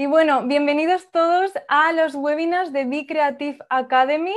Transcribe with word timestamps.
Y 0.00 0.06
bueno, 0.06 0.44
bienvenidos 0.44 1.10
todos 1.10 1.52
a 1.68 1.92
los 1.92 2.14
webinars 2.14 2.72
de 2.72 2.86
Be 2.86 3.04
Creative 3.06 3.58
Academy. 3.68 4.34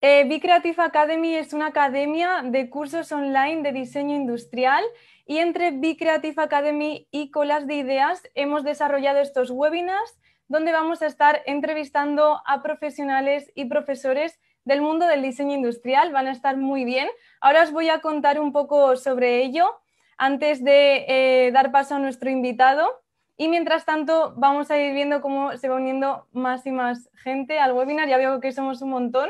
Eh, 0.00 0.24
Be 0.28 0.40
Creative 0.40 0.82
Academy 0.82 1.36
es 1.36 1.52
una 1.52 1.68
academia 1.68 2.42
de 2.42 2.68
cursos 2.68 3.12
online 3.12 3.62
de 3.62 3.70
diseño 3.70 4.16
industrial 4.16 4.82
y 5.26 5.38
entre 5.38 5.70
Be 5.70 5.96
Creative 5.96 6.42
Academy 6.42 7.06
y 7.12 7.30
Colas 7.30 7.68
de 7.68 7.74
Ideas 7.76 8.28
hemos 8.34 8.64
desarrollado 8.64 9.20
estos 9.20 9.52
webinars 9.52 10.18
donde 10.48 10.72
vamos 10.72 11.02
a 11.02 11.06
estar 11.06 11.42
entrevistando 11.46 12.40
a 12.44 12.60
profesionales 12.60 13.52
y 13.54 13.66
profesores 13.66 14.40
del 14.64 14.82
mundo 14.82 15.06
del 15.06 15.22
diseño 15.22 15.54
industrial. 15.54 16.10
Van 16.10 16.26
a 16.26 16.32
estar 16.32 16.56
muy 16.56 16.84
bien. 16.84 17.06
Ahora 17.40 17.62
os 17.62 17.70
voy 17.70 17.90
a 17.90 18.00
contar 18.00 18.40
un 18.40 18.50
poco 18.50 18.96
sobre 18.96 19.40
ello 19.44 19.70
antes 20.16 20.64
de 20.64 21.04
eh, 21.06 21.52
dar 21.52 21.70
paso 21.70 21.94
a 21.94 22.00
nuestro 22.00 22.28
invitado. 22.28 23.03
Y 23.36 23.48
mientras 23.48 23.84
tanto, 23.84 24.34
vamos 24.36 24.70
a 24.70 24.78
ir 24.78 24.94
viendo 24.94 25.20
cómo 25.20 25.56
se 25.56 25.68
va 25.68 25.76
uniendo 25.76 26.28
más 26.32 26.66
y 26.66 26.70
más 26.70 27.10
gente 27.14 27.58
al 27.58 27.72
webinar. 27.72 28.08
Ya 28.08 28.16
veo 28.16 28.40
que 28.40 28.52
somos 28.52 28.80
un 28.82 28.90
montón. 28.90 29.28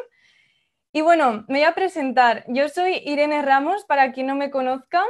Y 0.92 1.00
bueno, 1.00 1.44
me 1.48 1.60
voy 1.60 1.64
a 1.64 1.74
presentar. 1.74 2.44
Yo 2.48 2.68
soy 2.68 3.02
Irene 3.04 3.42
Ramos, 3.42 3.84
para 3.84 4.12
quien 4.12 4.26
no 4.26 4.34
me 4.34 4.50
conozca, 4.50 5.02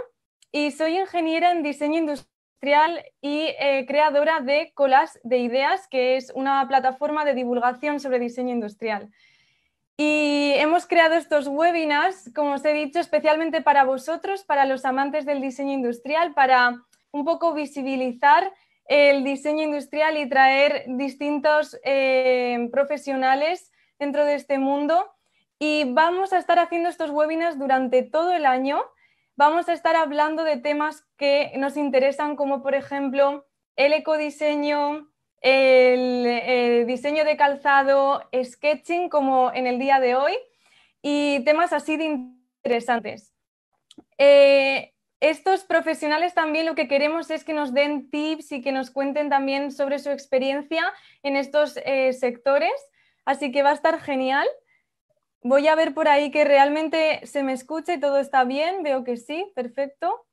y 0.53 0.71
soy 0.71 0.99
ingeniera 0.99 1.51
en 1.51 1.63
diseño 1.63 1.99
industrial 1.99 3.05
y 3.21 3.49
eh, 3.59 3.85
creadora 3.87 4.41
de 4.41 4.73
Colas 4.75 5.19
de 5.25 5.39
Ideas, 5.39 5.87
que 5.89 6.17
es 6.17 6.33
una 6.35 6.67
plataforma 6.69 7.25
de 7.25 7.35
divulgación 7.35 8.01
sobre 8.01 8.21
diseño 8.21 8.53
industrial. 8.53 9.11
Y 9.97 10.53
hemos 10.57 10.87
creado 10.87 11.15
estos 11.15 11.47
webinars, 11.47 12.33
como 12.35 12.55
os 12.55 12.65
he 12.65 12.73
dicho, 12.73 12.99
especialmente 12.99 13.61
para 13.61 13.85
vosotros, 13.85 14.45
para 14.45 14.65
los 14.65 14.85
amantes 14.85 15.27
del 15.27 15.41
diseño 15.41 15.73
industrial, 15.73 16.35
para 16.35 16.83
un 17.13 17.25
poco 17.25 17.53
visibilizar 17.55 18.53
el 18.87 19.25
diseño 19.25 19.63
industrial 19.63 20.19
y 20.19 20.29
traer 20.29 20.85
distintos 20.87 21.79
eh, 21.85 22.69
profesionales 22.71 23.73
dentro 23.99 24.25
de 24.25 24.35
este 24.35 24.59
mundo. 24.59 25.11
Y 25.59 25.85
vamos 25.93 26.33
a 26.33 26.39
estar 26.39 26.59
haciendo 26.59 26.89
estos 26.89 27.11
webinars 27.11 27.59
durante 27.59 28.03
todo 28.03 28.33
el 28.33 28.45
año. 28.45 28.83
Vamos 29.37 29.69
a 29.69 29.73
estar 29.73 29.97
hablando 29.97 30.45
de 30.45 30.59
temas 30.59 31.05
que 31.17 31.53
nos 31.57 31.77
interesan, 31.77 32.37
como 32.37 32.63
por 32.63 32.75
ejemplo 32.75 33.47
el 33.77 33.93
ecodiseño, 33.93 35.09
el, 35.41 36.87
diseño 36.87 37.25
de 37.25 37.37
calzado, 37.37 38.23
sketching, 38.43 39.09
como 39.09 39.53
en 39.53 39.67
el 39.67 39.79
día 39.79 40.01
de 40.01 40.15
hoy, 40.15 40.33
y 41.03 41.43
temas 41.45 41.73
así 41.73 41.97
de 41.97 42.05
interesantes. 42.63 43.35
Eh, 44.19 44.94
estos 45.31 45.65
profesionales 45.65 46.35
también 46.35 46.67
lo 46.67 46.75
que 46.75 46.87
queremos 46.87 47.31
es 47.31 47.45
que 47.45 47.55
nos 47.55 47.73
den 47.73 48.11
tips 48.11 48.53
y 48.53 48.61
que 48.61 48.73
nos 48.73 48.91
cuenten 48.91 49.31
también 49.31 49.73
sobre 49.73 49.99
su 49.99 50.11
experiencia 50.11 50.85
en 51.23 51.37
estos 51.37 51.79
eh, 51.85 52.13
sectores, 52.13 52.73
así 53.25 53.51
que 53.51 53.63
va 53.63 53.71
a 53.71 53.75
estar 53.75 54.01
genial. 54.01 54.47
Voy 55.43 55.67
a 55.69 55.75
ver 55.75 55.95
por 55.95 56.09
ahí 56.09 56.31
que 56.31 56.45
realmente 56.45 57.27
se 57.27 57.43
me 57.43 57.55
escucha 57.55 57.95
y 57.95 58.01
todo 58.01 58.19
está 58.19 58.45
bien, 58.45 58.83
veo 58.83 59.03
que 59.03 59.17
sí, 59.17 59.51
perfecto. 59.55 60.27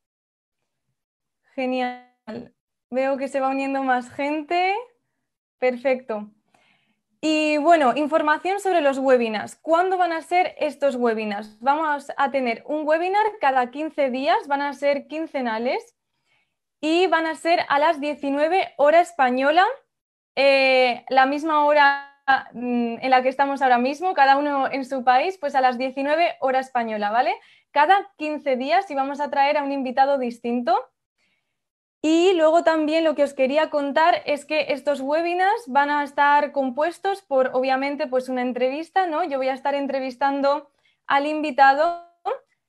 Genial. 1.55 2.53
Veo 2.89 3.17
que 3.17 3.29
se 3.29 3.39
va 3.39 3.47
uniendo 3.47 3.83
más 3.83 4.09
gente. 4.09 4.75
Perfecto. 5.57 6.29
Y 7.23 7.57
bueno, 7.57 7.93
información 7.95 8.59
sobre 8.59 8.81
los 8.81 8.97
webinars. 8.97 9.55
¿Cuándo 9.55 9.99
van 9.99 10.11
a 10.11 10.23
ser 10.23 10.55
estos 10.57 10.95
webinars? 10.95 11.59
Vamos 11.59 12.11
a 12.17 12.31
tener 12.31 12.63
un 12.65 12.87
webinar 12.87 13.23
cada 13.39 13.69
15 13.69 14.09
días, 14.09 14.47
van 14.47 14.63
a 14.63 14.73
ser 14.73 15.05
quincenales 15.05 15.95
y 16.81 17.05
van 17.05 17.27
a 17.27 17.35
ser 17.35 17.59
a 17.69 17.77
las 17.77 18.01
19 18.01 18.73
hora 18.77 19.01
española, 19.01 19.67
eh, 20.35 21.05
la 21.09 21.27
misma 21.27 21.63
hora 21.65 22.09
mm, 22.53 22.95
en 23.01 23.09
la 23.11 23.21
que 23.21 23.29
estamos 23.29 23.61
ahora 23.61 23.77
mismo, 23.77 24.15
cada 24.15 24.37
uno 24.37 24.71
en 24.71 24.83
su 24.83 25.03
país, 25.03 25.37
pues 25.37 25.53
a 25.53 25.61
las 25.61 25.77
19 25.77 26.37
hora 26.39 26.59
española, 26.59 27.11
¿vale? 27.11 27.35
Cada 27.69 28.11
15 28.17 28.55
días 28.55 28.89
y 28.89 28.95
vamos 28.95 29.19
a 29.19 29.29
traer 29.29 29.57
a 29.57 29.63
un 29.63 29.71
invitado 29.71 30.17
distinto. 30.17 30.75
Y 32.03 32.33
luego 32.33 32.63
también 32.63 33.03
lo 33.03 33.13
que 33.13 33.23
os 33.23 33.35
quería 33.35 33.69
contar 33.69 34.23
es 34.25 34.45
que 34.45 34.67
estos 34.69 35.01
webinars 35.01 35.63
van 35.67 35.91
a 35.91 36.03
estar 36.03 36.51
compuestos 36.51 37.21
por, 37.21 37.51
obviamente, 37.53 38.07
pues 38.07 38.27
una 38.27 38.41
entrevista, 38.41 39.05
¿no? 39.05 39.23
Yo 39.23 39.37
voy 39.37 39.49
a 39.49 39.53
estar 39.53 39.75
entrevistando 39.75 40.71
al 41.05 41.27
invitado, 41.27 42.07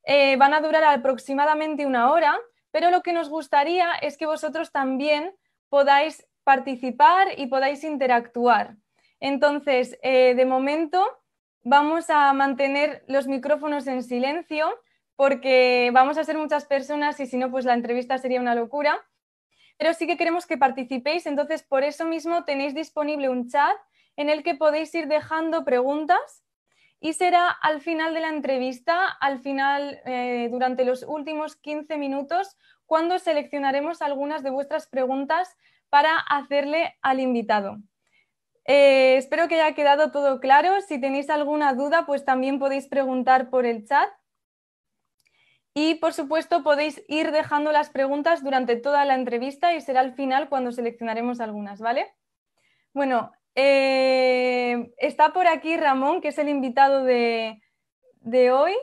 eh, 0.04 0.36
van 0.36 0.52
a 0.52 0.60
durar 0.60 0.84
aproximadamente 0.84 1.86
una 1.86 2.10
hora, 2.10 2.38
pero 2.70 2.90
lo 2.90 3.02
que 3.02 3.14
nos 3.14 3.30
gustaría 3.30 3.94
es 4.02 4.18
que 4.18 4.26
vosotros 4.26 4.70
también 4.70 5.34
podáis 5.70 6.28
participar 6.44 7.28
y 7.38 7.46
podáis 7.46 7.84
interactuar. 7.84 8.76
Entonces, 9.18 9.98
eh, 10.02 10.34
de 10.34 10.44
momento, 10.44 11.06
vamos 11.62 12.10
a 12.10 12.30
mantener 12.34 13.02
los 13.06 13.28
micrófonos 13.28 13.86
en 13.86 14.02
silencio 14.02 14.78
porque 15.16 15.90
vamos 15.94 16.18
a 16.18 16.24
ser 16.24 16.36
muchas 16.36 16.66
personas 16.66 17.18
y 17.20 17.26
si 17.26 17.38
no, 17.38 17.50
pues 17.50 17.64
la 17.64 17.74
entrevista 17.74 18.18
sería 18.18 18.40
una 18.40 18.54
locura 18.54 19.00
pero 19.82 19.94
sí 19.94 20.06
que 20.06 20.16
queremos 20.16 20.46
que 20.46 20.56
participéis, 20.56 21.26
entonces 21.26 21.64
por 21.64 21.82
eso 21.82 22.04
mismo 22.04 22.44
tenéis 22.44 22.72
disponible 22.72 23.28
un 23.28 23.48
chat 23.48 23.76
en 24.14 24.28
el 24.28 24.44
que 24.44 24.54
podéis 24.54 24.94
ir 24.94 25.08
dejando 25.08 25.64
preguntas 25.64 26.44
y 27.00 27.14
será 27.14 27.48
al 27.48 27.80
final 27.80 28.14
de 28.14 28.20
la 28.20 28.28
entrevista, 28.28 29.08
al 29.08 29.40
final, 29.40 30.00
eh, 30.04 30.48
durante 30.52 30.84
los 30.84 31.02
últimos 31.02 31.56
15 31.56 31.96
minutos, 31.96 32.56
cuando 32.86 33.18
seleccionaremos 33.18 34.02
algunas 34.02 34.44
de 34.44 34.50
vuestras 34.50 34.86
preguntas 34.86 35.56
para 35.90 36.16
hacerle 36.16 36.94
al 37.02 37.18
invitado. 37.18 37.78
Eh, 38.64 39.16
espero 39.16 39.48
que 39.48 39.60
haya 39.60 39.74
quedado 39.74 40.12
todo 40.12 40.38
claro. 40.38 40.80
Si 40.82 41.00
tenéis 41.00 41.28
alguna 41.28 41.74
duda, 41.74 42.06
pues 42.06 42.24
también 42.24 42.60
podéis 42.60 42.86
preguntar 42.86 43.50
por 43.50 43.66
el 43.66 43.84
chat. 43.84 44.08
Y 45.74 45.94
por 45.94 46.12
supuesto 46.12 46.62
podéis 46.62 47.02
ir 47.08 47.32
dejando 47.32 47.72
las 47.72 47.88
preguntas 47.88 48.44
durante 48.44 48.76
toda 48.76 49.04
la 49.06 49.14
entrevista 49.14 49.74
y 49.74 49.80
será 49.80 50.00
al 50.00 50.14
final 50.14 50.48
cuando 50.50 50.70
seleccionaremos 50.70 51.40
algunas, 51.40 51.80
¿vale? 51.80 52.14
Bueno, 52.92 53.32
eh, 53.54 54.92
está 54.98 55.32
por 55.32 55.46
aquí 55.46 55.76
Ramón, 55.78 56.20
que 56.20 56.28
es 56.28 56.38
el 56.38 56.50
invitado 56.50 57.04
de, 57.04 57.58
hoy. 58.52 58.74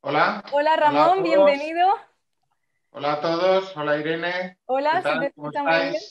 Hola. 0.00 0.42
Hola 0.52 0.76
Ramón, 0.76 1.22
bienvenido. 1.22 1.88
Hola 2.90 3.12
a 3.12 3.20
todos, 3.20 3.76
hola 3.76 3.98
Irene. 3.98 4.58
Hola, 4.66 5.00
¿se 5.02 5.16
te 5.20 5.26
escucha 5.26 5.62
muy 5.62 5.80
bien? 5.90 6.02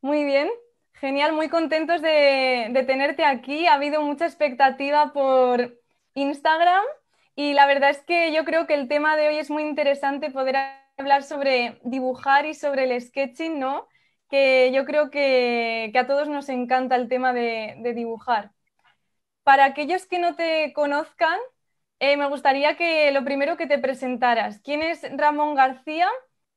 Muy 0.00 0.24
bien, 0.24 0.50
genial, 0.94 1.34
muy 1.34 1.50
contentos 1.50 2.00
de, 2.00 2.68
de 2.70 2.82
tenerte 2.84 3.26
aquí. 3.26 3.66
Ha 3.66 3.74
habido 3.74 4.00
mucha 4.00 4.24
expectativa 4.24 5.12
por 5.12 5.78
Instagram 6.14 6.82
y 7.34 7.54
la 7.54 7.66
verdad 7.66 7.90
es 7.90 8.02
que 8.02 8.32
yo 8.32 8.44
creo 8.44 8.66
que 8.66 8.74
el 8.74 8.88
tema 8.88 9.16
de 9.16 9.28
hoy 9.28 9.38
es 9.38 9.50
muy 9.50 9.62
interesante 9.62 10.30
poder 10.30 10.56
hablar 10.96 11.22
sobre 11.22 11.80
dibujar 11.84 12.46
y 12.46 12.54
sobre 12.54 12.84
el 12.84 13.00
sketching, 13.00 13.58
¿no? 13.58 13.88
Que 14.28 14.70
yo 14.74 14.84
creo 14.84 15.10
que, 15.10 15.92
a 15.94 16.06
todos 16.06 16.28
nos 16.28 16.48
encanta 16.48 16.96
el 16.96 17.08
tema 17.08 17.32
de, 17.32 17.76
dibujar. 17.94 18.52
Para 19.44 19.64
aquellos 19.66 20.06
que 20.06 20.18
no 20.18 20.36
te 20.36 20.72
conozcan, 20.74 21.38
eh, 22.00 22.16
me 22.16 22.28
gustaría 22.28 22.76
que 22.76 23.10
lo 23.12 23.24
primero 23.24 23.56
que 23.56 23.66
te 23.66 23.78
presentaras. 23.78 24.60
¿Quién 24.60 24.82
es 24.82 25.02
Ramón 25.16 25.54
García 25.54 26.08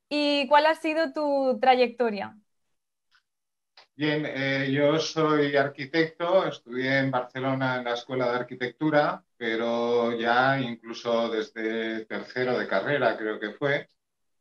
y 0.08 0.48
cuál 0.48 0.66
ha 0.66 0.74
sido 0.74 1.12
tu 1.12 1.58
trayectoria? 1.60 2.36
Bien, 3.98 4.26
eh, 4.26 4.70
yo 4.70 4.98
soy 4.98 5.56
arquitecto, 5.56 6.46
estudié 6.46 6.98
en 6.98 7.10
Barcelona 7.10 7.76
en 7.78 7.84
la 7.84 7.94
Escuela 7.94 8.30
de 8.30 8.36
Arquitectura, 8.40 9.24
pero 9.38 10.12
ya 10.18 10.60
incluso 10.60 11.30
desde 11.30 12.04
tercero 12.04 12.58
de 12.58 12.68
carrera 12.68 13.16
creo 13.16 13.40
que 13.40 13.52
fue, 13.52 13.88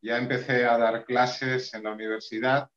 ya 0.01 0.17
empecé 0.17 0.65
a 0.65 0.77
dar 0.77 1.05
clases 1.05 1.73
en 1.73 1.83
la 1.83 1.93
universidad, 1.93 2.69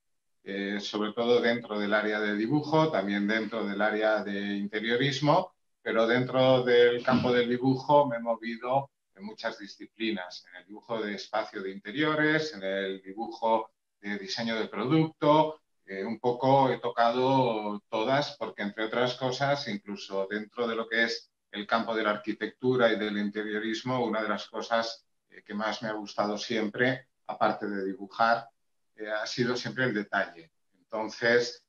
eh, 0.44 0.78
sobre 0.80 1.12
todo 1.14 1.40
dentro 1.40 1.80
del 1.80 1.92
área 1.92 2.20
de 2.20 2.36
dibujo, 2.36 2.92
también 2.92 3.26
dentro 3.26 3.66
del 3.66 3.82
área 3.82 4.22
de 4.22 4.38
interiorismo, 4.56 5.54
pero 5.82 6.06
dentro 6.06 6.62
del 6.62 7.02
campo 7.02 7.32
del 7.32 7.48
dibujo 7.48 8.06
me 8.06 8.19
he 8.19 8.20
movido 8.20 8.92
en 9.16 9.24
muchas 9.24 9.58
disciplinas, 9.58 10.44
en 10.48 10.60
el 10.60 10.66
dibujo 10.66 11.02
de 11.02 11.14
espacio 11.14 11.60
de 11.60 11.72
interiores, 11.72 12.54
en 12.54 12.62
el 12.62 13.02
dibujo 13.02 13.72
de 14.00 14.16
diseño 14.16 14.54
de 14.54 14.69
producto, 14.69 15.60
eh, 15.90 16.05
un 16.05 16.20
poco 16.20 16.70
he 16.70 16.79
tocado 16.81 17.82
todas, 17.88 18.37
porque 18.37 18.61
entre 18.61 18.85
otras 18.85 19.14
cosas, 19.14 19.67
incluso 19.69 20.26
dentro 20.31 20.69
de 20.69 20.76
lo 20.76 20.87
que 20.87 21.05
es 21.05 21.31
el 21.50 21.67
campo 21.67 21.94
de 21.94 22.02
la 22.02 22.11
arquitectura 22.11 22.93
y 22.93 22.99
del 22.99 23.17
interiorismo, 23.17 24.05
una 24.05 24.23
de 24.23 24.29
las 24.29 24.46
cosas 24.50 25.06
eh, 25.31 25.43
que 25.43 25.55
más 25.55 25.82
me 25.82 25.88
ha 25.88 25.93
gustado 25.93 26.37
siempre, 26.37 27.08
aparte 27.26 27.67
de 27.67 27.87
dibujar, 27.87 28.50
eh, 28.96 29.08
ha 29.08 29.26
sido 29.26 29.56
siempre 29.56 29.85
el 29.85 29.94
detalle. 29.94 30.52
Entonces, 30.79 31.64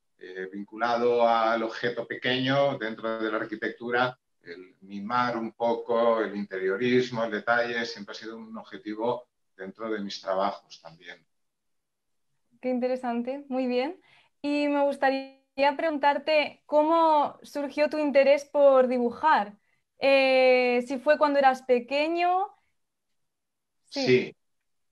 vinculado 0.52 1.26
al 1.26 1.64
objeto 1.64 2.06
pequeño 2.06 2.78
dentro 2.78 3.22
de 3.22 3.32
la 3.32 3.38
arquitectura, 3.38 4.20
el 4.44 4.76
mimar 4.82 5.38
un 5.38 5.54
poco 5.54 6.20
el 6.20 6.36
interiorismo, 6.36 7.24
el 7.24 7.32
detalle, 7.32 7.86
siempre 7.86 8.12
ha 8.12 8.16
sido 8.16 8.36
un 8.36 8.58
objetivo 8.58 9.30
dentro 9.56 9.90
de 9.90 10.02
mis 10.02 10.20
trabajos 10.20 10.82
también. 10.82 11.26
Qué 12.62 12.68
interesante, 12.68 13.46
muy 13.48 13.68
bien. 13.68 14.02
Y 14.42 14.68
me 14.68 14.84
gustaría 14.84 15.76
preguntarte 15.78 16.64
cómo 16.66 17.38
surgió 17.44 17.90
tu 17.90 17.98
interés 17.98 18.46
por 18.46 18.88
dibujar. 18.88 19.58
Eh, 20.00 20.84
si 20.88 20.98
fue 20.98 21.18
cuando 21.18 21.40
eras 21.40 21.62
pequeño. 21.64 22.48
Sí, 23.86 24.36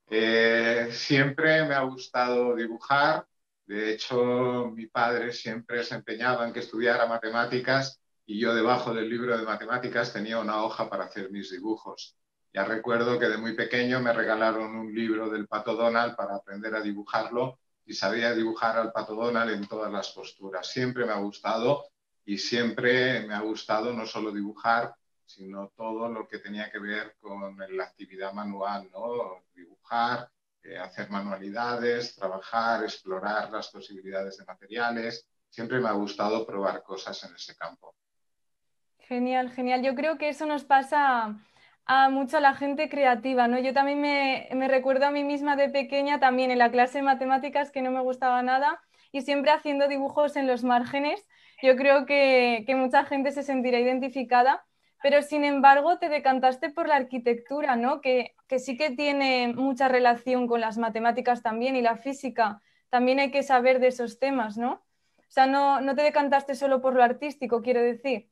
eh, 0.09 0.89
siempre 0.91 1.65
me 1.65 1.75
ha 1.75 1.81
gustado 1.81 2.55
dibujar. 2.55 3.25
De 3.65 3.93
hecho, 3.93 4.71
mi 4.73 4.87
padre 4.87 5.31
siempre 5.33 5.83
se 5.83 5.95
empeñaba 5.95 6.47
en 6.47 6.53
que 6.53 6.59
estudiara 6.59 7.05
matemáticas 7.05 8.01
y 8.25 8.39
yo 8.39 8.53
debajo 8.53 8.93
del 8.93 9.09
libro 9.09 9.37
de 9.37 9.45
matemáticas 9.45 10.11
tenía 10.13 10.39
una 10.39 10.63
hoja 10.63 10.89
para 10.89 11.05
hacer 11.05 11.31
mis 11.31 11.51
dibujos. 11.51 12.17
Ya 12.53 12.65
recuerdo 12.65 13.19
que 13.19 13.27
de 13.27 13.37
muy 13.37 13.53
pequeño 13.55 14.01
me 14.01 14.13
regalaron 14.13 14.75
un 14.75 14.93
libro 14.93 15.29
del 15.29 15.47
Pato 15.47 15.75
Donald 15.75 16.15
para 16.15 16.35
aprender 16.35 16.75
a 16.75 16.81
dibujarlo 16.81 17.59
y 17.87 17.93
sabía 17.93 18.35
dibujar 18.35 18.77
al 18.77 18.91
Pato 18.91 19.15
Donald 19.15 19.49
en 19.49 19.65
todas 19.65 19.91
las 19.91 20.11
posturas. 20.11 20.67
Siempre 20.67 21.05
me 21.05 21.13
ha 21.13 21.19
gustado 21.19 21.85
y 22.25 22.37
siempre 22.37 23.25
me 23.25 23.33
ha 23.33 23.39
gustado 23.39 23.93
no 23.93 24.05
solo 24.05 24.31
dibujar, 24.31 24.93
sino 25.25 25.69
todo 25.75 26.09
lo 26.09 26.27
que 26.27 26.39
tenía 26.39 26.69
que 26.69 26.79
ver 26.79 27.15
con 27.19 27.57
la 27.57 27.83
actividad 27.85 28.33
manual, 28.33 28.89
¿no? 28.91 29.45
Dibujar, 29.55 30.29
eh, 30.63 30.77
hacer 30.77 31.09
manualidades, 31.09 32.13
trabajar, 32.13 32.83
explorar 32.83 33.49
las 33.51 33.69
posibilidades 33.69 34.37
de 34.37 34.45
materiales. 34.45 35.25
Siempre 35.49 35.79
me 35.79 35.87
ha 35.87 35.93
gustado 35.93 36.45
probar 36.45 36.83
cosas 36.83 37.23
en 37.23 37.35
ese 37.35 37.55
campo. 37.55 37.95
Genial, 38.99 39.49
genial. 39.51 39.81
Yo 39.81 39.95
creo 39.95 40.17
que 40.17 40.27
eso 40.27 40.45
nos 40.45 40.65
pasa 40.65 41.37
a 41.87 42.09
mucho 42.09 42.37
a 42.37 42.41
la 42.41 42.53
gente 42.53 42.89
creativa, 42.89 43.47
¿no? 43.47 43.57
Yo 43.59 43.73
también 43.73 44.01
me, 44.01 44.67
recuerdo 44.67 45.05
a 45.05 45.11
mí 45.11 45.23
misma 45.23 45.55
de 45.55 45.69
pequeña, 45.69 46.19
también 46.19 46.51
en 46.51 46.59
la 46.59 46.69
clase 46.69 46.99
de 46.99 47.03
matemáticas, 47.03 47.71
que 47.71 47.81
no 47.81 47.91
me 47.91 48.01
gustaba 48.01 48.43
nada, 48.43 48.81
y 49.13 49.21
siempre 49.21 49.51
haciendo 49.51 49.87
dibujos 49.87 50.35
en 50.35 50.47
los 50.47 50.63
márgenes. 50.65 51.25
Yo 51.63 51.77
creo 51.77 52.05
que, 52.05 52.65
mucha 52.75 53.05
gente 53.05 53.31
se 53.31 53.41
sentirá 53.41 53.79
identificada, 53.79 54.65
pero 55.01 55.21
sin 55.21 55.45
embargo 55.45 55.97
te 55.97 56.09
decantaste 56.09 56.69
por 56.71 56.87
la 56.87 56.97
arquitectura, 56.97 57.77
¿no? 57.77 58.01
Que, 58.01 58.35
que 58.47 58.59
sí 58.59 58.75
que 58.77 58.91
tiene 58.91 59.53
mucha 59.55 59.87
relación 59.87 60.47
con 60.47 60.59
las 60.59 60.77
matemáticas 60.77 61.41
también 61.41 61.77
y 61.77 61.81
la 61.81 61.95
física. 61.95 62.61
También 62.89 63.19
hay 63.19 63.31
que 63.31 63.43
saber 63.43 63.79
de 63.79 63.87
esos 63.87 64.19
temas, 64.19 64.57
¿no? 64.57 64.73
O 65.19 65.31
sea, 65.31 65.47
no, 65.47 65.79
no 65.81 65.95
te 65.95 66.01
decantaste 66.01 66.55
solo 66.55 66.81
por 66.81 66.95
lo 66.95 67.03
artístico, 67.03 67.61
quiero 67.61 67.81
decir. 67.81 68.29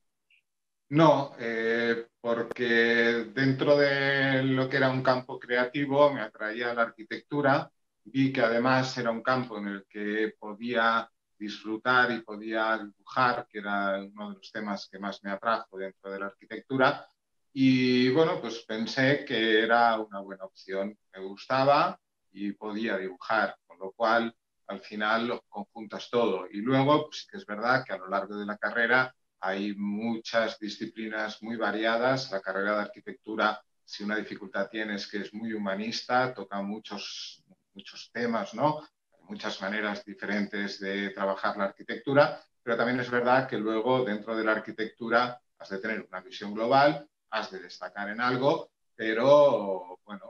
No, 0.90 1.34
eh, 1.40 2.08
porque 2.22 3.26
dentro 3.34 3.76
de 3.78 4.44
lo 4.44 4.70
que 4.70 4.78
era 4.78 4.90
un 4.92 5.02
campo 5.02 5.40
creativo 5.40 6.14
me 6.14 6.22
atraía 6.22 6.74
la 6.74 6.84
arquitectura, 6.84 7.72
vi 8.04 8.32
que 8.32 8.42
además 8.42 8.96
era 8.98 9.10
un 9.10 9.24
campo 9.24 9.58
en 9.58 9.68
el 9.68 9.86
que 9.90 10.36
podía 10.40 11.10
disfrutar 11.38 12.12
y 12.12 12.22
podía 12.22 12.78
dibujar, 12.78 13.48
que 13.50 13.60
era 13.60 14.00
uno 14.00 14.30
de 14.30 14.36
los 14.38 14.52
temas 14.52 14.88
que 14.90 15.00
más 15.00 15.24
me 15.24 15.32
atrajo 15.32 15.78
dentro 15.78 16.12
de 16.12 16.20
la 16.20 16.28
arquitectura. 16.28 17.08
Y 17.54 18.10
bueno, 18.12 18.40
pues 18.40 18.64
pensé 18.68 19.26
que 19.26 19.64
era 19.64 20.00
una 20.00 20.20
buena 20.20 20.46
opción. 20.46 20.98
Me 21.14 21.20
gustaba 21.22 22.00
y 22.32 22.52
podía 22.54 22.98
dibujar, 22.98 23.58
con 23.66 23.80
lo 23.80 23.92
cual 23.94 24.36
al 24.68 24.82
final 24.82 25.28
lo 25.28 25.42
conjuntas 25.50 26.10
todo. 26.12 26.48
Y 26.52 26.58
luego, 26.62 27.06
pues 27.08 27.28
que 27.30 27.38
es 27.38 27.46
verdad 27.46 27.84
que 27.86 27.94
a 27.94 27.98
lo 27.98 28.08
largo 28.08 28.38
de 28.38 28.46
la 28.46 28.58
carrera 28.58 29.14
hay 29.46 29.76
muchas 29.76 30.58
disciplinas 30.60 31.42
muy 31.44 31.56
variadas. 31.56 32.32
La 32.32 32.42
carrera 32.42 32.76
de 32.76 32.82
arquitectura, 32.82 33.62
si 33.84 34.04
una 34.04 34.16
dificultad 34.16 34.70
tiene 34.70 34.96
es 34.96 35.08
que 35.08 35.20
es 35.20 35.34
muy 35.36 35.54
humanista, 35.54 36.34
toca 36.34 36.62
muchos, 36.64 37.44
muchos 37.74 38.10
temas, 38.12 38.56
¿no? 38.56 38.82
muchas 39.30 39.62
maneras 39.62 40.04
diferentes 40.04 40.80
de 40.80 41.10
trabajar 41.10 41.58
la 41.58 41.66
arquitectura, 41.66 42.40
pero 42.64 42.78
también 42.78 43.00
es 43.00 43.10
verdad 43.10 43.48
que 43.48 43.58
luego 43.58 44.04
dentro 44.04 44.36
de 44.36 44.44
la 44.44 44.54
arquitectura 44.54 45.40
has 45.60 45.70
de 45.70 45.80
tener 45.80 46.02
una 46.02 46.22
visión 46.22 46.54
global, 46.54 47.08
has 47.30 47.52
de 47.52 47.60
destacar 47.60 48.10
en 48.10 48.22
algo, 48.22 48.72
pero 48.96 50.00
bueno, 50.04 50.26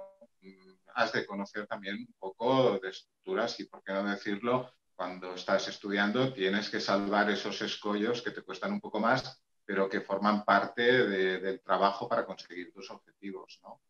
has 0.95 1.11
de 1.13 1.25
conocer 1.25 1.67
también 1.67 1.97
un 1.97 2.13
poco 2.19 2.79
de 2.79 2.89
estructuras 2.89 3.59
y, 3.59 3.65
por 3.65 3.83
qué 3.83 3.93
no 3.93 4.03
decirlo, 4.03 4.71
cuando 4.95 5.35
estás 5.35 5.67
estudiando 5.67 6.33
tienes 6.33 6.69
que 6.69 6.79
salvar 6.79 7.29
esos 7.29 7.61
escollos 7.61 8.21
que 8.21 8.31
te 8.31 8.41
cuestan 8.41 8.73
un 8.73 8.81
poco 8.81 8.99
más, 8.99 9.41
pero 9.65 9.89
que 9.89 10.01
forman 10.01 10.45
parte 10.45 10.81
del 11.07 11.61
trabajo 11.61 12.07
para 12.07 12.25
conseguir 12.25 12.71
tus 12.71 12.89
objetivos, 12.91 13.59
¿no? 13.63 13.81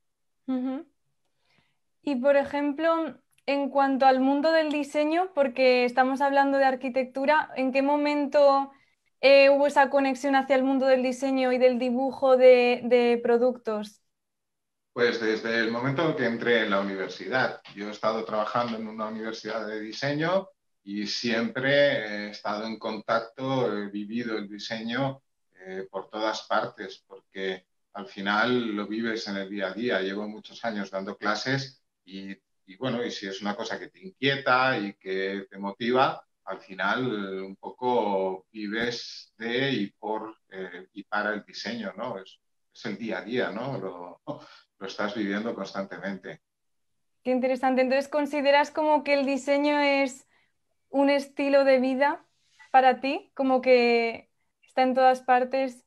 Y 2.01 2.15
por 2.15 2.35
ejemplo, 2.35 3.19
en 3.45 3.69
cuanto 3.69 4.05
al 4.05 4.19
mundo 4.19 4.51
del 4.51 4.71
diseño, 4.71 5.31
porque 5.33 5.85
estamos 5.85 6.21
hablando 6.21 6.57
de 6.57 6.65
arquitectura, 6.65 7.51
¿en 7.55 7.71
qué 7.71 7.81
momento 7.81 8.71
eh, 9.21 9.49
hubo 9.49 9.67
esa 9.67 9.89
conexión 9.89 10.35
hacia 10.35 10.55
el 10.55 10.63
mundo 10.63 10.85
del 10.85 11.03
diseño 11.03 11.51
y 11.51 11.57
del 11.57 11.77
dibujo 11.77 12.37
de, 12.37 12.81
de 12.83 13.19
productos? 13.21 14.01
Pues 14.93 15.19
desde 15.19 15.59
el 15.59 15.71
momento 15.71 16.15
que 16.15 16.25
entré 16.25 16.63
en 16.63 16.69
la 16.69 16.79
universidad. 16.79 17.61
Yo 17.75 17.89
he 17.89 17.91
estado 17.91 18.23
trabajando 18.23 18.77
en 18.77 18.87
una 18.87 19.07
universidad 19.07 19.67
de 19.67 19.81
diseño 19.81 20.47
y 20.85 21.07
siempre 21.07 22.27
he 22.27 22.29
estado 22.29 22.67
en 22.67 22.77
contacto, 22.77 23.75
he 23.75 23.89
vivido 23.89 24.37
el 24.37 24.47
diseño 24.47 25.23
eh, 25.59 25.87
por 25.89 26.11
todas 26.11 26.43
partes, 26.43 27.03
porque 27.07 27.65
al 27.93 28.05
final 28.05 28.75
lo 28.75 28.85
vives 28.85 29.27
en 29.27 29.37
el 29.37 29.49
día 29.49 29.69
a 29.69 29.73
día. 29.73 30.01
Llevo 30.01 30.27
muchos 30.27 30.63
años 30.63 30.91
dando 30.91 31.17
clases 31.17 31.81
y, 32.05 32.37
bueno, 32.77 33.03
y 33.03 33.09
si 33.09 33.25
es 33.25 33.41
una 33.41 33.55
cosa 33.55 33.79
que 33.79 33.87
te 33.87 33.99
inquieta 33.99 34.77
y 34.77 34.93
que 34.93 35.47
te 35.49 35.57
motiva, 35.57 36.23
al 36.43 36.59
final 36.59 37.41
un 37.41 37.55
poco 37.55 38.45
vives 38.51 39.33
de 39.39 39.71
y 39.71 39.87
por 39.87 40.37
eh, 40.51 40.87
y 40.93 41.03
para 41.03 41.33
el 41.33 41.43
diseño, 41.43 41.93
¿no? 41.97 42.19
Es, 42.19 42.39
es, 42.71 42.85
el 42.85 42.97
día 42.99 43.19
a 43.19 43.21
día, 43.23 43.49
¿no? 43.49 43.79
Lo, 43.79 44.21
lo 44.77 44.87
estás 44.87 45.15
viviendo 45.15 45.55
constantemente. 45.55 46.41
Qué 47.23 47.31
interesante. 47.31 47.81
Entonces, 47.81 48.07
¿consideras 48.07 48.69
como 48.69 49.03
que 49.03 49.15
el 49.15 49.25
diseño 49.25 49.79
es 49.79 50.27
un 51.01 51.09
estilo 51.09 51.63
de 51.65 51.79
vida 51.79 52.25
para 52.71 52.99
ti, 53.01 53.31
como 53.35 53.61
que 53.61 54.31
está 54.63 54.83
en 54.83 54.93
todas 54.95 55.21
partes. 55.23 55.85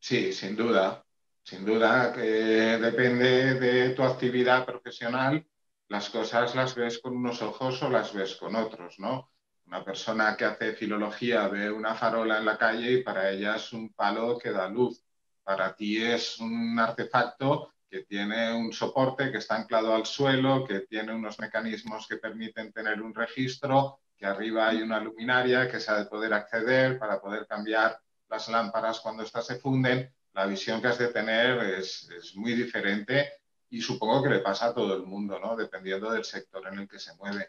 Sí, 0.00 0.32
sin 0.32 0.56
duda, 0.56 1.04
sin 1.42 1.64
duda, 1.64 2.12
que 2.12 2.20
depende 2.22 3.54
de 3.54 3.90
tu 3.90 4.02
actividad 4.02 4.64
profesional, 4.64 5.46
las 5.88 6.10
cosas 6.10 6.54
las 6.54 6.74
ves 6.74 6.98
con 7.00 7.16
unos 7.16 7.42
ojos 7.42 7.82
o 7.82 7.90
las 7.90 8.12
ves 8.14 8.36
con 8.36 8.54
otros, 8.56 8.98
¿no? 8.98 9.30
Una 9.66 9.84
persona 9.84 10.36
que 10.36 10.44
hace 10.44 10.74
filología 10.74 11.48
ve 11.48 11.70
una 11.70 11.94
farola 11.94 12.38
en 12.38 12.46
la 12.46 12.56
calle 12.58 12.92
y 12.92 13.02
para 13.02 13.30
ella 13.30 13.56
es 13.56 13.72
un 13.72 13.92
palo 13.92 14.38
que 14.38 14.50
da 14.50 14.68
luz. 14.68 15.04
Para 15.42 15.74
ti 15.74 16.02
es 16.02 16.38
un 16.38 16.78
artefacto 16.78 17.74
que 17.90 18.02
tiene 18.02 18.52
un 18.54 18.72
soporte 18.72 19.30
que 19.30 19.38
está 19.38 19.56
anclado 19.56 19.94
al 19.94 20.04
suelo, 20.04 20.64
que 20.64 20.80
tiene 20.80 21.14
unos 21.14 21.38
mecanismos 21.38 22.06
que 22.06 22.16
permiten 22.16 22.72
tener 22.72 23.00
un 23.00 23.14
registro, 23.14 24.00
que 24.16 24.26
arriba 24.26 24.68
hay 24.68 24.82
una 24.82 25.00
luminaria 25.00 25.70
que 25.70 25.80
se 25.80 25.90
ha 25.90 25.98
de 25.98 26.06
poder 26.06 26.34
acceder 26.34 26.98
para 26.98 27.20
poder 27.20 27.46
cambiar 27.46 27.98
las 28.28 28.48
lámparas 28.48 29.00
cuando 29.00 29.22
éstas 29.22 29.46
se 29.46 29.56
funden. 29.56 30.12
La 30.34 30.46
visión 30.46 30.80
que 30.80 30.88
has 30.88 30.98
de 30.98 31.08
tener 31.08 31.58
es, 31.78 32.08
muy 32.34 32.52
diferente 32.52 33.32
y 33.70 33.80
supongo 33.80 34.22
que 34.22 34.30
le 34.30 34.38
pasa 34.40 34.66
a 34.66 34.74
todo 34.74 34.94
el 34.94 35.04
mundo, 35.04 35.38
¿no? 35.38 35.56
Dependiendo 35.56 36.10
del 36.10 36.24
sector 36.24 36.66
en 36.70 36.80
el 36.80 36.88
que 36.88 36.98
se 36.98 37.14
mueve. 37.16 37.48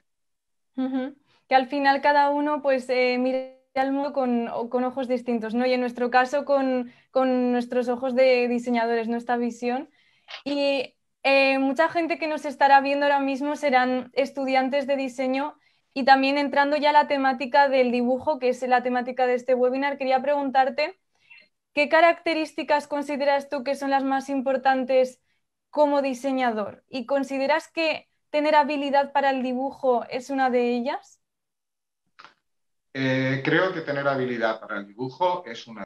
Que 1.48 1.56
al 1.56 1.68
final 1.68 2.02
cada 2.02 2.30
uno 2.30 2.62
pues 2.62 2.90
eh, 2.90 3.18
mira 3.20 3.56
al 3.76 3.92
mundo 3.92 4.14
con, 4.14 4.50
con, 4.70 4.84
ojos 4.84 5.08
distintos, 5.08 5.54
¿no? 5.54 5.66
Y 5.66 5.74
en 5.74 5.82
nuestro 5.82 6.10
caso 6.10 6.46
con, 6.46 6.92
con 7.12 7.52
nuestros 7.52 7.90
ojos 7.90 8.16
de 8.16 8.48
diseñadores, 8.48 9.08
nuestra 9.08 9.38
visión 9.38 9.90
y 10.44 10.96
eh, 11.24 11.60
mucha 11.60 11.90
gente 11.90 12.18
que 12.18 12.28
nos 12.28 12.46
estará 12.46 12.82
viendo 12.82 13.06
ahora 13.06 13.20
mismo 13.20 13.56
serán 13.56 14.12
estudiantes 14.14 14.88
de 14.88 14.96
diseño 14.96 15.56
y 15.94 16.06
también 16.06 16.38
entrando 16.38 16.78
ya 16.78 16.92
a 16.92 16.94
la 16.94 17.08
temática 17.08 17.68
del 17.68 17.92
dibujo, 17.92 18.40
que 18.40 18.50
es 18.50 18.62
la 18.68 18.84
temática 18.84 19.28
de 19.28 19.34
este 19.36 19.54
webinar, 19.54 19.98
quería 19.98 20.22
preguntarte 20.22 21.00
qué 21.74 21.90
características 21.90 22.88
consideras 22.88 23.50
tú 23.50 23.64
que 23.64 23.76
son 23.76 23.90
las 23.90 24.04
más 24.04 24.30
importantes 24.30 25.22
como 25.70 26.02
diseñador 26.02 26.84
y 26.90 27.06
consideras 27.06 27.70
que 27.72 28.08
tener 28.30 28.56
habilidad 28.56 29.12
para 29.12 29.32
el 29.32 29.44
dibujo 29.44 30.06
es 30.10 30.30
una 30.30 30.50
de 30.50 30.76
ellas? 30.76 31.20
Eh, 32.94 33.42
creo 33.44 33.74
que 33.74 33.82
tener 33.82 34.08
habilidad 34.08 34.60
para 34.60 34.78
el 34.78 34.88
dibujo 34.88 35.44
es 35.46 35.68
una 35.68 35.84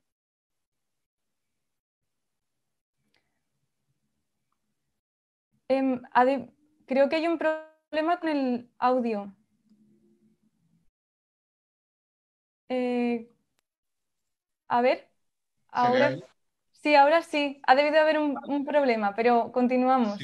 Em, 5.74 6.02
creo 6.86 7.10
que 7.10 7.16
hay 7.16 7.28
un 7.28 7.40
problema 7.40 8.20
con 8.20 8.30
el 8.30 8.70
audio. 8.78 9.36
Eh, 12.70 13.28
a 14.68 14.82
ver, 14.82 15.10
ahora 15.70 16.16
sí, 16.72 16.94
ahora 16.94 17.24
sí. 17.24 17.60
Ha 17.66 17.74
debido 17.74 18.00
haber 18.00 18.20
un, 18.20 18.66
problema, 18.66 19.16
pero 19.16 19.52
continuamos. 19.52 20.20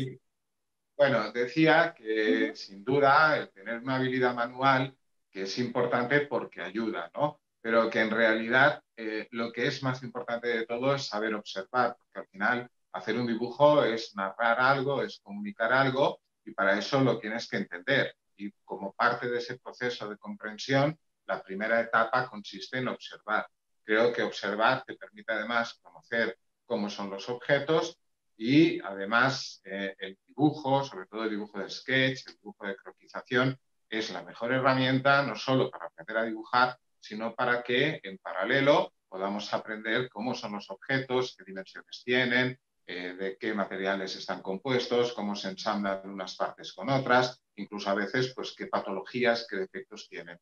Bueno, 0.95 1.31
decía 1.31 1.95
que 1.97 2.55
sin 2.55 2.83
duda 2.83 3.37
el 3.37 3.49
tener 3.49 3.79
una 3.79 3.95
habilidad 3.95 4.35
manual 4.35 4.95
que 5.31 5.43
es 5.43 5.57
importante 5.57 6.21
porque 6.21 6.61
ayuda, 6.61 7.09
¿no? 7.15 7.39
Pero 7.61 7.89
que 7.89 8.01
en 8.01 8.11
realidad 8.11 8.83
eh, 8.97 9.27
lo 9.31 9.51
que 9.51 9.65
es 9.65 9.81
más 9.81 10.03
importante 10.03 10.47
de 10.47 10.67
todo 10.67 10.93
es 10.93 11.07
saber 11.07 11.33
observar, 11.33 11.97
porque 11.97 12.19
al 12.19 12.27
final 12.27 12.71
hacer 12.99 13.17
un 13.17 13.27
dibujo 13.27 13.83
es 13.83 14.15
narrar 14.15 14.59
algo, 14.59 15.01
es 15.01 15.19
comunicar 15.19 15.73
algo 15.73 16.21
y 16.45 16.51
para 16.51 16.77
eso 16.77 17.01
lo 17.01 17.19
tienes 17.19 17.47
que 17.47 17.57
entender. 17.57 18.15
Y 18.37 18.51
como 18.63 18.93
parte 18.93 19.29
de 19.29 19.39
ese 19.39 19.57
proceso 19.57 20.07
de 20.09 20.17
comprensión, 20.17 20.97
la 21.25 21.41
primera 21.41 21.79
etapa 21.81 22.27
consiste 22.29 22.77
en 22.77 22.87
observar. 22.87 23.47
Creo 23.83 24.13
que 24.13 24.23
observar 24.23 24.83
te 24.85 24.95
permite 24.95 25.33
además 25.33 25.79
conocer 25.81 26.37
cómo 26.65 26.89
son 26.89 27.09
los 27.09 27.27
objetos 27.29 27.97
y 28.37 28.79
además 28.81 29.61
eh, 29.65 29.95
el 29.99 30.17
dibujo, 30.27 30.83
sobre 30.83 31.07
todo 31.07 31.23
el 31.23 31.31
dibujo 31.31 31.59
de 31.59 31.69
sketch, 31.69 32.27
el 32.27 32.33
dibujo 32.35 32.65
de 32.65 32.75
croquización, 32.75 33.57
es 33.89 34.11
la 34.11 34.23
mejor 34.23 34.53
herramienta 34.53 35.23
no 35.23 35.35
solo 35.35 35.69
para 35.71 35.87
aprender 35.87 36.17
a 36.17 36.23
dibujar, 36.23 36.77
sino 36.99 37.33
para 37.33 37.63
que 37.63 37.99
en 38.03 38.17
paralelo 38.19 38.93
podamos 39.07 39.51
aprender 39.53 40.09
cómo 40.09 40.35
son 40.35 40.53
los 40.53 40.69
objetos, 40.69 41.35
qué 41.35 41.43
dimensiones 41.43 42.03
tienen, 42.05 42.59
eh, 42.91 43.13
de 43.13 43.37
qué 43.37 43.53
materiales 43.53 44.15
están 44.15 44.41
compuestos, 44.41 45.13
cómo 45.13 45.35
se 45.35 45.49
ensamblan 45.49 46.09
unas 46.09 46.35
partes 46.35 46.73
con 46.73 46.89
otras, 46.89 47.39
incluso 47.55 47.87
a 47.87 47.93
veces 47.93 48.33
pues 48.33 48.55
qué 48.57 48.65
patologías, 48.65 49.45
qué 49.47 49.57
defectos 49.57 50.09
tienen. 50.09 50.39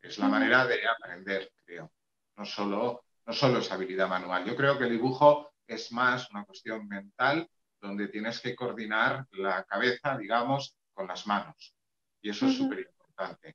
Es 0.00 0.16
la 0.16 0.26
manera 0.28 0.64
de 0.64 0.80
aprender, 0.88 1.52
creo. 1.66 1.92
No 2.38 2.46
solo, 2.46 3.04
no 3.26 3.32
solo 3.34 3.58
es 3.58 3.70
habilidad 3.70 4.08
manual. 4.08 4.42
Yo 4.46 4.56
creo 4.56 4.78
que 4.78 4.84
el 4.84 4.92
dibujo 4.92 5.52
es 5.66 5.92
más 5.92 6.30
una 6.30 6.46
cuestión 6.46 6.88
mental 6.88 7.46
donde 7.78 8.08
tienes 8.08 8.40
que 8.40 8.56
coordinar 8.56 9.26
la 9.32 9.62
cabeza, 9.64 10.16
digamos, 10.16 10.74
con 10.94 11.06
las 11.06 11.26
manos. 11.26 11.74
Y 12.22 12.30
eso 12.30 12.46
es 12.46 12.56
súper 12.56 12.88
importante. 12.88 13.54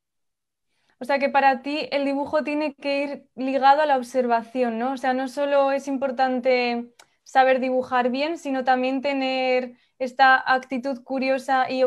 O 1.00 1.06
sea 1.06 1.17
que 1.17 1.29
para 1.29 1.63
ti 1.63 1.89
el 1.91 2.06
dibujo 2.06 2.44
tiene 2.44 2.75
que 2.75 3.03
ir 3.03 3.29
ligado 3.36 3.82
a 3.82 3.88
la 3.88 3.98
observación, 3.98 4.77
¿no? 4.77 4.94
O 4.94 4.98
sea, 4.98 5.15
no 5.15 5.27
solo 5.27 5.72
es 5.72 5.88
importante 5.88 6.94
saber 7.27 7.60
dibujar 7.60 8.10
bien, 8.12 8.38
sino 8.39 8.63
también 8.63 9.01
tener 9.01 9.77
esta 10.00 10.43
actitud 10.53 11.03
curiosa 11.03 11.69
y, 11.69 11.81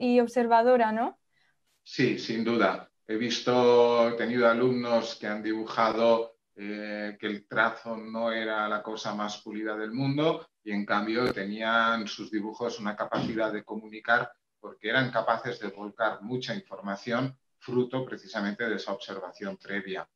y 0.00 0.20
observadora, 0.20 0.92
¿no? 0.92 1.18
Sí, 1.82 2.18
sin 2.18 2.44
duda. 2.44 2.90
He 3.06 3.16
visto, 3.16 4.08
he 4.08 4.12
tenido 4.16 4.48
alumnos 4.48 5.16
que 5.16 5.26
han 5.28 5.42
dibujado 5.42 6.36
eh, 6.56 7.16
que 7.20 7.26
el 7.26 7.46
trazo 7.46 7.96
no 7.96 8.32
era 8.32 8.68
la 8.68 8.82
cosa 8.82 9.14
más 9.14 9.38
pulida 9.42 9.76
del 9.76 9.92
mundo 9.92 10.48
y 10.64 10.72
en 10.72 10.84
cambio 10.84 11.32
tenían 11.32 12.08
sus 12.08 12.30
dibujos 12.30 12.80
una 12.80 12.96
capacidad 12.96 13.52
de 13.52 13.62
comunicar 13.64 14.32
porque 14.58 14.88
eran 14.88 15.12
capaces 15.12 15.60
de 15.60 15.68
volcar 15.68 16.22
mucha 16.22 16.54
información 16.54 17.36
fruto 17.58 18.04
precisamente 18.04 18.68
de 18.68 18.76
esa 18.76 18.92
observación 18.92 19.56
previa. 19.56 20.08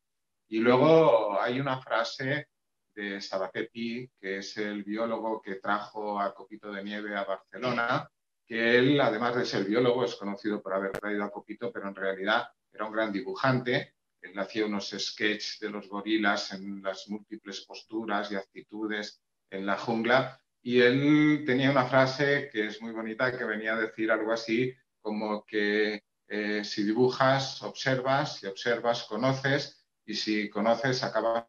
Y 0.49 0.59
luego 0.61 1.41
hay 1.41 1.61
una 1.61 1.81
frase 1.81 2.49
de 2.95 3.21
Sabatepi, 3.21 4.11
que 4.21 4.39
es 4.39 4.57
el 4.57 4.85
biólogo 4.85 5.41
que 5.41 5.57
trajo 5.57 6.21
a 6.21 6.35
Copito 6.35 6.71
de 6.73 6.83
Nieve 6.83 7.17
a 7.17 7.25
Barcelona, 7.25 8.11
que 8.47 8.77
él, 8.77 9.01
además 9.01 9.37
de 9.37 9.45
ser 9.45 9.65
biólogo, 9.65 10.05
es 10.05 10.17
conocido 10.17 10.63
por 10.63 10.75
haber 10.75 10.93
traído 10.93 11.25
a 11.25 11.31
Copito, 11.31 11.73
pero 11.73 11.89
en 11.89 11.95
realidad 11.95 12.49
era 12.73 12.85
un 12.85 12.93
gran 12.93 13.13
dibujante 13.13 13.95
él 14.23 14.39
hacía 14.39 14.67
unos 14.67 14.91
sketches 14.91 15.59
de 15.61 15.71
los 15.71 15.89
gorilas 15.89 16.53
en 16.53 16.83
las 16.83 17.09
múltiples 17.09 17.63
posturas 17.63 18.31
y 18.31 18.37
actitudes 18.37 19.23
en 19.51 19.67
la 19.67 19.79
jungla. 19.79 20.41
Y 20.63 20.81
él 20.81 21.45
tenía 21.47 21.71
una 21.71 21.87
frase 21.87 22.51
que 22.53 22.67
es 22.67 22.83
muy 22.83 22.93
bonita, 22.93 23.37
que 23.37 23.45
venía 23.45 23.75
a 23.75 23.81
decir 23.81 24.11
algo 24.11 24.33
así 24.33 24.75
como 25.01 25.45
que 25.47 26.05
eh, 26.29 26.63
si 26.65 26.85
dibujas, 26.85 27.63
observas, 27.63 28.37
si 28.37 28.47
observas, 28.47 29.05
conoces, 29.05 29.87
y 30.05 30.15
si 30.15 30.51
conoces, 30.51 31.03
acabas 31.03 31.47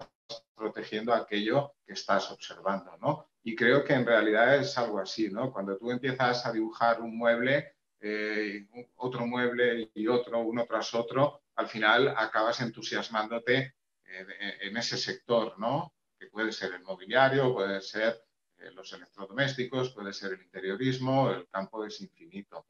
protegiendo 0.61 1.13
aquello 1.13 1.73
que 1.85 1.93
estás 1.93 2.29
observando, 2.31 2.95
¿no? 3.01 3.27
Y 3.43 3.55
creo 3.55 3.83
que 3.83 3.93
en 3.93 4.05
realidad 4.05 4.57
es 4.57 4.77
algo 4.77 4.99
así, 4.99 5.29
¿no? 5.29 5.51
Cuando 5.51 5.77
tú 5.77 5.89
empiezas 5.89 6.45
a 6.45 6.51
dibujar 6.51 7.01
un 7.01 7.17
mueble, 7.17 7.73
eh, 7.99 8.67
otro 8.97 9.25
mueble 9.25 9.89
y 9.95 10.07
otro, 10.07 10.39
uno 10.39 10.65
tras 10.65 10.93
otro, 10.93 11.41
al 11.55 11.67
final 11.67 12.13
acabas 12.15 12.61
entusiasmándote 12.61 13.73
eh, 14.05 14.57
en 14.61 14.77
ese 14.77 14.97
sector, 14.97 15.57
¿no? 15.57 15.93
Que 16.19 16.27
puede 16.27 16.51
ser 16.51 16.73
el 16.73 16.83
mobiliario, 16.83 17.53
puede 17.53 17.81
ser 17.81 18.21
eh, 18.59 18.69
los 18.71 18.93
electrodomésticos, 18.93 19.89
puede 19.89 20.13
ser 20.13 20.33
el 20.33 20.43
interiorismo, 20.43 21.31
el 21.31 21.47
campo 21.47 21.83
es 21.83 21.99
infinito. 22.01 22.63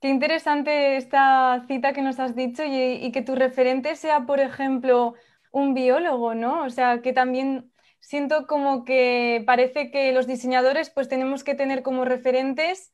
Qué 0.00 0.08
interesante 0.08 0.96
esta 0.96 1.64
cita 1.66 1.92
que 1.92 2.02
nos 2.02 2.20
has 2.20 2.36
dicho 2.36 2.62
y, 2.64 3.10
que 3.12 3.22
tu 3.22 3.34
referente 3.34 3.96
sea, 3.96 4.26
por 4.26 4.40
ejemplo, 4.40 5.14
un 5.56 5.72
biólogo, 5.72 6.34
¿no? 6.34 6.64
O 6.64 6.70
sea, 6.70 7.00
que 7.00 7.14
también 7.14 7.72
siento 7.98 8.46
como 8.46 8.84
que 8.84 9.42
parece 9.46 9.90
que 9.90 10.12
los 10.12 10.26
diseñadores 10.26 10.90
pues 10.90 11.08
tenemos 11.08 11.44
que 11.44 11.54
tener 11.54 11.82
como 11.82 12.04
referentes 12.04 12.92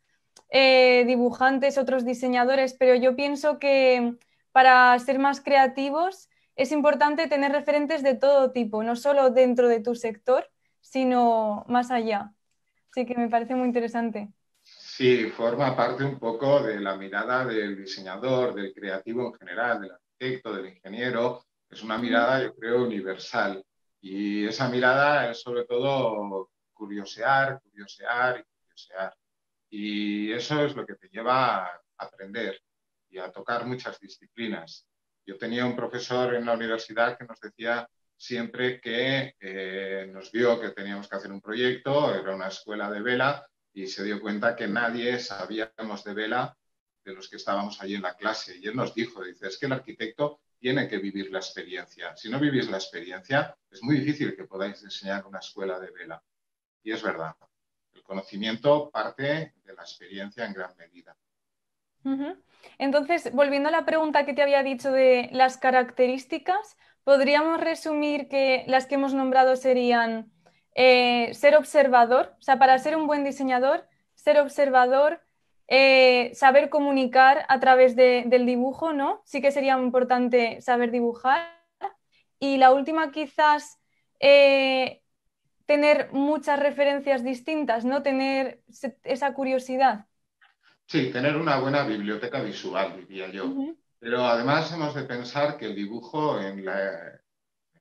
eh, 0.48 1.02
dibujantes, 1.04 1.76
otros 1.76 2.04
diseñadores, 2.04 2.74
pero 2.74 2.94
yo 2.94 3.16
pienso 3.16 3.58
que 3.58 4.14
para 4.52 4.96
ser 5.00 5.18
más 5.18 5.40
creativos 5.40 6.28
es 6.54 6.70
importante 6.70 7.26
tener 7.26 7.50
referentes 7.50 8.04
de 8.04 8.14
todo 8.14 8.52
tipo, 8.52 8.84
no 8.84 8.94
solo 8.94 9.30
dentro 9.30 9.66
de 9.66 9.80
tu 9.80 9.96
sector, 9.96 10.48
sino 10.80 11.64
más 11.66 11.90
allá. 11.90 12.32
Así 12.90 13.06
que 13.06 13.16
me 13.16 13.28
parece 13.28 13.56
muy 13.56 13.66
interesante. 13.66 14.28
Sí, 14.62 15.30
forma 15.30 15.74
parte 15.74 16.04
un 16.04 16.20
poco 16.20 16.62
de 16.62 16.78
la 16.78 16.94
mirada 16.94 17.44
del 17.44 17.76
diseñador, 17.76 18.54
del 18.54 18.72
creativo 18.72 19.26
en 19.26 19.34
general, 19.34 19.80
del 19.80 19.90
arquitecto, 19.90 20.54
del 20.54 20.66
ingeniero. 20.66 21.44
Es 21.72 21.82
una 21.82 21.96
mirada, 21.96 22.42
yo 22.42 22.54
creo, 22.54 22.84
universal. 22.84 23.64
Y 24.02 24.44
esa 24.44 24.68
mirada 24.68 25.30
es 25.30 25.40
sobre 25.40 25.64
todo 25.64 26.50
curiosear, 26.74 27.62
curiosear 27.62 28.40
y 28.40 28.60
curiosear. 28.60 29.16
Y 29.70 30.32
eso 30.32 30.62
es 30.66 30.76
lo 30.76 30.84
que 30.84 30.96
te 30.96 31.08
lleva 31.08 31.64
a 31.64 31.82
aprender 31.96 32.60
y 33.08 33.16
a 33.16 33.32
tocar 33.32 33.64
muchas 33.64 33.98
disciplinas. 33.98 34.86
Yo 35.24 35.38
tenía 35.38 35.64
un 35.64 35.74
profesor 35.74 36.34
en 36.34 36.44
la 36.44 36.52
universidad 36.52 37.16
que 37.16 37.24
nos 37.24 37.40
decía 37.40 37.88
siempre 38.18 38.78
que 38.78 39.34
eh, 39.40 40.10
nos 40.12 40.30
vio 40.30 40.60
que 40.60 40.72
teníamos 40.72 41.08
que 41.08 41.16
hacer 41.16 41.32
un 41.32 41.40
proyecto, 41.40 42.14
era 42.14 42.34
una 42.34 42.48
escuela 42.48 42.90
de 42.90 43.00
vela, 43.00 43.46
y 43.72 43.86
se 43.86 44.04
dio 44.04 44.20
cuenta 44.20 44.54
que 44.54 44.68
nadie 44.68 45.18
sabíamos 45.18 46.04
de 46.04 46.12
vela 46.12 46.54
de 47.02 47.14
los 47.14 47.30
que 47.30 47.36
estábamos 47.36 47.80
allí 47.80 47.94
en 47.94 48.02
la 48.02 48.14
clase. 48.14 48.58
Y 48.58 48.66
él 48.66 48.76
nos 48.76 48.94
dijo, 48.94 49.24
dice, 49.24 49.46
es 49.46 49.56
que 49.56 49.64
el 49.64 49.72
arquitecto 49.72 50.42
tiene 50.62 50.86
que 50.88 50.98
vivir 50.98 51.32
la 51.32 51.40
experiencia. 51.40 52.16
Si 52.16 52.30
no 52.30 52.38
vivís 52.38 52.70
la 52.70 52.76
experiencia, 52.76 53.56
es 53.68 53.82
muy 53.82 53.96
difícil 53.96 54.36
que 54.36 54.44
podáis 54.44 54.80
enseñar 54.84 55.26
una 55.26 55.40
escuela 55.40 55.80
de 55.80 55.90
vela. 55.90 56.22
Y 56.84 56.92
es 56.92 57.02
verdad. 57.02 57.34
El 57.92 58.04
conocimiento 58.04 58.88
parte 58.90 59.54
de 59.64 59.74
la 59.74 59.82
experiencia 59.82 60.46
en 60.46 60.52
gran 60.52 60.76
medida. 60.76 61.16
Entonces, 62.78 63.32
volviendo 63.32 63.70
a 63.70 63.72
la 63.72 63.84
pregunta 63.84 64.24
que 64.24 64.34
te 64.34 64.42
había 64.42 64.62
dicho 64.62 64.92
de 64.92 65.28
las 65.32 65.56
características, 65.56 66.76
podríamos 67.02 67.60
resumir 67.60 68.28
que 68.28 68.64
las 68.68 68.86
que 68.86 68.94
hemos 68.94 69.14
nombrado 69.14 69.56
serían 69.56 70.30
eh, 70.76 71.34
ser 71.34 71.56
observador, 71.56 72.36
o 72.38 72.42
sea, 72.42 72.60
para 72.60 72.78
ser 72.78 72.96
un 72.96 73.08
buen 73.08 73.24
diseñador, 73.24 73.88
ser 74.14 74.38
observador, 74.38 75.22
eh, 75.74 76.34
saber 76.34 76.68
comunicar 76.68 77.46
a 77.48 77.58
través 77.58 77.96
del 77.96 78.44
dibujo, 78.44 78.92
¿no? 78.92 79.22
Sí 79.24 79.40
que 79.40 79.50
sería 79.50 79.78
importante 79.78 80.60
saber 80.60 80.90
dibujar. 80.90 81.64
Y 82.38 82.58
la 82.58 82.72
última 82.72 83.10
quizás 83.10 83.80
eh, 84.20 85.00
tener 85.64 86.12
muchas 86.12 86.60
referencias 86.60 87.24
distintas, 87.24 87.86
¿no? 87.86 88.02
Tener 88.02 88.60
esa 89.02 89.32
curiosidad. 89.32 90.04
Sí, 90.84 91.10
tener 91.10 91.38
una 91.38 91.58
buena 91.58 91.84
biblioteca 91.84 92.42
visual, 92.42 93.06
diría 93.08 93.30
yo. 93.30 93.54
Pero 93.98 94.26
además 94.26 94.70
hemos 94.74 94.94
de 94.94 95.04
pensar 95.04 95.56
que 95.56 95.64
el 95.64 95.74
dibujo 95.74 96.38
en 96.38 96.58
el 96.58 97.20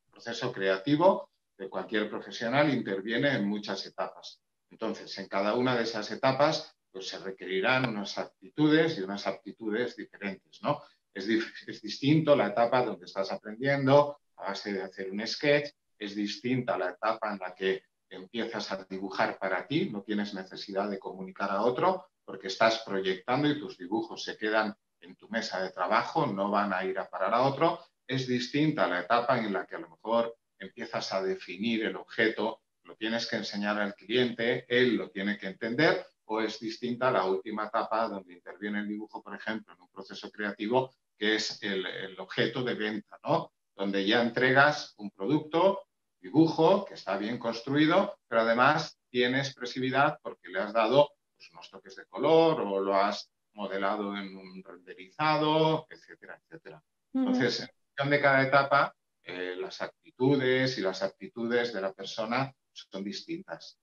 proceso 0.10 0.54
creativo 0.54 1.30
de 1.58 1.68
cualquier 1.68 2.10
profesional 2.10 2.74
interviene 2.74 3.36
en 3.36 3.50
muchas 3.50 3.86
etapas. 3.86 4.42
Entonces, 4.70 5.18
en 5.18 5.28
cada 5.28 5.56
una 5.56 5.76
de 5.76 5.84
esas 5.84 6.10
etapas 6.10 6.78
pues, 6.92 7.08
se 7.08 7.20
requerirán 7.20 7.90
unas 7.90 8.18
actitudes 8.18 8.98
y 8.98 9.02
unas 9.02 9.26
aptitudes 9.28 9.96
diferentes, 9.96 10.62
¿no? 10.62 10.82
Es, 11.14 11.28
es 11.68 11.82
distinto 11.82 12.36
la 12.36 12.48
etapa 12.48 12.84
donde 12.84 13.06
estás 13.06 13.32
aprendiendo 13.32 14.18
a 14.38 14.50
base 14.50 14.74
de 14.74 14.82
hacer 14.82 15.12
un 15.12 15.26
sketch 15.28 15.70
es 16.02 16.16
distinta 16.16 16.78
la 16.78 16.90
etapa 16.90 17.32
en 17.32 17.40
la 17.40 17.54
que 17.54 17.84
empiezas 18.10 18.72
a 18.72 18.84
dibujar 18.90 19.38
para 19.38 19.68
ti, 19.68 19.90
no 19.92 20.02
tienes 20.02 20.34
necesidad 20.34 20.90
de 20.90 20.98
comunicar 20.98 21.52
a 21.52 21.62
otro 21.62 22.08
porque 22.26 22.48
estás 22.48 22.82
proyectando 22.86 23.48
y 23.48 23.60
tus 23.60 23.78
dibujos 23.78 24.24
se 24.24 24.36
quedan 24.36 24.76
en 25.00 25.16
tu 25.16 25.30
mesa 25.30 25.62
de 25.62 25.72
trabajo, 25.72 26.26
no 26.26 26.50
van 26.50 26.74
a 26.74 26.84
ir 26.84 26.98
a 26.98 27.10
parar 27.10 27.34
a 27.34 27.44
otro. 27.44 27.80
Es 28.08 28.28
distinta 28.28 28.88
la 28.88 29.02
etapa 29.02 29.38
en 29.38 29.54
la 29.54 29.66
que 29.66 29.76
a 29.76 29.80
lo 29.80 29.90
mejor 29.90 30.36
empiezas 30.58 31.14
a 31.14 31.22
definir 31.22 31.86
el 31.86 31.96
objeto, 31.96 32.62
lo 32.84 32.96
tienes 32.96 33.28
que 33.28 33.38
enseñar 33.38 33.80
al 33.80 33.96
cliente, 33.96 34.66
él 34.68 34.96
lo 34.96 35.10
tiene 35.12 35.38
que 35.38 35.48
entender 35.48 36.06
o 36.32 36.40
es 36.40 36.60
distinta 36.62 37.12
la 37.12 37.26
última 37.26 37.66
etapa 37.66 38.08
donde 38.08 38.34
interviene 38.34 38.80
el 38.80 38.88
dibujo, 38.88 39.22
por 39.22 39.36
ejemplo, 39.36 39.74
en 39.74 39.82
un 39.82 39.90
proceso 39.90 40.32
creativo, 40.32 40.96
que 41.18 41.36
es 41.36 41.62
el, 41.62 41.86
el 41.86 42.18
objeto 42.22 42.64
de 42.64 42.74
venta, 42.74 43.20
¿no? 43.26 43.52
Donde 43.76 44.06
ya 44.08 44.22
entregas 44.22 44.94
un 44.98 45.12
producto, 45.12 45.82
dibujo, 46.22 46.86
que 46.86 46.94
está 46.94 47.18
bien 47.18 47.38
construido, 47.38 48.18
pero 48.30 48.42
además 48.42 48.98
tiene 49.10 49.40
expresividad 49.40 50.20
porque 50.24 50.48
le 50.48 50.62
has 50.62 50.72
dado 50.72 51.10
pues, 51.36 51.52
unos 51.52 51.70
toques 51.70 51.98
de 51.98 52.06
color 52.06 52.62
o 52.62 52.80
lo 52.80 52.96
has 52.96 53.30
modelado 53.54 54.16
en 54.16 54.38
un 54.38 54.64
renderizado, 54.64 55.86
etcétera, 55.90 56.40
etcétera. 56.46 56.82
Entonces, 57.14 57.60
en 57.60 57.68
función 57.68 58.10
de 58.10 58.22
cada 58.22 58.44
etapa, 58.44 58.96
eh, 59.24 59.58
las 59.60 59.82
actitudes 59.82 60.78
y 60.78 60.82
las 60.82 61.04
aptitudes 61.04 61.74
de 61.74 61.82
la 61.82 61.92
persona 61.92 62.56
son 62.72 63.04
distintas. 63.04 63.78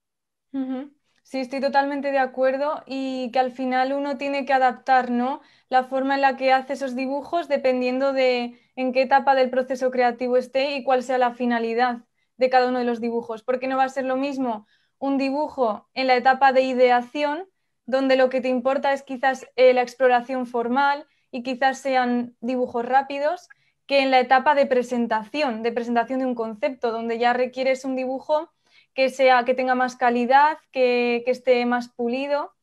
Sí, 1.29 1.41
estoy 1.41 1.59
totalmente 1.61 2.11
de 2.11 2.17
acuerdo 2.17 2.81
y 2.87 3.29
que 3.31 3.37
al 3.37 3.51
final 3.51 3.93
uno 3.93 4.17
tiene 4.17 4.45
que 4.47 4.53
adaptar, 4.53 5.11
¿no? 5.11 5.41
La 5.69 5.83
forma 5.83 6.15
en 6.15 6.21
la 6.21 6.35
que 6.37 6.51
hace 6.51 6.73
esos 6.73 6.95
dibujos 6.95 7.47
dependiendo 7.47 8.13
de 8.13 8.59
en 8.75 8.93
qué 8.93 9.03
etapa 9.03 9.35
del 9.35 9.51
proceso 9.51 9.91
creativo 9.91 10.37
esté 10.37 10.75
y 10.75 10.83
cuál 10.83 11.03
sea 11.03 11.19
la 11.19 11.35
finalidad 11.35 11.99
de 12.37 12.49
cada 12.49 12.67
uno 12.67 12.79
de 12.79 12.85
los 12.85 12.99
dibujos, 12.99 13.43
porque 13.43 13.67
no 13.67 13.77
va 13.77 13.83
a 13.83 13.89
ser 13.89 14.05
lo 14.05 14.17
mismo 14.17 14.65
un 14.97 15.19
dibujo 15.19 15.87
en 15.93 16.07
la 16.07 16.15
etapa 16.15 16.51
de 16.51 16.63
ideación, 16.63 17.47
donde 17.85 18.15
lo 18.15 18.29
que 18.31 18.41
te 18.41 18.49
importa 18.49 18.91
es 18.91 19.03
quizás 19.03 19.45
eh, 19.55 19.73
la 19.73 19.83
exploración 19.83 20.47
formal 20.47 21.05
y 21.29 21.43
quizás 21.43 21.77
sean 21.77 22.35
dibujos 22.41 22.83
rápidos, 22.87 23.49
que 23.85 23.99
en 23.99 24.09
la 24.09 24.19
etapa 24.19 24.55
de 24.55 24.65
presentación, 24.65 25.61
de 25.61 25.71
presentación 25.73 26.19
de 26.19 26.25
un 26.25 26.33
concepto, 26.35 26.91
donde 26.91 27.19
ya 27.19 27.33
requieres 27.33 27.85
un 27.85 27.95
dibujo 27.95 28.49
que, 28.93 29.09
sea, 29.09 29.45
que 29.45 29.53
tenga 29.53 29.75
más 29.75 29.95
calidad, 29.95 30.57
que, 30.71 31.23
esté 31.27 31.65
más 31.65 31.89
pulido. 31.89 32.53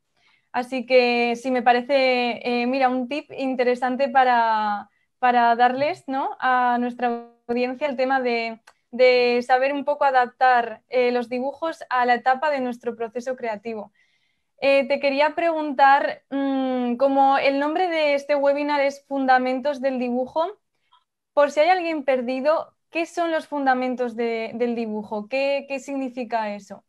Así 0.52 0.86
que 0.86 1.34
sí, 1.36 1.50
me 1.50 1.62
parece, 1.62 2.62
eh, 2.62 2.66
mira, 2.66 2.88
un 2.88 3.08
tip 3.08 3.30
interesante 3.36 4.08
para, 4.08 4.90
para 5.18 5.54
darles 5.56 6.04
¿no? 6.06 6.36
a 6.40 6.78
nuestra 6.78 7.28
audiencia 7.46 7.88
el 7.88 7.96
tema 7.96 8.20
de 8.20 8.60
de 8.90 9.42
saber 9.42 9.72
un 9.72 9.84
poco 9.84 10.04
adaptar 10.04 10.82
eh, 10.88 11.12
los 11.12 11.28
dibujos 11.28 11.84
a 11.90 12.06
la 12.06 12.14
etapa 12.14 12.50
de 12.50 12.60
nuestro 12.60 12.96
proceso 12.96 13.36
creativo. 13.36 13.92
Eh, 14.58 14.88
te 14.88 15.00
quería 15.00 15.34
preguntar, 15.34 16.22
mm, 16.30 16.96
como 16.96 17.36
el 17.38 17.58
nombre 17.58 17.88
de 17.88 18.14
este 18.14 18.36
webinar 18.36 18.80
es 18.80 19.04
Fundamentos 19.06 19.80
del 19.80 19.98
Dibujo, 19.98 20.46
por 21.34 21.50
si 21.50 21.60
hay 21.60 21.68
alguien 21.68 22.04
perdido, 22.04 22.74
¿qué 22.96 23.04
son 23.04 23.30
los 23.30 23.46
fundamentos 23.46 24.16
del 24.16 24.74
dibujo? 24.74 25.28
¿Qué, 25.28 25.66
significa 25.84 26.54
eso? 26.54 26.82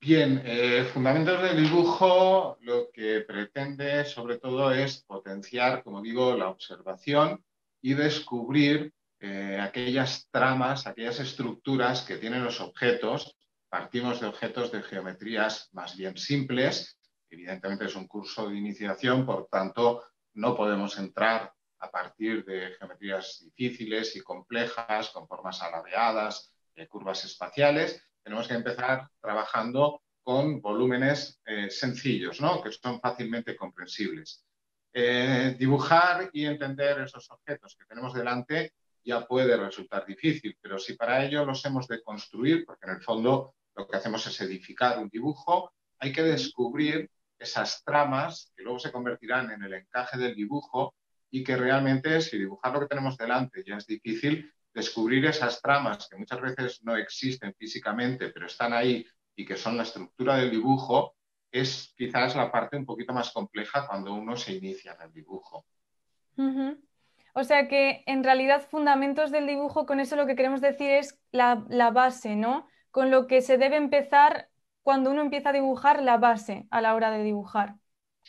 Bien, 0.00 0.42
eh, 0.44 0.90
Fundamentos 0.92 1.40
del 1.40 1.62
Dibujo 1.62 2.58
lo 2.62 2.90
que 2.90 3.20
pretende 3.20 4.04
sobre 4.04 4.38
todo 4.38 4.72
es 4.72 5.04
potenciar, 5.04 5.84
como 5.84 6.02
digo, 6.02 6.36
la 6.36 6.48
observación 6.48 7.44
y 7.80 7.94
descubrir 7.94 8.92
eh, 9.20 9.60
aquellas 9.62 10.28
tramas, 10.32 10.88
aquellas 10.88 11.20
estructuras 11.20 12.02
que 12.02 12.16
tienen 12.16 12.42
los 12.42 12.60
objetos. 12.60 13.36
Partimos 13.68 14.20
de 14.20 14.26
objetos 14.26 14.72
de 14.72 14.82
geometrías 14.82 15.68
más 15.70 15.96
bien 15.96 16.16
simples. 16.16 16.98
Evidentemente 17.30 17.84
es 17.84 17.94
un 17.94 18.08
curso 18.08 18.48
de 18.48 18.56
iniciación, 18.56 19.24
por 19.24 19.46
tanto 19.46 20.02
no 20.34 20.56
podemos 20.56 20.98
entrar 20.98 21.52
a 21.80 21.90
partir 21.90 22.44
de 22.44 22.74
geometrías 22.78 23.44
difíciles 23.44 24.16
y 24.16 24.20
complejas, 24.20 25.10
con 25.10 25.28
formas 25.28 25.62
alabeadas, 25.62 26.52
eh, 26.74 26.86
curvas 26.86 27.24
espaciales. 27.24 28.02
Tenemos 28.22 28.48
que 28.48 28.54
empezar 28.54 29.08
trabajando 29.20 30.02
con 30.22 30.60
volúmenes 30.60 31.40
eh, 31.46 31.70
sencillos, 31.70 32.40
¿no? 32.40 32.62
que 32.62 32.72
son 32.72 33.00
fácilmente 33.00 33.56
comprensibles. 33.56 34.44
dibujar 35.58 36.30
y 36.32 36.44
entender 36.44 37.00
esos 37.00 37.30
objetos 37.30 37.76
que 37.78 37.84
tenemos 37.84 38.12
delante 38.12 38.72
ya 39.04 39.26
puede 39.26 39.56
resultar 39.56 40.04
difícil, 40.04 40.56
pero 40.60 40.78
si 40.78 40.94
para 40.94 41.24
ello 41.24 41.44
los 41.44 41.64
hemos 41.64 41.86
de 41.88 42.02
construir, 42.02 42.64
porque 42.66 42.86
en 42.86 42.96
el 42.96 43.02
fondo 43.02 43.54
lo 43.74 43.86
que 43.86 43.96
hacemos 43.96 44.26
es 44.26 44.40
edificar 44.40 44.98
un 44.98 45.08
dibujo, 45.08 45.72
hay 45.98 46.12
que 46.12 46.22
descubrir 46.22 47.10
esas 47.38 47.82
tramas 47.84 48.52
que 48.54 48.62
luego 48.62 48.78
se 48.78 48.92
convertirán 48.92 49.50
en 49.50 49.62
el 49.62 49.72
encaje 49.72 50.18
del 50.18 50.34
dibujo 50.34 50.94
y 51.30 51.44
que 51.44 51.56
realmente 51.56 52.20
si 52.20 52.38
dibujar 52.38 52.72
lo 52.72 52.80
que 52.80 52.86
tenemos 52.86 53.16
delante 53.16 53.62
ya 53.66 53.76
es 53.76 53.86
difícil, 53.86 54.52
descubrir 54.72 55.26
esas 55.26 55.60
tramas 55.60 56.08
que 56.08 56.16
muchas 56.16 56.40
veces 56.40 56.82
no 56.84 56.96
existen 56.96 57.54
físicamente, 57.54 58.30
pero 58.30 58.46
están 58.46 58.72
ahí 58.72 59.06
y 59.34 59.44
que 59.44 59.56
son 59.56 59.76
la 59.76 59.82
estructura 59.82 60.36
del 60.36 60.50
dibujo, 60.50 61.14
es 61.50 61.94
quizás 61.96 62.36
la 62.36 62.50
parte 62.50 62.76
un 62.76 62.84
poquito 62.84 63.12
más 63.12 63.30
compleja 63.32 63.86
cuando 63.86 64.14
uno 64.14 64.36
se 64.36 64.54
inicia 64.54 64.92
en 64.94 65.02
el 65.02 65.12
dibujo. 65.12 65.64
O 67.34 67.44
sea 67.44 67.68
que 67.68 68.02
en 68.06 68.24
realidad 68.24 68.66
fundamentos 68.68 69.30
del 69.30 69.46
dibujo, 69.46 69.86
con 69.86 70.00
eso 70.00 70.16
lo 70.16 70.26
que 70.26 70.36
queremos 70.36 70.60
decir 70.60 70.90
es 70.90 71.18
la, 71.30 71.54
base, 71.92 72.36
¿no? 72.36 72.66
Con 72.90 73.10
lo 73.10 73.26
que 73.26 73.42
se 73.42 73.58
debe 73.58 73.76
empezar 73.76 74.48
cuando 74.82 75.10
uno 75.10 75.22
empieza 75.22 75.50
a 75.50 75.52
dibujar 75.52 76.02
la 76.02 76.16
base 76.16 76.66
a 76.70 76.80
la 76.80 76.94
hora 76.94 77.10
de 77.10 77.22
dibujar. 77.22 77.74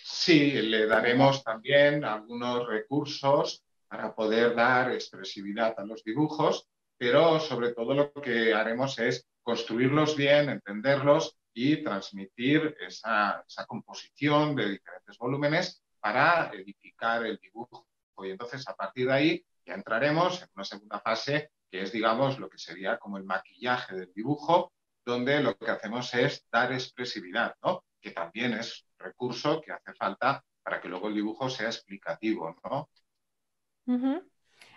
Sí, 0.04 0.54
le 0.62 0.88
daremos 0.88 1.44
también 1.44 2.04
algunos 2.04 2.68
recursos 2.68 3.64
para 3.88 4.14
poder 4.14 4.56
dar 4.56 4.92
expresividad 4.92 5.76
a 5.78 5.86
los 5.86 6.04
dibujos, 6.04 6.68
pero 6.98 7.40
sobre 7.40 7.74
todo 7.74 7.94
lo 7.94 8.14
que 8.14 8.54
haremos 8.54 9.00
es 9.00 9.28
construirlos 9.42 10.16
bien, 10.16 10.50
entenderlos 10.50 11.38
y 11.54 11.84
transmitir 11.84 12.76
esa 12.80 13.44
composición 13.68 14.56
de 14.56 14.70
diferentes 14.70 15.18
volúmenes 15.18 15.82
para 16.00 16.52
edificar 16.54 17.26
el 17.26 17.38
dibujo 17.38 17.90
y 18.26 18.32
entonces 18.32 18.68
a 18.68 18.76
partir 18.76 19.08
de 19.08 19.14
ahí 19.14 19.46
ya 19.66 19.74
entraremos 19.74 20.42
en 20.42 20.50
una 20.56 20.64
segunda 20.64 21.00
fase 21.00 21.52
que 21.70 21.84
es, 21.84 21.92
digamos, 21.92 22.40
lo 22.40 22.50
que 22.50 22.58
sería 22.58 22.98
como 22.98 23.18
el 23.18 23.24
maquillaje 23.24 23.96
del 23.96 24.12
dibujo, 24.14 24.74
donde 25.06 25.42
lo 25.42 25.56
que 25.56 25.70
hacemos 25.70 26.14
es 26.16 26.46
dar 26.52 26.74
expresividad, 26.74 27.56
¿no? 27.64 27.84
Que 28.02 28.12
también 28.12 28.54
es 28.54 28.86
recurso 29.00 29.62
que 29.62 29.72
hace 29.72 29.94
falta 29.94 30.44
para 30.62 30.82
que 30.82 30.88
luego 30.88 31.08
el 31.08 31.16
dibujo 31.16 31.50
sea 31.50 31.68
explicativo, 31.68 32.56
¿no? 32.64 32.90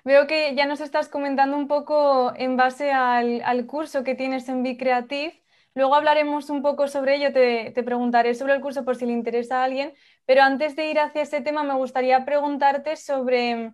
Veo 0.05 0.27
que 0.27 0.55
ya 0.55 0.67
nos 0.67 0.81
estás 0.81 1.09
comentando 1.09 1.57
un 1.57 1.69
poco 1.69 2.33
en 2.37 2.57
base 2.57 2.93
al, 2.93 3.67
curso 3.67 4.03
que 4.03 4.15
tienes 4.15 4.49
en 4.49 4.63
Be. 4.63 5.43
Luego 5.75 5.95
hablaremos 5.95 6.51
un 6.51 6.63
poco 6.63 6.89
sobre 6.89 7.17
ello, 7.17 7.33
te, 7.33 7.71
te, 7.73 7.83
preguntaré 7.83 8.35
sobre 8.35 8.55
el 8.55 8.61
curso 8.61 8.85
por 8.85 8.97
si 8.97 9.07
le 9.07 9.13
interesa 9.13 9.61
a 9.61 9.65
alguien, 9.65 9.95
pero 10.27 10.43
antes 10.43 10.77
de 10.77 10.91
ir 10.91 10.99
hacia 10.99 11.23
ese 11.23 11.41
tema, 11.41 11.63
me 11.63 11.75
gustaría 11.75 12.25
preguntarte 12.25 12.97
sobre 12.97 13.73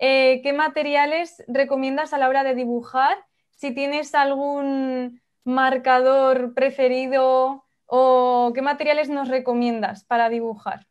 eh, 0.00 0.40
qué 0.42 0.52
materiales 0.52 1.44
recomiendas 1.46 2.12
a 2.12 2.18
la 2.18 2.28
hora 2.28 2.42
de 2.42 2.54
dibujar, 2.54 3.18
si 3.50 3.74
tienes 3.74 4.14
algún 4.14 5.20
marcador 5.44 6.54
preferido 6.54 7.64
o 7.92 8.52
qué 8.54 8.62
materiales 8.62 9.08
nos 9.08 9.28
recomiendas 9.28 10.04
para 10.04 10.28
dibujar. 10.28 10.86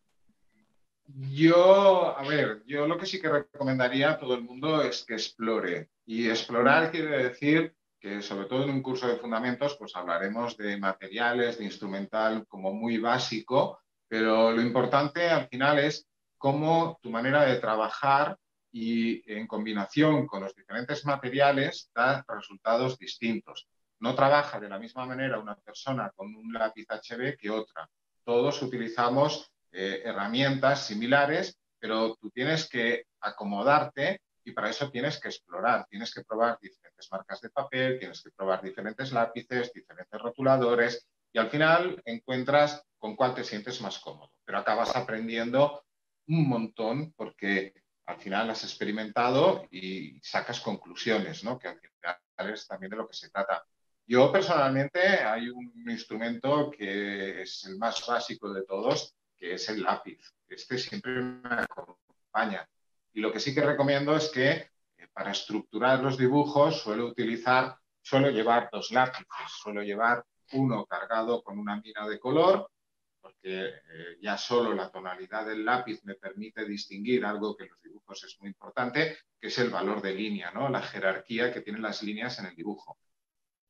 Yo, 1.32 2.18
a 2.18 2.28
ver, 2.28 2.62
yo 2.68 2.88
lo 2.88 2.98
que 2.98 3.06
sí 3.06 3.22
que 3.22 3.30
recomendaría 3.30 4.12
a 4.12 4.20
todo 4.20 4.36
el 4.36 4.44
mundo 4.44 4.82
es 4.82 5.06
que 5.06 5.14
explore. 5.14 5.90
Y 6.06 6.30
explorar 6.30 6.92
quiere 6.92 7.24
decir 7.24 7.74
que 8.00 8.22
sobre 8.22 8.48
todo 8.48 8.64
en 8.66 8.72
un 8.72 8.82
curso 8.82 9.08
de 9.08 9.16
fundamentos, 9.16 9.78
pues 9.78 9.96
hablaremos 9.96 10.58
de 10.58 10.78
materiales, 10.78 11.58
de 11.58 11.66
instrumental 11.66 12.46
como 12.48 12.74
muy 12.74 12.98
básico, 12.98 13.80
pero 14.08 14.52
lo 14.52 14.62
importante 14.62 15.30
al 15.30 15.48
final 15.48 15.80
es 15.80 16.06
cómo 16.38 17.00
tu 17.02 17.10
manera 17.10 17.46
de 17.46 17.60
trabajar 17.60 18.38
y 18.72 19.24
en 19.32 19.48
combinación 19.48 20.28
con 20.28 20.44
los 20.44 20.54
diferentes 20.54 21.06
materiales 21.06 21.90
da 21.96 22.26
resultados 22.28 22.98
distintos. 22.98 23.68
No 24.00 24.16
trabaja 24.16 24.60
de 24.60 24.70
la 24.70 24.80
misma 24.80 25.06
manera 25.06 25.40
una 25.40 25.56
persona 25.56 26.12
con 26.16 26.34
un 26.36 26.54
lápiz 26.54 26.88
HB 26.90 27.38
que 27.38 27.50
otra. 27.50 27.90
Todos 28.24 28.62
utilizamos 28.62 29.52
eh, 29.72 30.02
herramientas 30.04 30.86
similares, 30.86 31.58
pero 31.80 32.16
tú 32.16 32.30
tienes 32.32 32.68
que 32.68 33.06
acomodarte 33.22 34.22
y 34.44 34.52
para 34.52 34.70
eso 34.70 34.90
tienes 34.90 35.20
que 35.20 35.28
explorar, 35.28 35.86
tienes 35.90 36.14
que 36.14 36.24
probar 36.24 36.58
diferentes 36.60 37.08
marcas 37.12 37.42
de 37.42 37.50
papel, 37.50 38.00
tienes 38.00 38.22
que 38.24 38.32
probar 38.32 38.62
diferentes 38.62 39.12
lápices, 39.12 39.72
diferentes 39.74 40.20
rotuladores 40.20 41.08
y 41.32 41.40
al 41.40 41.50
final 41.50 42.02
encuentras 42.06 42.84
con 42.98 43.16
cuál 43.16 43.36
te 43.36 43.44
sientes 43.44 43.82
más 43.82 44.00
cómodo. 44.00 44.32
Pero 44.44 44.58
acabas 44.58 44.96
aprendiendo 44.96 45.84
un 46.28 46.48
montón 46.48 47.14
porque 47.14 47.74
al 48.06 48.20
final 48.20 48.50
has 48.50 48.64
experimentado 48.64 49.68
y 49.70 50.20
sacas 50.22 50.60
conclusiones, 50.60 51.44
¿no? 51.44 51.60
que 51.60 51.68
al 51.68 51.80
final 51.80 52.54
es 52.54 52.68
también 52.68 52.90
de 52.90 52.98
lo 52.98 53.08
que 53.08 53.14
se 53.14 53.30
trata. 53.30 53.64
Yo 54.10 54.32
personalmente 54.32 55.00
hay 55.00 55.50
un 55.50 55.72
instrumento 55.88 56.72
que 56.72 57.44
es 57.44 57.64
el 57.66 57.78
más 57.78 58.04
básico 58.08 58.52
de 58.52 58.64
todos, 58.64 59.14
que 59.38 59.54
es 59.54 59.70
el 59.70 59.84
lápiz. 59.84 60.34
Este 60.48 60.80
siempre 60.80 61.12
me 61.22 61.62
acompaña. 61.62 62.68
Y 63.14 63.20
lo 63.20 63.32
que 63.32 63.40
sí 63.40 63.54
que 63.54 63.62
recomiendo 63.62 64.16
es 64.16 64.30
que 64.30 64.50
eh, 64.50 65.08
para 65.14 65.30
estructurar 65.30 66.00
los 66.00 66.18
dibujos 66.18 66.82
suelo 66.82 67.06
utilizar, 67.06 67.78
suelo 68.02 68.32
llevar 68.32 68.70
dos 68.72 68.90
lápices, 68.90 69.28
suelo 69.62 69.84
llevar 69.84 70.26
uno 70.54 70.88
cargado 70.88 71.44
con 71.44 71.60
una 71.60 71.80
mina 71.80 72.08
de 72.08 72.20
color 72.20 72.68
porque 73.22 73.68
eh, 73.68 74.18
ya 74.24 74.40
solo 74.40 74.74
la 74.74 74.90
tonalidad 74.90 75.46
del 75.46 75.64
lápiz 75.64 76.04
me 76.04 76.16
permite 76.16 76.66
distinguir 76.66 77.24
algo 77.26 77.56
que 77.56 77.66
en 77.66 77.70
los 77.70 77.82
dibujos 77.84 78.24
es 78.24 78.40
muy 78.40 78.48
importante, 78.48 79.20
que 79.40 79.50
es 79.50 79.60
el 79.60 79.70
valor 79.70 80.02
de 80.02 80.16
línea, 80.16 80.50
¿no? 80.50 80.68
la 80.68 80.82
jerarquía 80.82 81.54
que 81.54 81.62
tienen 81.62 81.84
las 81.84 82.02
líneas 82.02 82.40
en 82.40 82.48
el 82.48 82.56
dibujo. 82.56 82.98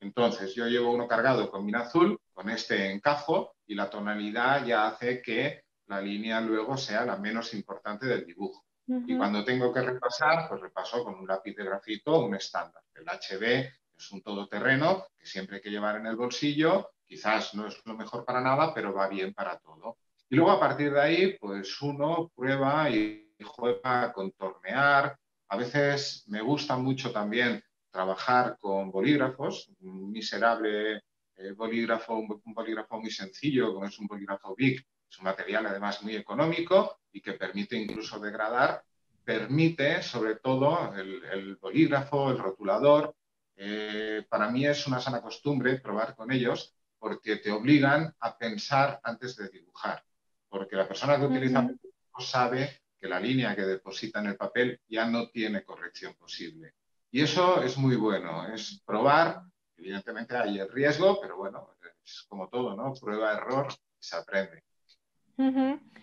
Entonces, 0.01 0.55
yo 0.55 0.67
llevo 0.67 0.91
uno 0.91 1.07
cargado 1.07 1.49
con 1.51 1.65
mina 1.65 1.81
azul, 1.81 2.19
con 2.33 2.49
este 2.49 2.91
encajo, 2.91 3.55
y 3.65 3.75
la 3.75 3.89
tonalidad 3.89 4.65
ya 4.65 4.87
hace 4.87 5.21
que 5.21 5.63
la 5.87 5.99
línea 6.01 6.39
luego 6.39 6.77
sea 6.77 7.05
la 7.05 7.17
menos 7.17 7.53
importante 7.53 8.05
del 8.05 8.25
dibujo. 8.25 8.65
Y 9.05 9.15
cuando 9.15 9.45
tengo 9.45 9.71
que 9.71 9.81
repasar, 9.81 10.49
pues 10.49 10.61
repaso 10.61 11.03
con 11.03 11.13
un 11.13 11.27
lápiz 11.27 11.55
de 11.55 11.63
grafito, 11.63 12.21
un 12.21 12.33
estándar. 12.33 12.81
El 12.95 13.05
HB 13.05 13.71
es 13.95 14.11
un 14.11 14.23
todoterreno 14.23 15.05
que 15.15 15.27
siempre 15.27 15.57
hay 15.57 15.61
que 15.61 15.69
llevar 15.69 15.97
en 15.97 16.07
el 16.07 16.15
bolsillo. 16.15 16.89
Quizás 17.05 17.53
no 17.53 17.67
es 17.67 17.79
lo 17.85 17.95
mejor 17.95 18.25
para 18.25 18.41
nada, 18.41 18.73
pero 18.73 18.91
va 18.91 19.07
bien 19.07 19.31
para 19.35 19.59
todo. 19.59 19.97
Y 20.27 20.35
luego 20.35 20.51
a 20.51 20.59
partir 20.59 20.91
de 20.91 21.01
ahí, 21.01 21.37
pues 21.39 21.79
uno 21.83 22.31
prueba 22.35 22.89
y 22.89 23.31
juega 23.43 24.03
a 24.05 24.11
contornear. 24.11 25.15
A 25.49 25.57
veces 25.57 26.23
me 26.27 26.41
gusta 26.41 26.75
mucho 26.75 27.11
también 27.11 27.63
trabajar 27.91 28.57
con 28.59 28.91
bolígrafos, 28.91 29.69
un 29.81 30.11
miserable 30.11 31.03
eh, 31.35 31.51
bolígrafo, 31.55 32.15
un, 32.15 32.41
bolígrafo 32.53 32.99
muy 32.99 33.11
sencillo, 33.11 33.73
como 33.73 33.85
es 33.85 33.97
un 33.99 34.07
bolígrafo 34.07 34.55
Bic, 34.55 34.85
es 35.09 35.17
un 35.17 35.25
material 35.25 35.65
además 35.65 36.03
muy 36.03 36.15
económico 36.15 36.99
y 37.11 37.21
que 37.21 37.33
permite 37.33 37.77
incluso 37.77 38.19
degradar, 38.19 38.83
permite 39.23 40.01
sobre 40.01 40.35
todo 40.35 40.93
el, 40.95 41.55
bolígrafo, 41.55 42.31
el 42.31 42.37
rotulador. 42.37 43.15
Eh, 43.55 44.25
para 44.29 44.49
mí 44.49 44.65
es 44.65 44.85
una 44.87 44.99
sana 44.99 45.21
costumbre 45.21 45.79
probar 45.79 46.15
con 46.15 46.31
ellos 46.31 46.73
porque 46.97 47.37
te 47.37 47.51
obligan 47.51 48.13
a 48.19 48.37
pensar 48.37 48.99
antes 49.03 49.35
de 49.37 49.49
dibujar, 49.49 50.03
porque 50.49 50.75
la 50.75 50.87
persona 50.87 51.17
que 51.17 51.25
utiliza 51.25 51.61
no 51.61 52.19
sabe 52.19 52.81
que 52.99 53.07
la 53.07 53.19
línea 53.19 53.55
que 53.55 53.61
deposita 53.61 54.19
en 54.19 54.27
el 54.27 54.35
papel 54.35 54.81
ya 54.87 55.05
no 55.05 55.29
tiene 55.29 55.63
corrección 55.63 56.13
posible. 56.15 56.73
Y 57.11 57.21
eso 57.21 57.61
es 57.63 57.77
muy 57.77 57.95
bueno, 57.95 58.47
es 58.53 58.81
probar, 58.85 59.41
evidentemente 59.77 60.37
hay 60.37 60.59
el 60.59 60.71
riesgo, 60.71 61.19
pero 61.21 61.37
bueno, 61.37 61.75
es 62.03 62.25
como 62.27 62.47
todo, 62.49 62.75
¿no? 62.75 62.93
Prueba, 62.93 63.33
error, 63.33 63.67
se 63.97 64.15
aprende. 64.15 64.63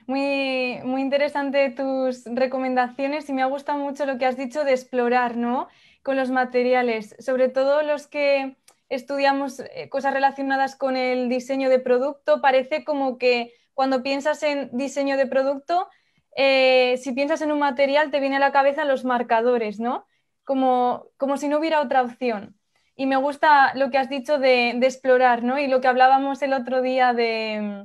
Muy, 0.06 0.80
muy 0.82 1.02
interesante 1.02 1.70
tus 1.70 2.24
recomendaciones 2.24 3.28
y 3.28 3.34
me 3.34 3.42
ha 3.42 3.46
gustado 3.46 3.78
mucho 3.78 4.06
lo 4.06 4.16
que 4.16 4.24
has 4.24 4.36
dicho 4.36 4.64
de 4.64 4.70
explorar, 4.70 5.36
¿no? 5.36 5.68
Con 6.02 6.16
los 6.16 6.30
materiales, 6.30 7.14
sobre 7.18 7.48
todo 7.48 7.82
los 7.82 8.06
que 8.06 8.56
estudiamos 8.88 9.60
eh, 9.60 9.88
cosas 9.90 10.14
relacionadas 10.14 10.74
con 10.76 10.96
el 10.96 11.28
diseño 11.28 11.68
de 11.68 11.80
producto, 11.80 12.40
parece 12.40 12.84
como 12.84 13.18
que 13.18 13.52
cuando 13.74 14.02
piensas 14.02 14.42
en 14.42 14.70
diseño 14.72 15.16
de 15.16 15.26
producto, 15.26 15.88
eh, 16.34 16.96
si 17.02 17.12
piensas 17.12 17.42
en 17.42 17.52
un 17.52 17.58
material 17.58 18.10
te 18.10 18.20
viene 18.20 18.36
a 18.36 18.40
la 18.40 18.52
cabeza 18.52 18.84
los 18.84 19.04
marcadores, 19.04 19.80
¿no? 19.80 20.06
Como, 20.46 21.08
como 21.18 21.36
si 21.36 21.48
no 21.48 21.58
hubiera 21.58 21.82
otra 21.82 22.02
opción. 22.02 22.56
Y 22.94 23.04
me 23.06 23.16
gusta 23.16 23.74
lo 23.74 23.90
que 23.90 23.98
has 23.98 24.08
dicho 24.08 24.38
de, 24.38 24.70
explorar, 24.70 25.42
¿no? 25.42 25.58
Y 25.58 25.66
lo 25.66 25.82
que 25.82 25.88
hablábamos 25.88 26.40
el 26.40 26.54
otro 26.54 26.80
día 26.80 27.12
de, 27.12 27.84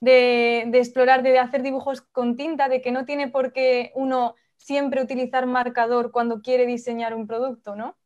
de, 0.00 0.70
explorar, 0.74 1.22
de 1.22 1.38
hacer 1.38 1.62
dibujos 1.62 2.02
con 2.02 2.36
tinta, 2.36 2.68
de 2.68 2.82
que 2.82 2.90
no 2.90 3.06
tiene 3.06 3.28
por 3.28 3.52
qué 3.52 3.92
uno 3.94 4.34
siempre 4.58 5.02
utilizar 5.02 5.46
marcador 5.46 6.10
cuando 6.10 6.42
quiere 6.42 6.66
diseñar 6.66 7.14
un 7.14 7.26
producto, 7.26 7.76
¿no? 7.76 7.96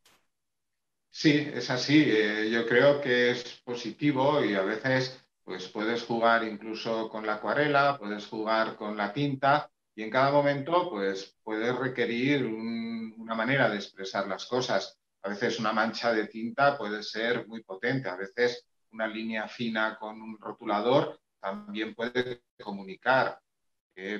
Sí, 1.11 1.49
es 1.53 1.71
así. 1.71 2.05
Eh, 2.07 2.51
yo 2.51 2.67
creo 2.69 3.01
que 3.01 3.31
es 3.31 3.63
positivo 3.65 4.45
y 4.45 4.55
a 4.55 4.63
veces 4.63 5.25
pues 5.45 5.69
puedes 5.69 6.03
jugar 6.05 6.45
incluso 6.45 7.09
con 7.09 7.27
la 7.27 7.35
acuarela, 7.35 7.99
puedes 7.99 8.27
jugar 8.27 8.77
con 8.77 8.97
la 8.97 9.13
tinta 9.13 9.71
y 9.95 10.03
en 10.03 10.11
cada 10.11 10.33
momento 10.33 10.91
pues 10.91 11.37
puedes 11.43 11.75
requerir 11.77 12.45
una 12.47 13.35
manera 13.35 13.69
de 13.69 13.77
expresar 13.77 14.27
las 14.27 14.47
cosas. 14.47 14.99
A 15.23 15.29
veces 15.29 15.59
una 15.59 15.73
mancha 15.73 16.13
de 16.13 16.27
tinta 16.27 16.77
puede 16.77 17.03
ser 17.03 17.47
muy 17.47 17.63
potente, 17.63 18.09
a 18.09 18.17
veces 18.17 18.67
una 18.91 19.07
línea 19.07 19.49
fina 19.49 19.97
con 19.99 20.21
un 20.21 20.39
rotulador 20.39 21.21
también 21.41 21.95
puede 21.95 22.43
comunicar. 22.63 23.39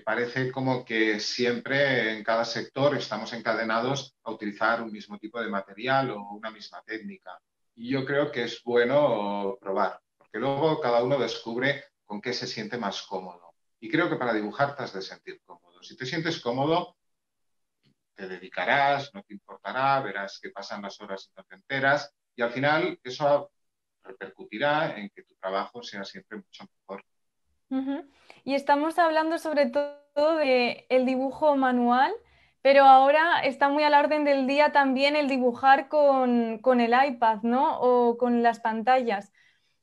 parece 0.05 0.53
como 0.53 0.85
que 0.85 1.19
siempre 1.19 2.13
en 2.17 2.23
cada 2.23 2.45
sector 2.45 2.97
estamos 2.97 3.33
encadenados 3.33 4.15
a 4.23 4.31
utilizar 4.31 4.81
un 4.83 4.93
mismo 4.93 5.19
tipo 5.19 5.41
de 5.41 5.49
material 5.49 6.11
o 6.11 6.21
una 6.33 6.51
misma 6.51 6.83
técnica. 6.83 7.39
Y 7.75 7.91
yo 7.91 8.05
creo 8.05 8.31
que 8.31 8.45
es 8.45 8.63
bueno 8.63 9.59
probar, 9.61 10.01
porque 10.17 10.39
luego 10.39 10.81
cada 10.81 11.03
uno 11.03 11.19
descubre 11.19 11.85
con 12.05 12.21
qué 12.21 12.33
se 12.33 12.47
siente 12.47 12.79
más 12.79 13.03
cómodo. 13.03 13.55
Y 13.81 13.91
creo 13.91 14.09
que 14.09 14.17
para 14.17 14.33
dibujar 14.33 14.77
te 14.77 14.85
has 14.85 14.93
de 14.93 15.03
sentir 15.03 15.41
cómodo. 15.45 15.64
Si 15.85 15.97
te 15.97 16.07
sientes 16.07 16.41
cómodo, 16.41 16.97
te 18.15 18.27
dedicarás, 18.27 19.13
no 19.13 19.23
te 19.23 19.35
importará, 19.35 20.01
verás 20.01 20.39
que 20.41 20.51
pasan 20.51 20.83
las 20.83 21.01
horas 21.01 21.29
y 21.31 21.37
no 21.37 21.45
te 21.45 21.57
enteras. 21.57 22.15
Y 22.37 22.43
al 22.43 22.51
final 22.51 22.99
eso 23.03 23.51
repercutirá 24.03 24.97
en 24.97 25.11
que 25.11 25.23
tu 25.25 25.35
trabajo 25.35 25.83
sea 25.83 26.05
siempre 26.05 26.39
mucho 26.39 26.65
mejor. 26.81 27.05
Y 28.45 28.55
estamos 28.55 28.99
hablando 28.99 29.39
sobre 29.39 29.67
todo 29.67 30.37
del 30.37 30.85
el 30.89 31.07
dibujo 31.07 31.57
manual, 31.57 32.15
pero 32.63 32.85
ahora 32.85 33.41
está 33.41 33.69
muy 33.69 33.83
al 33.83 33.95
orden 33.95 34.25
del 34.25 34.47
día 34.47 34.71
también 34.71 35.17
el 35.17 35.29
dibujar 35.29 35.89
con, 35.89 36.61
el 36.81 36.95
iPad, 37.09 37.43
¿no? 37.43 37.81
O 37.81 38.17
con 38.17 38.43
las 38.43 38.61
pantallas. 38.61 39.33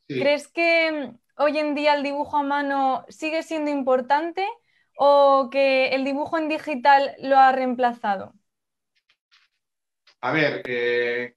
¿Crees 0.07 0.47
que 0.47 1.13
hoy 1.37 1.57
en 1.57 1.75
día 1.75 1.95
el 1.95 2.03
dibujo 2.03 2.37
a 2.37 2.43
mano 2.43 3.05
sigue 3.09 3.43
siendo 3.43 3.71
importante 3.71 4.47
o 5.03 5.49
que 5.49 5.89
el 5.89 6.05
dibujo 6.05 6.37
en 6.37 6.49
digital 6.49 7.15
lo 7.19 7.37
ha 7.37 7.51
reemplazado? 7.51 8.33
A 10.21 10.31
ver, 10.31 10.61
eh, 10.65 11.35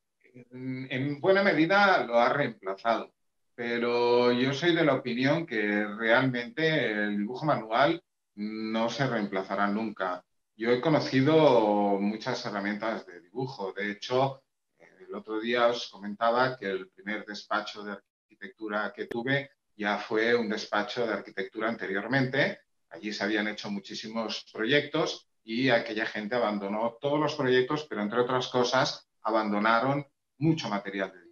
en 0.52 1.20
buena 1.20 1.42
medida 1.42 2.04
lo 2.04 2.18
ha 2.20 2.28
reemplazado 2.28 3.14
pero 3.54 4.32
yo 4.32 4.52
soy 4.52 4.74
de 4.74 4.84
la 4.84 4.94
opinión 4.94 5.46
que 5.46 5.86
realmente 5.86 6.90
el 6.90 7.18
dibujo 7.18 7.46
manual 7.46 8.02
no 8.34 8.90
se 8.90 9.06
reemplazará 9.06 9.68
nunca. 9.68 10.24
Yo 10.56 10.70
he 10.70 10.80
conocido 10.80 11.98
muchas 12.00 12.44
herramientas 12.46 13.06
de 13.06 13.20
dibujo. 13.20 13.72
De 13.72 13.92
hecho, 13.92 14.42
el 14.78 15.14
otro 15.14 15.40
día 15.40 15.68
os 15.68 15.88
comentaba 15.88 16.56
que 16.56 16.66
el 16.66 16.88
primer 16.90 17.24
despacho 17.24 17.84
de 17.84 17.92
arquitectura 17.92 18.92
que 18.94 19.06
tuve 19.06 19.50
ya 19.76 19.98
fue 19.98 20.34
un 20.34 20.48
despacho 20.48 21.06
de 21.06 21.14
arquitectura 21.14 21.68
anteriormente. 21.68 22.60
Allí 22.94 23.12
se 23.12 23.24
habían 23.24 23.48
hecho 23.48 23.70
muchísimos 23.70 24.46
proyectos 24.52 25.28
y 25.42 25.68
aquella 25.68 26.06
gente 26.06 26.36
abandonó 26.36 26.96
todos 27.00 27.20
los 27.20 27.34
proyectos, 27.34 27.86
pero 27.88 28.02
entre 28.02 28.20
otras 28.20 28.48
cosas 28.48 29.08
abandonaron 29.22 30.06
mucho 30.38 30.68
material 30.68 31.12
de 31.12 31.24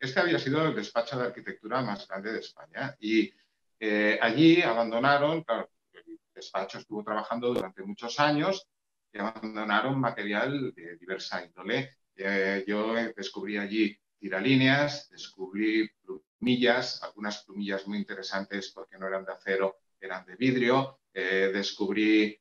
este 0.00 0.20
había 0.20 0.38
sido 0.38 0.66
el 0.66 0.74
despacho 0.74 1.18
de 1.18 1.26
arquitectura 1.26 1.82
más 1.82 2.06
grande 2.06 2.32
de 2.32 2.40
España 2.40 2.96
y 3.00 3.32
eh, 3.80 4.18
allí 4.20 4.62
abandonaron, 4.62 5.42
claro, 5.42 5.70
el 5.92 6.18
despacho 6.34 6.78
estuvo 6.78 7.02
trabajando 7.02 7.52
durante 7.52 7.82
muchos 7.82 8.18
años 8.20 8.66
y 9.12 9.18
abandonaron 9.18 10.00
material 10.00 10.72
de 10.74 10.96
diversa 10.96 11.44
índole. 11.44 11.96
Eh, 12.16 12.64
yo 12.66 12.94
descubrí 13.16 13.58
allí 13.58 13.98
tiralíneas, 14.18 15.08
descubrí 15.10 15.88
plumillas, 16.02 17.02
algunas 17.02 17.44
plumillas 17.44 17.86
muy 17.86 17.98
interesantes 17.98 18.70
porque 18.70 18.98
no 18.98 19.06
eran 19.06 19.24
de 19.24 19.32
acero, 19.32 19.78
eran 20.00 20.24
de 20.26 20.36
vidrio, 20.36 21.00
eh, 21.12 21.50
descubrí 21.52 22.38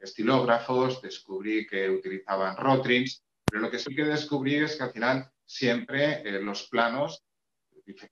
estilógrafos, 0.00 1.00
descubrí 1.02 1.66
que 1.66 1.88
utilizaban 1.88 2.56
rotrins, 2.56 3.22
pero 3.48 3.62
lo 3.62 3.70
que 3.70 3.78
sí 3.78 3.94
que 3.94 4.04
descubrí 4.04 4.56
es 4.56 4.76
que 4.76 4.82
al 4.82 4.92
final 4.92 5.30
siempre 5.44 6.22
eh, 6.26 6.40
los 6.40 6.68
planos, 6.68 7.22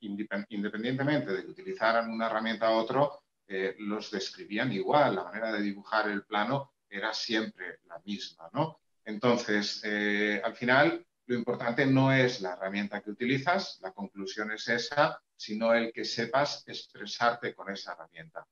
independientemente 0.00 1.32
de 1.32 1.42
que 1.42 1.50
utilizaran 1.50 2.10
una 2.10 2.26
herramienta 2.26 2.70
u 2.70 2.74
otro, 2.74 3.22
eh, 3.46 3.74
los 3.78 4.10
describían 4.10 4.72
igual. 4.72 5.16
La 5.16 5.24
manera 5.24 5.52
de 5.52 5.62
dibujar 5.62 6.08
el 6.08 6.24
plano 6.24 6.74
era 6.88 7.14
siempre 7.14 7.78
la 7.88 8.00
misma, 8.04 8.50
¿no? 8.52 8.80
Entonces, 9.04 9.80
eh, 9.84 10.40
al 10.44 10.54
final, 10.54 11.06
lo 11.30 11.36
importante 11.36 11.86
no 11.86 12.12
es 12.12 12.40
la 12.40 12.54
herramienta 12.54 13.00
que 13.00 13.12
utilizas, 13.12 13.78
la 13.82 13.92
conclusión 13.92 14.50
es 14.50 14.68
esa, 14.68 15.22
sino 15.36 15.72
el 15.72 15.92
que 15.92 16.04
sepas 16.04 16.64
expresarte 16.66 17.54
con 17.54 17.70
esa 17.70 17.92
herramienta. 17.92 18.44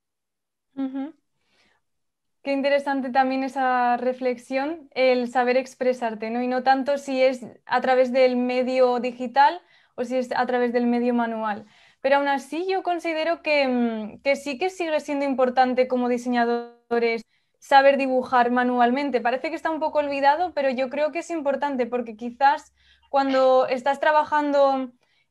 Qué 2.41 2.53
interesante 2.53 3.11
también 3.11 3.43
esa 3.43 3.97
reflexión, 3.97 4.88
el 4.93 5.29
saber 5.29 5.57
expresarte, 5.57 6.31
¿no? 6.31 6.41
Y 6.41 6.47
no 6.47 6.62
tanto 6.62 6.99
si 6.99 7.21
es 7.21 7.45
a 7.67 7.81
través 7.81 8.12
del 8.12 8.37
medio 8.37 9.01
digital 9.01 9.61
o 9.97 10.05
si 10.05 10.14
es 10.14 10.31
a 10.31 10.47
través 10.47 10.73
del 10.73 10.87
medio 10.87 11.14
manual. 11.14 11.67
Pero 12.01 12.19
aún 12.19 12.29
así 12.29 12.64
yo 12.71 12.85
considero 12.85 13.43
que, 13.43 13.67
mm, 13.67 14.23
que 14.23 14.37
sí 14.37 14.57
que 14.57 14.71
sigue 14.71 15.01
siendo 15.01 15.25
importante 15.25 15.88
como 15.88 16.09
diseñadores 16.09 17.25
saber 17.59 17.97
dibujar 17.97 18.51
manualmente. 18.51 19.21
Parece 19.21 19.51
que 19.51 19.57
está 19.57 19.71
un 19.71 19.81
poco 19.81 19.99
olvidado, 19.99 20.53
pero 20.55 20.71
yo 20.71 20.88
creo 20.90 21.12
que 21.12 21.21
es 21.21 21.31
importante 21.31 21.87
porque 21.87 22.16
quizás 22.16 22.73
cuando 23.11 23.66
estás 23.66 24.01
trabajando 24.01 24.90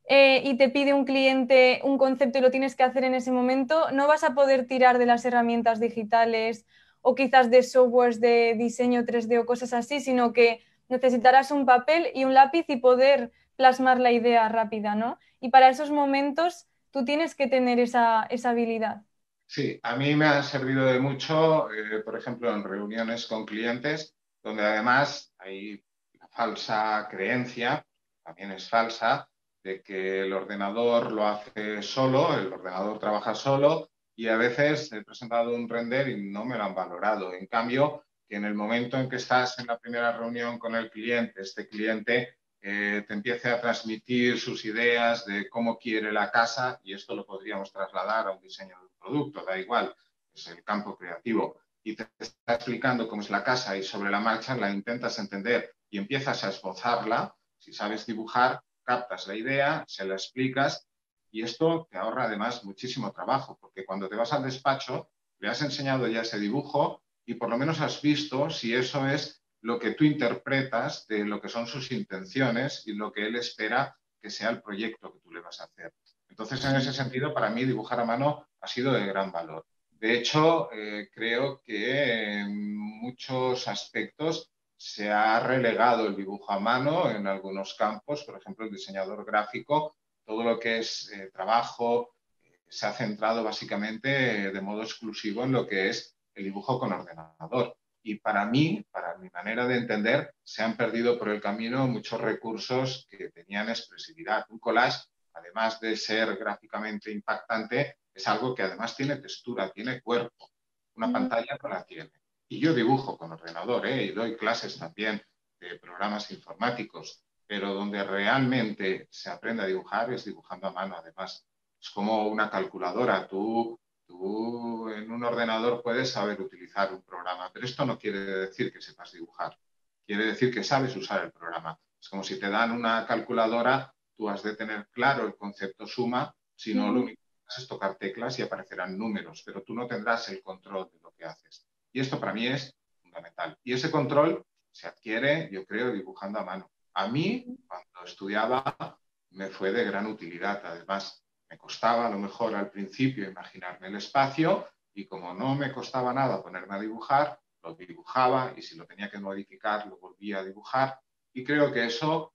eh, 0.09 0.41
y 0.43 0.57
te 0.57 0.69
pide 0.69 0.93
un 0.93 1.05
cliente 1.05 1.81
un 1.83 1.97
concepto 1.97 2.37
y 2.37 2.41
lo 2.41 2.51
tienes 2.51 2.75
que 2.75 2.83
hacer 2.83 3.03
en 3.03 3.13
ese 3.13 3.31
momento, 3.31 3.91
no 3.91 4.07
vas 4.07 4.23
a 4.23 4.33
poder 4.33 4.67
tirar 4.67 4.97
de 4.97 5.05
las 5.05 5.25
herramientas 5.25 5.79
digitales 5.79 6.65
o 7.01 7.15
quizás 7.15 7.49
de 7.49 7.63
softwares 7.63 8.19
de 8.19 8.55
diseño 8.57 9.03
3D 9.03 9.39
o 9.39 9.45
cosas 9.45 9.73
así, 9.73 9.99
sino 9.99 10.33
que 10.33 10.61
necesitarás 10.89 11.51
un 11.51 11.65
papel 11.65 12.07
y 12.13 12.25
un 12.25 12.33
lápiz 12.33 12.65
y 12.67 12.77
poder 12.77 13.31
plasmar 13.55 13.99
la 13.99 14.11
idea 14.11 14.47
rápida, 14.49 14.95
¿no? 14.95 15.17
Y 15.39 15.49
para 15.49 15.69
esos 15.69 15.91
momentos 15.91 16.67
tú 16.91 17.05
tienes 17.05 17.35
que 17.35 17.47
tener 17.47 17.79
esa, 17.79 18.27
habilidad. 18.45 19.03
Sí, 19.49 19.79
a 19.81 19.95
mí 19.95 20.13
me 20.13 20.25
ha 20.25 20.43
servido 20.43 20.86
de 20.86 20.99
mucho, 20.99 21.71
eh, 21.71 22.01
por 22.01 22.17
ejemplo, 22.17 22.53
en 22.53 22.65
reuniones 22.65 23.25
con 23.27 23.45
clientes, 23.45 24.13
donde 24.43 24.62
además 24.63 25.33
hay 25.39 25.81
la 26.19 26.27
falsa 26.27 27.07
creencia, 27.10 27.86
también 28.23 28.51
es 28.51 28.69
falsa, 28.69 29.29
de 29.63 29.81
que 29.81 30.21
el 30.21 30.33
ordenador 30.33 31.13
lo 31.13 31.25
hace 31.25 31.81
solo, 31.81 32.38
el 32.38 32.51
ordenador 32.51 32.99
trabaja 32.99 33.33
solo 33.36 33.89
y 34.15 34.27
a 34.27 34.36
veces 34.36 34.91
he 34.91 35.03
presentado 35.03 35.55
un 35.55 35.69
render 35.69 36.10
y 36.10 36.29
no 36.29 36.43
me 36.43 36.57
lo 36.57 36.65
han 36.65 36.75
valorado. 36.75 37.33
En 37.33 37.47
cambio, 37.47 38.03
que 38.27 38.36
en 38.36 38.43
el 38.43 38.53
momento 38.53 38.97
en 38.97 39.10
que 39.10 39.15
estás 39.15 39.60
en 39.60 39.67
la 39.67 39.79
primera 39.79 40.12
reunión 40.12 40.60
con 40.60 40.75
el 40.75 40.89
cliente, 40.89 41.41
este 41.41 41.69
cliente 41.69 42.38
eh, 42.62 43.05
te 43.07 43.13
empiece 43.13 43.49
a 43.49 43.62
transmitir 43.62 44.39
sus 44.39 44.65
ideas 44.65 45.25
de 45.25 45.49
cómo 45.49 45.77
quiere 45.77 46.12
la 46.12 46.31
casa, 46.31 46.81
y 46.83 46.93
esto 46.93 47.15
lo 47.15 47.25
podríamos 47.25 47.71
trasladar 47.71 48.27
a 48.27 48.31
un 48.31 48.41
diseño 48.41 48.77
de 48.77 48.87
producto, 48.97 49.43
da 49.45 49.57
igual, 49.57 49.95
es 50.33 50.47
el 50.47 50.63
campo 50.63 50.97
creativo, 50.97 51.60
y 51.83 51.95
te 51.95 52.10
está 52.19 52.55
explicando 52.55 53.07
cómo 53.07 53.21
es 53.21 53.29
la 53.29 53.43
casa 53.43 53.77
y 53.77 53.83
sobre 53.83 54.12
la 54.12 54.19
marcha 54.19 54.55
la 54.57 54.69
intentas 54.71 55.19
entender 55.19 55.73
y 55.89 55.97
empiezas 55.97 56.43
a 56.43 56.49
esbozarla, 56.49 57.33
si 57.57 57.71
sabes 57.71 58.05
dibujar, 58.05 58.62
captas 58.83 59.27
la 59.27 59.36
idea, 59.36 59.86
se 59.88 60.05
la 60.05 60.15
explicas 60.15 60.88
y 61.31 61.43
esto 61.43 61.88
te 61.89 61.97
ahorra 61.97 62.25
además 62.25 62.63
muchísimo 62.65 63.12
trabajo, 63.12 63.57
porque 63.60 63.86
cuando 63.86 64.10
te 64.10 64.15
vas 64.15 64.33
al 64.33 64.43
despacho, 64.43 65.10
le 65.39 65.49
has 65.49 65.62
enseñado 65.62 66.07
ya 66.07 66.21
ese 66.21 66.39
dibujo 66.39 67.03
y 67.25 67.36
por 67.36 67.49
lo 67.49 67.57
menos 67.57 67.79
has 67.81 68.01
visto 68.01 68.49
si 68.49 68.73
eso 68.73 69.07
es 69.07 69.43
lo 69.62 69.79
que 69.79 69.91
tú 69.91 70.03
interpretas 70.03 71.07
de 71.07 71.25
lo 71.25 71.41
que 71.41 71.49
son 71.49 71.67
sus 71.67 71.91
intenciones 71.91 72.83
y 72.86 72.93
lo 72.93 73.12
que 73.12 73.27
él 73.27 73.36
espera 73.36 73.97
que 74.21 74.29
sea 74.29 74.49
el 74.49 74.62
proyecto 74.62 75.13
que 75.13 75.19
tú 75.19 75.31
le 75.31 75.41
vas 75.41 75.60
a 75.62 75.65
hacer. 75.65 75.93
Entonces, 76.29 76.63
en 76.65 76.75
ese 76.75 76.93
sentido, 76.93 77.33
para 77.33 77.49
mí 77.49 77.65
dibujar 77.65 77.99
a 77.99 78.05
mano 78.05 78.46
ha 78.61 78.67
sido 78.67 78.93
de 78.93 79.05
gran 79.05 79.31
valor. 79.31 79.65
De 79.99 80.13
hecho, 80.15 80.69
eh, 80.71 81.09
creo 81.11 81.61
que 81.63 82.39
en 82.41 82.77
muchos 82.77 83.67
aspectos 83.67 84.51
se 84.75 85.11
ha 85.11 85.39
relegado 85.39 86.05
el 86.05 86.15
dibujo 86.15 86.51
a 86.51 86.59
mano 86.59 87.09
en 87.09 87.25
algunos 87.25 87.73
campos, 87.73 88.23
por 88.23 88.37
ejemplo, 88.37 88.65
el 88.65 88.71
diseñador 88.71 89.25
gráfico, 89.25 89.95
todo 90.23 90.43
lo 90.43 90.59
que 90.59 90.79
es 90.79 91.11
eh, 91.11 91.31
trabajo 91.33 92.13
eh, 92.43 92.59
se 92.69 92.85
ha 92.85 92.93
centrado 92.93 93.43
básicamente 93.43 94.51
de 94.51 94.61
modo 94.61 94.83
exclusivo 94.83 95.43
en 95.43 95.53
lo 95.53 95.65
que 95.65 95.89
es 95.89 96.15
el 96.35 96.43
dibujo 96.43 96.79
con 96.79 96.93
ordenador. 96.93 97.75
Y 98.03 98.19
para 98.19 98.45
mí, 98.45 98.85
para 98.91 99.17
mi 99.17 99.29
manera 99.29 99.65
de 99.65 99.77
entender, 99.77 100.35
se 100.43 100.61
han 100.61 100.77
perdido 100.77 101.17
por 101.17 101.29
el 101.29 101.41
camino 101.41 101.87
muchos 101.87 102.21
recursos 102.21 103.07
que 103.09 103.31
tenían 103.31 103.69
expresividad. 103.69 104.45
Un 104.49 104.59
collage, 104.59 105.07
además 105.33 105.79
de 105.79 105.97
ser 105.97 106.37
gráficamente 106.37 107.11
impactante, 107.11 107.97
es 108.17 108.27
algo 108.27 108.56
que 108.56 108.63
además 108.63 108.95
tiene 108.95 109.17
textura, 109.17 109.71
tiene 109.71 110.01
cuerpo. 110.01 110.51
Una 110.95 111.12
pantalla 111.12 111.58
no 111.62 111.69
la 111.69 111.86
tiene. 111.86 112.12
Y 112.47 112.60
yo 112.60 112.73
dibujo 112.73 113.17
con 113.17 113.32
ordenador 113.32 113.86
¿eh? 113.86 114.06
y 114.06 114.12
doy 114.12 114.36
clases 114.36 114.80
también 114.80 115.21
de 115.60 115.77
programas 115.77 116.32
informáticos, 116.32 117.23
pero 117.45 117.73
donde 117.73 118.03
realmente 118.03 119.08
se 119.12 119.30
aprende 119.30 119.63
a 119.63 119.67
dibujar 119.67 120.12
es 120.12 120.25
dibujando 120.25 120.67
a 120.67 120.71
mano, 120.71 120.95
además. 120.97 121.45
Es 121.80 121.89
como 121.91 122.27
una 122.27 122.49
calculadora. 122.49 123.27
Tú 123.27 123.80
Tú 124.08 124.89
en 124.89 125.12
un 125.12 125.23
ordenador 125.25 125.84
puedes 125.84 126.12
saber 126.12 126.41
utilizar 126.41 126.93
un 126.93 127.03
programa, 127.03 127.51
pero 127.51 127.65
esto 127.65 127.86
no 127.86 127.99
quiere 127.99 128.19
decir 128.19 128.71
que 128.71 128.82
sepas 128.82 129.12
dibujar. 129.12 129.58
Quiere 130.06 130.27
decir 130.27 130.53
que 130.53 130.63
sabes 130.63 130.95
usar 130.95 131.25
el 131.25 131.32
programa. 131.34 131.77
Es 131.99 132.08
como 132.08 132.23
si 132.23 132.39
te 132.39 132.49
dan 132.49 132.71
una 132.71 133.06
calculadora, 133.06 133.93
tú 134.15 134.30
has 134.30 134.41
de 134.43 134.56
tener 134.56 134.88
claro 134.91 135.27
el 135.27 135.36
concepto 135.36 135.86
suma, 135.86 136.34
si 136.56 136.73
no 136.73 136.91
lo 136.93 137.01
único 137.01 137.21
es 137.55 137.67
tocar 137.67 137.95
teclas 137.95 138.38
y 138.39 138.41
aparecerán 138.41 138.97
números, 138.97 139.43
pero 139.45 139.63
tú 139.63 139.73
no 139.73 139.88
tendrás 139.88 140.29
el 140.29 140.41
control 140.41 140.89
de 140.91 140.99
lo 140.99 141.13
que 141.13 141.25
haces. 141.25 141.67
Y 141.91 141.99
esto 141.99 142.19
para 142.19 142.33
mí 142.33 142.47
es 142.47 142.75
fundamental. 143.01 143.57
Y 143.63 143.73
ese 143.73 143.89
control 143.89 144.45
se 144.71 144.88
adquiere, 144.88 145.49
yo 145.51 145.65
creo, 145.65 145.91
dibujando 145.91 146.39
a 146.39 146.45
mano. 146.45 146.71
A 146.93 147.07
mí, 147.07 147.57
cuando 147.67 148.03
estudiaba, 148.03 148.99
me 149.31 149.49
fue 149.49 149.71
de 149.71 149.86
gran 149.86 150.07
utilidad. 150.07 150.62
Además, 150.65 151.23
me 151.49 151.57
costaba 151.57 152.07
a 152.07 152.10
lo 152.10 152.17
mejor 152.17 152.55
al 152.55 152.69
principio 152.69 153.29
imaginarme 153.29 153.88
el 153.88 153.95
espacio 153.95 154.67
y 154.93 155.05
como 155.05 155.33
no 155.33 155.55
me 155.55 155.71
costaba 155.71 156.13
nada 156.13 156.41
ponerme 156.41 156.75
a 156.75 156.79
dibujar, 156.79 157.39
lo 157.63 157.75
dibujaba 157.75 158.53
y 158.55 158.62
si 158.62 158.75
lo 158.75 158.86
tenía 158.86 159.10
que 159.10 159.19
modificar, 159.19 159.88
lo 159.88 159.97
volvía 159.97 160.39
a 160.39 160.43
dibujar. 160.43 160.99
Y 161.33 161.43
creo 161.43 161.71
que 161.71 161.86
eso, 161.86 162.33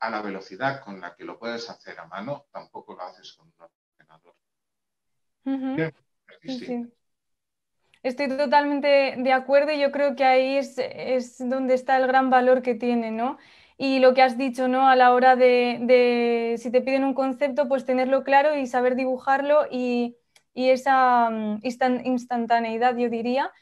a 0.00 0.10
la 0.10 0.22
velocidad 0.22 0.82
con 0.84 1.00
la 1.00 1.14
que 1.14 1.24
lo 1.24 1.38
puedes 1.38 1.68
hacer 1.68 1.98
a 1.98 2.06
mano, 2.06 2.46
tampoco 2.52 2.94
lo 2.94 3.02
haces 3.02 3.32
con 3.32 3.48
un 3.48 3.54
ordenador. 3.58 4.36
Estoy 8.02 8.28
totalmente 8.28 9.14
de 9.18 9.32
acuerdo 9.32 9.72
y 9.72 9.80
yo 9.80 9.90
creo 9.90 10.14
que 10.14 10.24
ahí 10.24 10.56
es, 10.56 10.78
es 10.78 11.38
donde 11.48 11.74
está 11.74 11.96
el 11.96 12.06
gran 12.06 12.30
valor 12.30 12.62
que 12.62 12.74
tiene, 12.74 13.10
¿no? 13.10 13.38
y 13.78 13.98
lo 13.98 14.14
que 14.14 14.22
has 14.22 14.38
dicho, 14.38 14.68
¿no? 14.68 14.88
A 14.88 14.96
la 14.96 15.12
hora 15.12 15.36
de, 15.36 16.56
si 16.58 16.70
te 16.70 16.80
piden 16.80 17.04
un 17.04 17.14
concepto, 17.14 17.68
pues 17.68 17.84
tenerlo 17.84 18.24
claro 18.24 18.56
y 18.56 18.66
saber 18.66 18.96
dibujarlo 18.96 19.66
y, 19.70 20.16
esa 20.54 21.28
mm, 21.30 21.60
instantaneidad, 22.04 22.96
yo 22.96 23.10
diría. 23.10 23.52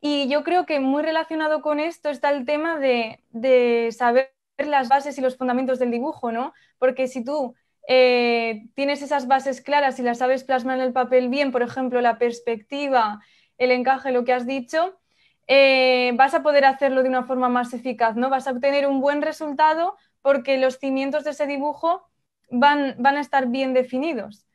Y 0.00 0.28
yo 0.28 0.44
creo 0.44 0.66
que 0.66 0.80
muy 0.80 1.02
relacionado 1.02 1.62
con 1.62 1.80
esto 1.80 2.10
está 2.10 2.30
el 2.30 2.44
tema 2.44 2.78
de, 2.78 3.90
saber 3.96 4.34
las 4.58 4.88
bases 4.88 5.18
y 5.18 5.22
los 5.22 5.36
fundamentos 5.36 5.78
del 5.78 5.90
dibujo, 5.90 6.32
¿no? 6.32 6.52
Porque 6.78 7.08
si 7.08 7.24
tú 7.24 7.54
eh, 7.86 8.66
tienes 8.74 9.02
esas 9.02 9.26
bases 9.26 9.60
claras 9.60 9.98
y 9.98 10.02
las 10.02 10.18
sabes 10.18 10.44
plasmar 10.44 10.78
en 10.78 10.84
el 10.84 10.92
papel 10.92 11.28
bien, 11.28 11.52
por 11.52 11.62
ejemplo, 11.62 12.00
la 12.00 12.18
perspectiva, 12.18 13.22
el 13.58 13.70
encaje, 13.70 14.10
lo 14.10 14.24
que 14.24 14.32
has 14.32 14.46
dicho, 14.46 14.98
eh, 15.46 16.12
vas 16.14 16.32
a 16.34 16.42
poder 16.42 16.64
hacerlo 16.64 17.02
de 17.02 17.10
una 17.10 17.24
forma 17.24 17.48
más 17.48 17.74
eficaz, 17.74 18.16
¿no? 18.16 18.30
Vas 18.30 18.46
a 18.46 18.52
obtener 18.52 18.86
un 18.86 19.00
buen 19.00 19.20
resultado 19.20 19.96
porque 20.22 20.56
los 20.56 20.78
cimientos 20.78 21.24
de 21.24 21.30
ese 21.30 21.46
dibujo 21.46 22.08
van, 22.50 22.96
van 22.98 23.16
a 23.16 23.20
estar 23.20 23.48
bien 23.48 23.74
definidos. 23.74 24.46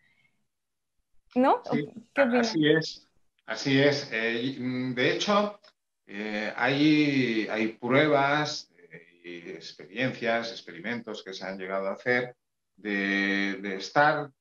¿No? 1.35 1.61
así 2.15 2.67
es, 2.67 3.07
así 3.45 3.79
es. 3.79 4.09
Eh, 4.11 4.55
mm, 4.57 4.95
de 4.95 5.11
hecho, 5.13 5.59
hay, 6.55 7.47
hay, 7.51 7.67
pruebas 7.73 8.71
y 9.23 9.51
experiencias, 9.51 10.49
experimentos 10.49 11.23
que 11.23 11.35
se 11.35 11.45
han 11.45 11.59
llegado 11.59 11.87
a 11.87 11.93
hacer 11.93 12.35
de, 12.81 13.59
de 13.61 13.75
estar 13.75 14.31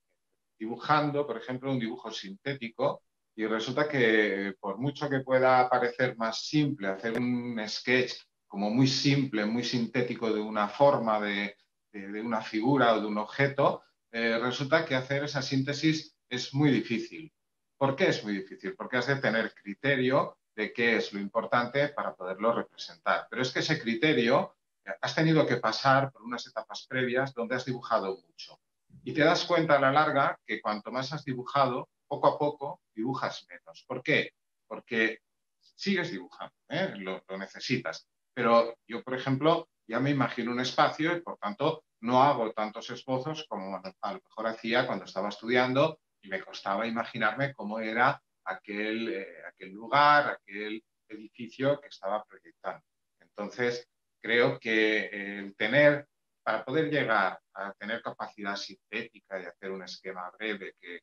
dibujando, 0.59 1.27
por 1.27 1.37
ejemplo, 1.37 1.71
un 1.71 1.79
dibujo 1.79 2.11
sintético 2.11 3.03
y 3.39 3.47
resulta 3.47 3.89
que 3.89 4.55
por 4.59 4.79
mucho 4.79 5.09
que 5.09 5.21
pueda 5.21 5.69
parecer 5.69 6.17
más 6.17 6.45
simple 6.45 6.89
hacer 6.89 7.17
un 7.17 7.57
sketch 7.69 8.15
como 8.49 8.69
muy 8.71 8.89
simple, 8.89 9.45
muy 9.45 9.63
sintético 9.63 10.33
de 10.33 10.41
una 10.41 10.69
forma, 10.69 11.21
de, 11.21 11.55
una 11.93 12.41
figura 12.41 12.95
o 12.95 13.01
de 13.01 13.07
un 13.07 13.19
objeto, 13.19 13.85
eh, 14.11 14.39
resulta 14.39 14.85
que 14.85 14.97
hacer 14.97 15.23
esa 15.23 15.43
síntesis 15.43 16.17
es 16.29 16.53
muy 16.53 16.71
difícil. 16.71 17.33
¿Por 17.77 17.95
qué 17.95 18.09
es 18.09 18.25
muy 18.25 18.33
difícil? 18.33 18.75
Porque 18.75 18.97
has 18.97 19.07
de 19.07 19.17
tener 19.17 19.55
criterio 19.55 20.39
de 20.57 20.73
qué 20.73 20.97
es 20.97 21.13
lo 21.13 21.21
importante 21.21 21.91
para 21.91 22.17
poderlo 22.17 22.53
representar. 22.53 23.29
Pero 23.31 23.43
es 23.43 23.53
que 23.53 23.61
ese 23.61 23.81
criterio 23.81 24.57
has 25.01 25.15
tenido 25.15 25.47
que 25.47 25.57
pasar 25.57 26.11
por 26.13 26.23
unas 26.23 26.47
etapas 26.47 26.87
previas 26.89 27.35
donde 27.35 27.57
has 27.57 27.65
dibujado 27.65 28.17
mucho. 28.17 28.61
Y 29.05 29.13
te 29.13 29.23
das 29.23 29.45
cuenta 29.45 29.77
a 29.77 29.81
la 29.81 29.93
larga 29.93 30.39
que 30.47 30.61
cuanto 30.61 30.91
más 30.91 31.13
has 31.13 31.25
dibujado, 31.25 31.89
poco 32.07 32.29
a 32.29 32.39
poco 32.39 32.81
dibujas 32.95 33.47
menos. 33.49 33.85
¿Por 33.87 34.03
qué? 34.03 34.33
Porque 34.67 35.21
sigues 35.61 36.11
dibujando, 36.11 36.55
¿eh? 36.69 36.95
lo, 36.97 37.23
necesitas. 37.39 38.09
Pero 38.35 38.77
yo, 38.87 39.03
por 39.03 39.15
ejemplo, 39.15 39.69
ya 39.87 40.01
me 40.01 40.11
imagino 40.11 40.53
un 40.53 40.61
espacio 40.61 41.17
y 41.17 41.21
por 41.21 41.39
tanto 41.39 41.85
no 42.01 42.23
hago 42.23 42.53
tantos 42.53 42.91
esbozos 42.91 43.47
como 43.49 43.77
a 43.77 44.13
lo 44.13 44.21
mejor 44.21 44.47
hacía 44.47 44.87
cuando 44.87 45.05
estaba 45.05 45.29
estudiando 45.29 46.01
y 46.23 46.29
me 46.29 46.43
costaba 46.43 46.87
imaginarme 46.87 47.55
cómo 47.55 47.81
era 47.81 48.21
aquel, 48.45 49.09
eh, 49.09 49.43
aquel 49.47 49.71
lugar, 49.71 50.29
aquel 50.31 50.83
edificio 51.09 51.81
que 51.81 51.89
estaba 51.89 52.25
proyectando. 52.25 52.85
Entonces, 53.21 53.89
creo 54.21 54.59
que 54.59 55.07
el 55.07 55.57
tener, 55.57 56.07
para 56.43 56.65
poder 56.65 56.91
llegar 56.91 57.39
a 57.55 57.73
tener 57.75 58.03
capacidad 58.03 58.57
sintética 58.57 59.41
y 59.41 59.45
hacer 59.45 59.71
un 59.71 59.83
esquema 59.83 60.31
breve 60.39 60.75
que, 60.81 61.03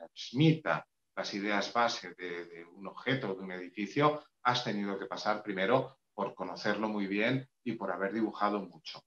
transmita 0.00 0.86
las 1.14 1.34
ideas 1.34 1.72
base 1.72 2.14
de, 2.14 2.64
un 2.74 2.86
objeto, 2.86 3.34
de 3.34 3.44
un 3.44 3.52
edificio, 3.52 4.22
has 4.42 4.64
tenido 4.64 4.98
que 4.98 5.06
pasar 5.06 5.42
primero 5.42 5.98
por 6.14 6.34
conocerlo 6.34 6.88
muy 6.88 7.06
bien 7.06 7.46
y 7.64 7.72
por 7.72 7.92
haber 7.92 8.12
dibujado 8.12 8.60
mucho. 8.60 9.02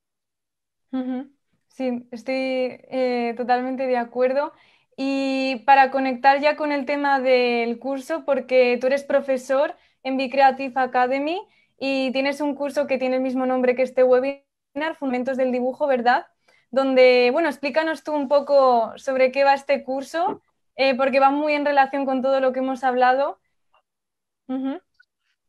Sí, 1.67 2.07
estoy 2.11 2.35
eh, 2.35 3.33
totalmente 3.35 3.87
de 3.87 3.97
acuerdo. 3.97 4.53
Y 4.95 5.63
para 5.65 5.89
conectar 5.89 6.39
ya 6.39 6.55
con 6.55 6.71
el 6.71 6.85
tema 6.85 7.19
del 7.19 7.79
curso, 7.79 8.25
porque 8.25 8.77
tú 8.79 8.87
eres 8.87 9.03
profesor 9.03 9.75
en 10.03 10.17
Be 10.17 10.29
Creative 10.29 10.73
Academy 10.75 11.41
y 11.85 12.13
tienes 12.13 12.39
un 12.39 12.55
curso 12.55 12.87
que 12.87 12.97
tiene 12.97 13.17
el 13.17 13.21
mismo 13.21 13.45
nombre 13.45 13.75
que 13.75 13.81
este 13.81 14.05
webinar, 14.05 14.95
Fundamentos 14.97 15.35
del 15.35 15.51
Dibujo, 15.51 15.85
¿verdad? 15.85 16.27
Donde, 16.71 17.29
bueno, 17.33 17.49
explícanos 17.49 18.05
tú 18.05 18.13
un 18.13 18.29
poco 18.29 18.93
sobre 18.95 19.33
qué 19.33 19.43
va 19.43 19.53
este 19.53 19.83
curso, 19.83 20.41
eh, 20.77 20.95
porque 20.95 21.19
va 21.19 21.29
muy 21.29 21.51
en 21.51 21.65
relación 21.65 22.05
con 22.05 22.21
todo 22.21 22.39
lo 22.39 22.53
que 22.53 22.59
hemos 22.59 22.85
hablado. 22.85 23.41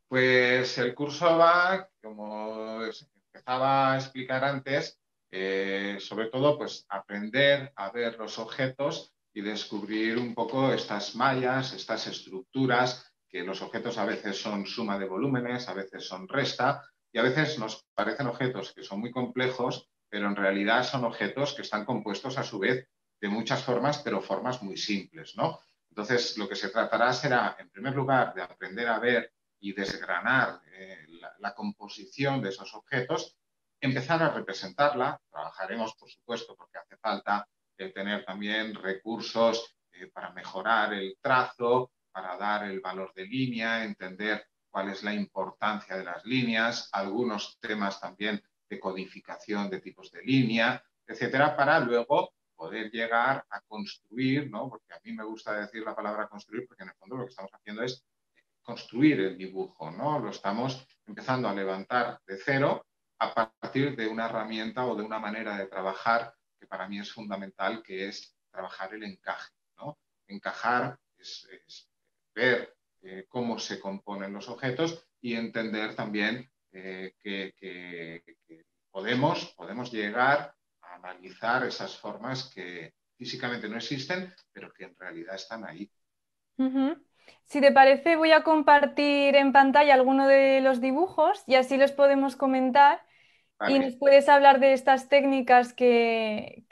Pues 0.09 0.77
el 0.79 0.93
curso 0.97 1.39
va, 1.39 1.89
como 2.03 2.81
empezaba 2.83 3.93
a 3.93 3.97
explicar 3.99 4.43
antes, 4.43 4.99
eh, 5.31 5.99
sobre 6.01 6.31
todo, 6.31 6.59
pues 6.59 6.85
aprender 6.89 7.73
a 7.77 7.93
ver 7.93 8.19
los 8.19 8.41
objetos 8.41 9.15
y 9.33 9.41
descubrir 9.41 10.19
un 10.19 10.35
poco 10.35 10.73
estas 10.73 11.15
mallas, 11.15 11.73
estas 11.75 12.09
estructuras, 12.09 13.14
que 13.35 13.43
los 13.43 13.63
objetos 13.63 13.99
a 13.99 14.05
veces 14.05 14.41
son 14.41 14.65
suma 14.65 14.97
de 14.97 15.09
volúmenes, 15.09 15.69
a 15.69 15.75
veces 15.75 16.07
son 16.07 16.29
resta, 16.29 16.85
y 17.11 17.19
a 17.19 17.23
veces 17.23 17.59
nos 17.59 17.85
parecen 17.93 18.29
objetos 18.29 18.73
que 18.73 18.85
son 18.85 19.01
muy 19.01 19.11
complejos, 19.11 19.91
pero 20.09 20.29
en 20.29 20.37
realidad 20.37 20.85
son 20.85 21.05
objetos 21.05 21.53
que 21.53 21.63
están 21.63 21.85
compuestos 21.85 22.39
a 22.39 22.45
su 22.45 22.61
vez 22.61 22.89
de 23.21 23.29
muchas 23.29 23.65
formas, 23.65 23.99
pero 24.05 24.21
formas 24.21 24.63
muy 24.63 24.77
simples, 24.77 25.35
¿no? 25.37 25.59
Entonces, 25.91 26.39
lo 26.39 26.49
que 26.49 26.55
se 26.55 26.69
tratará 26.69 27.13
será, 27.13 27.57
en 27.59 27.71
primer 27.71 27.97
lugar, 27.97 28.35
de 28.35 28.43
aprender 28.43 28.87
a 28.87 29.01
ver 29.01 29.33
y 29.59 29.73
desgranar 29.73 30.61
eh, 30.73 31.05
la 31.41 31.55
composición 31.55 32.41
de 32.41 32.51
esos 32.51 32.73
objetos 32.73 33.37
empezar 33.81 34.23
a 34.23 34.31
representarla. 34.31 35.21
Trabajaremos, 35.29 35.97
por 35.97 36.09
supuesto, 36.09 36.55
porque 36.55 36.79
hace 36.79 36.97
falta 36.99 37.49
tener 37.77 38.25
también 38.25 38.77
recursos 38.77 39.75
eh, 39.91 40.07
para 40.07 40.31
mejorar 40.31 40.95
el 40.95 41.19
trazo, 41.21 41.91
para 42.15 42.37
dar 42.37 42.65
el 42.65 42.81
valor 42.81 43.13
de 43.15 43.27
línea, 43.27 43.85
entender 43.85 44.47
cuál 44.71 44.91
es 44.91 45.03
la 45.03 45.13
importancia 45.13 45.97
de 45.97 46.05
las 46.05 46.25
líneas, 46.25 46.89
algunos 46.93 47.59
temas 47.59 48.01
también 48.01 48.41
de 48.69 48.79
codificación 48.79 49.69
de 49.69 49.81
tipos 49.81 50.13
de 50.13 50.23
línea, 50.23 50.81
etcétera, 51.07 51.57
para 51.57 51.81
luego 51.81 52.33
poder 52.55 52.91
llegar 52.93 53.45
a 53.51 53.61
construir, 53.63 54.49
¿no? 54.49 54.69
Porque 54.69 54.95
a 54.95 55.01
mí 55.03 55.13
me 55.13 55.25
gusta 55.25 55.53
decir 55.59 55.83
la 55.83 55.97
palabra 55.97 56.29
construir 56.29 56.67
porque 56.69 56.85
en 56.85 56.91
el 56.91 56.95
fondo 56.95 57.17
lo 57.17 57.25
que 57.25 57.31
estamos 57.31 57.53
haciendo 57.53 57.83
es 57.83 58.05
construir 58.63 59.21
el 59.21 59.37
dibujo, 59.37 59.91
¿no? 59.91 60.21
Lo 60.21 60.31
estamos 60.31 60.87
empezando 61.07 61.49
a 61.49 61.55
levantar 61.55 62.21
de 62.27 62.37
cero 62.37 62.87
a 63.19 63.35
partir 63.35 63.97
de 63.97 64.07
una 64.07 64.27
herramienta 64.27 64.87
o 64.87 64.95
de 64.95 65.03
una 65.03 65.19
manera 65.19 65.57
de 65.57 65.67
trabajar 65.67 66.35
que 66.59 66.67
para 66.67 66.89
mí 66.89 67.01
es 67.01 67.13
fundamental, 67.13 67.83
que 67.83 68.09
es 68.09 68.37
trabajar 68.51 68.95
el 68.95 69.03
encaje. 69.03 69.53
¿no? 69.77 69.99
Encajar 70.27 70.99
es, 71.19 71.91
ver 72.35 72.75
eh, 73.03 73.27
cómo 73.29 73.59
se 73.59 73.79
componen 73.79 74.33
los 74.33 74.49
objetos 74.49 75.07
y 75.21 75.35
entender 75.35 75.95
también 75.95 76.51
eh, 76.73 77.15
que, 77.23 78.23
podemos, 78.91 79.55
podemos 79.57 79.93
llegar 79.93 80.55
a 80.83 80.95
analizar 80.95 81.65
esas 81.65 81.97
formas 81.97 82.51
que 82.55 82.95
físicamente 83.17 83.69
no 83.69 83.77
existen, 83.77 84.33
pero 84.53 84.73
que 84.73 84.85
en 84.85 84.97
realidad 84.97 85.35
están 85.35 85.65
ahí. 85.65 85.91
Si 87.45 87.61
te 87.61 87.73
parece, 87.73 88.17
voy 88.17 88.33
a 88.33 88.43
compartir 88.43 89.37
en 89.37 89.53
pantalla 89.53 89.95
alguno 89.95 90.27
de 90.27 90.61
los 90.61 90.81
dibujos 90.81 91.43
y 91.47 91.55
así 91.57 91.77
los 91.77 91.93
podemos 91.93 92.37
comentar. 92.37 93.03
Y 93.69 93.79
nos 93.79 93.97
puedes 93.97 94.29
hablar 94.29 94.61
de 94.61 94.73
estas 94.73 95.09
técnicas 95.09 95.73
que, 95.73 96.65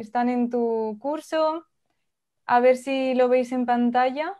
están 0.00 0.28
en 0.28 0.50
tu 0.50 0.98
curso. 1.00 1.66
A 2.46 2.60
ver 2.60 2.76
si 2.76 3.14
lo 3.14 3.28
veis 3.28 3.52
en 3.52 3.66
pantalla. 3.66 4.36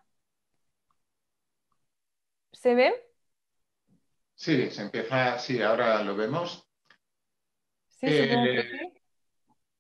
¿Se 2.61 2.75
ve? 2.75 2.93
Sí, 4.35 4.71
se 4.71 4.83
empieza, 4.83 5.39
sí, 5.39 5.63
ahora 5.63 6.03
lo 6.03 6.15
vemos. 6.15 6.69
Sí, 7.89 8.07
eh, 8.07 8.69
sí. 8.71 9.01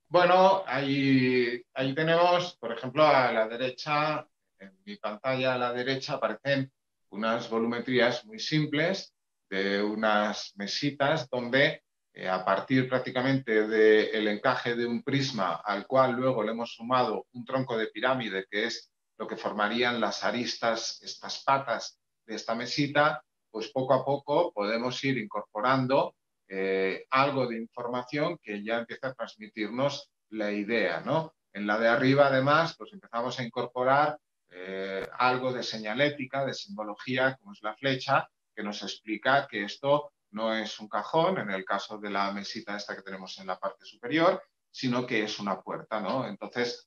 Bueno, 0.08 0.64
ahí, 0.66 1.62
ahí 1.74 1.94
tenemos, 1.94 2.56
por 2.56 2.72
ejemplo, 2.72 3.04
a 3.06 3.30
la 3.32 3.46
derecha 3.48 4.26
en 4.58 4.78
mi 4.86 4.96
pantalla 4.96 5.52
a 5.52 5.58
la 5.58 5.74
derecha 5.74 6.14
aparecen 6.14 6.72
unas 7.10 7.50
volumetrías 7.50 8.24
muy 8.24 8.38
simples 8.38 9.14
de 9.50 9.82
unas 9.82 10.54
mesitas 10.56 11.28
donde 11.28 11.82
eh, 12.14 12.30
a 12.30 12.42
partir 12.42 12.88
prácticamente 12.88 13.68
del 13.68 14.26
encaje 14.26 14.74
de 14.74 14.86
un 14.86 15.02
prisma 15.02 15.56
al 15.56 15.86
cual 15.86 16.12
luego 16.12 16.42
le 16.42 16.52
hemos 16.52 16.72
sumado 16.72 17.26
un 17.32 17.44
tronco 17.44 17.76
de 17.76 17.88
pirámide 17.88 18.46
que 18.50 18.64
es 18.64 18.90
lo 19.18 19.28
que 19.28 19.36
formarían 19.36 20.00
las 20.00 20.24
aristas, 20.24 21.02
estas 21.02 21.44
patas 21.44 21.99
de 22.30 22.36
esta 22.36 22.54
mesita, 22.54 23.22
pues 23.50 23.68
poco 23.68 23.92
a 23.92 24.04
poco 24.04 24.52
podemos 24.52 25.02
ir 25.02 25.18
incorporando 25.18 26.14
eh, 26.48 27.04
algo 27.10 27.48
de 27.48 27.56
información 27.56 28.38
que 28.40 28.62
ya 28.62 28.78
empieza 28.78 29.08
a 29.08 29.14
transmitirnos 29.14 30.10
la 30.30 30.52
idea, 30.52 31.00
¿no? 31.00 31.34
En 31.52 31.66
la 31.66 31.78
de 31.78 31.88
arriba, 31.88 32.28
además, 32.28 32.76
pues 32.78 32.92
empezamos 32.92 33.38
a 33.38 33.42
incorporar 33.42 34.16
eh, 34.48 35.06
algo 35.18 35.52
de 35.52 35.64
señalética, 35.64 36.44
de 36.44 36.54
simbología, 36.54 37.36
como 37.36 37.52
es 37.52 37.62
la 37.62 37.74
flecha, 37.74 38.28
que 38.54 38.62
nos 38.62 38.82
explica 38.84 39.48
que 39.48 39.64
esto 39.64 40.12
no 40.30 40.54
es 40.54 40.78
un 40.78 40.88
cajón, 40.88 41.38
en 41.38 41.50
el 41.50 41.64
caso 41.64 41.98
de 41.98 42.10
la 42.10 42.30
mesita 42.32 42.76
esta 42.76 42.94
que 42.94 43.02
tenemos 43.02 43.36
en 43.40 43.48
la 43.48 43.58
parte 43.58 43.84
superior, 43.84 44.40
sino 44.70 45.04
que 45.04 45.24
es 45.24 45.40
una 45.40 45.60
puerta, 45.60 46.00
¿no? 46.00 46.28
Entonces, 46.28 46.86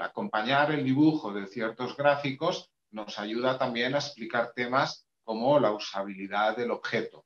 acompañar 0.00 0.72
el 0.72 0.82
dibujo 0.82 1.32
de 1.32 1.46
ciertos 1.46 1.96
gráficos 1.96 2.68
nos 2.90 3.18
ayuda 3.18 3.58
también 3.58 3.94
a 3.94 3.98
explicar 3.98 4.52
temas 4.54 5.06
como 5.22 5.58
la 5.60 5.72
usabilidad 5.72 6.56
del 6.56 6.70
objeto. 6.70 7.24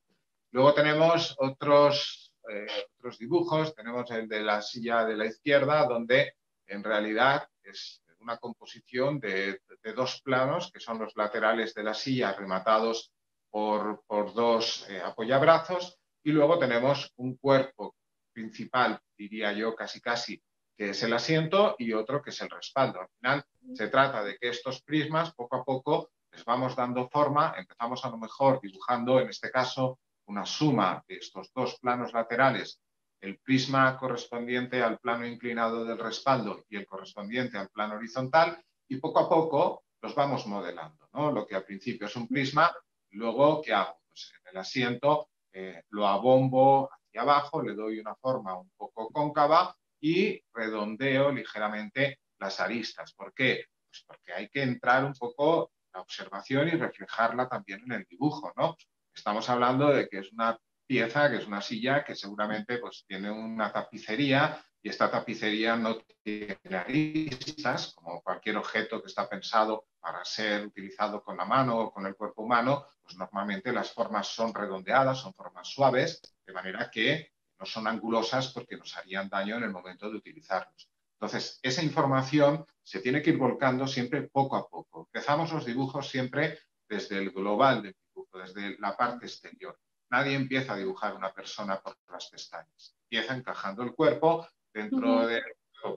Luego 0.51 0.75
tenemos 0.75 1.35
otros, 1.39 2.33
eh, 2.49 2.67
otros 2.99 3.19
dibujos, 3.19 3.75
tenemos 3.75 4.11
el 4.11 4.29
de 4.29 4.43
la 4.43 4.63
silla 4.63 5.05
de 5.05 5.17
la 5.17 5.27
izquierda, 5.27 5.87
donde 5.87 6.35
en 6.67 6.85
realidad 6.85 7.49
es 7.63 8.03
una 8.21 8.39
composición 8.39 9.21
de, 9.21 9.61
dos 9.95 10.23
planos, 10.23 10.71
que 10.73 10.81
son 10.81 10.99
los 10.99 11.15
laterales 11.17 11.75
de 11.75 11.83
la 11.83 11.93
silla 11.93 12.33
rematados 12.33 13.13
por, 13.51 14.03
dos 14.35 14.89
eh, 14.89 15.01
apoyabrazos, 15.01 15.99
y 16.23 16.33
luego 16.33 16.59
tenemos 16.59 17.13
un 17.17 17.37
cuerpo 17.37 17.95
principal, 18.33 18.99
diría 19.17 19.53
yo 19.53 19.75
casi 19.75 20.01
casi, 20.01 20.43
que 20.77 20.91
es 20.91 21.03
el 21.03 21.13
asiento, 21.13 21.77
y 21.79 21.93
otro 21.93 22.23
que 22.23 22.31
es 22.31 22.41
el 22.41 22.51
respaldo. 22.51 23.01
Al 23.01 23.09
final 23.09 23.45
se 23.73 23.89
trata 23.89 24.23
de 24.23 24.37
que 24.37 24.49
estos 24.49 24.83
prismas 24.83 25.35
poco 25.35 25.57
a 25.57 25.65
poco 25.65 26.11
les 26.33 26.45
vamos 26.45 26.75
dando 26.75 27.09
forma, 27.09 27.55
empezamos 27.57 28.05
a 28.05 28.11
lo 28.11 28.19
mejor 28.19 28.61
dibujando, 28.61 29.21
en 29.21 29.29
este 29.29 29.51
caso, 29.51 29.99
una 30.27 30.45
suma 30.45 31.05
de 31.07 31.17
estos 31.17 31.53
dos 31.55 31.79
planos 31.79 32.13
laterales 32.13 32.81
el 33.25 33.39
prisma 33.39 33.97
correspondiente 33.97 34.83
al 34.83 34.99
plano 34.99 35.27
inclinado 35.27 35.85
del 35.85 35.99
respaldo 35.99 36.65
y 36.69 36.77
el 36.77 36.87
correspondiente 36.87 37.57
al 37.57 37.71
plano 37.71 37.95
horizontal 37.95 38.63
y 38.87 38.97
poco 38.99 39.21
a 39.21 39.29
poco 39.29 39.85
los 40.03 40.15
vamos 40.15 40.47
modelando. 40.47 41.09
¿no? 41.15 41.33
Lo 41.33 41.47
que 41.47 41.55
al 41.55 41.65
principio 41.65 42.07
es 42.07 42.17
un 42.17 42.29
prisma, 42.29 42.71
luego, 43.13 43.63
¿qué 43.63 43.73
hago? 43.73 43.99
Pues 44.07 44.31
en 44.39 44.51
el 44.51 44.57
asiento 44.59 45.31
eh, 45.53 45.85
lo 45.89 46.07
abombo 46.07 46.91
hacia 46.93 47.23
abajo, 47.23 47.63
le 47.63 47.75
doy 47.75 47.99
una 47.99 48.15
forma 48.15 48.59
un 48.59 48.71
poco 48.77 49.09
cóncava 49.09 49.75
y 50.01 50.43
redondeo 50.53 51.33
ligeramente 51.33 52.19
las 52.39 52.61
aristas. 52.61 53.13
¿Por 53.13 53.33
qué? 53.35 53.67
Pues 53.89 54.05
porque 54.07 54.33
hay 54.33 54.49
que 54.49 54.63
entrar 54.63 55.05
un 55.05 55.15
poco 55.15 55.73
la 55.93 56.01
observación 56.01 56.69
y 56.69 56.73
reflejarla 56.73 57.49
también 57.49 57.83
en 57.85 57.93
el 57.93 58.05
dibujo, 58.05 58.53
¿no? 58.57 58.77
Estamos 59.15 59.49
hablando 59.49 59.91
de 59.91 60.09
que 60.09 60.19
es 60.19 60.33
una 60.33 60.59
pieza, 60.87 61.31
que 61.31 61.37
es 61.37 61.47
una 61.47 61.61
silla 61.61 62.05
que 62.05 62.15
seguramente 62.15 62.79
pues, 62.79 63.05
tiene 63.07 63.31
una 63.31 63.73
tapicería 63.73 64.63
y 64.83 64.91
esta 64.91 65.11
tapicería 65.11 65.77
no 65.77 65.97
tiene 66.23 66.59
aristas, 66.77 67.95
como 67.95 68.21
cualquier 68.21 68.59
objeto 68.59 69.01
que 69.01 69.07
está 69.07 69.29
pensado 69.29 69.87
para 69.99 70.23
ser 70.27 70.67
utilizado 70.67 71.23
con 71.23 71.39
la 71.39 71.47
mano 71.47 71.79
o 71.79 71.93
con 71.93 72.05
el 72.07 72.15
cuerpo 72.15 72.43
humano, 72.43 72.85
pues 73.03 73.17
normalmente 73.17 73.73
las 73.73 73.93
formas 73.93 74.27
son 74.27 74.53
redondeadas, 74.53 75.21
son 75.21 75.33
formas 75.33 75.69
suaves, 75.69 76.21
de 76.45 76.53
manera 76.53 76.91
que 76.91 77.33
no 77.59 77.65
son 77.65 77.87
angulosas 77.87 78.53
porque 78.53 78.77
nos 78.77 78.95
harían 78.97 79.31
daño 79.31 79.57
en 79.57 79.63
el 79.63 79.71
momento 79.71 80.11
de 80.11 80.19
utilizarlos. 80.19 80.91
Entonces, 81.15 81.59
esa 81.63 81.83
información 81.83 82.65
se 82.83 83.01
tiene 83.01 83.23
que 83.23 83.31
ir 83.31 83.39
volcando 83.39 83.87
siempre 83.87 84.23
poco 84.23 84.57
a 84.57 84.69
poco. 84.69 85.09
Empezamos 85.13 85.53
los 85.53 85.65
dibujos 85.65 86.09
siempre 86.09 86.59
desde 86.89 87.19
el 87.19 87.31
global 87.31 87.83
del 87.83 87.97
dibujo, 88.09 88.39
desde 88.39 88.79
la 88.79 88.97
parte 88.97 89.27
exterior. 89.27 89.79
Nadie 90.11 90.35
empieza 90.35 90.75
a 90.75 90.77
dibujar 90.77 91.15
una 91.15 91.33
persona 91.33 91.81
por 91.81 91.97
las 92.09 92.29
pestañas. 92.29 92.97
Empieza 93.05 93.35
encajando 93.35 93.83
el 93.83 93.95
cuerpo 93.95 94.47
dentro 94.73 95.27
de 95.27 95.43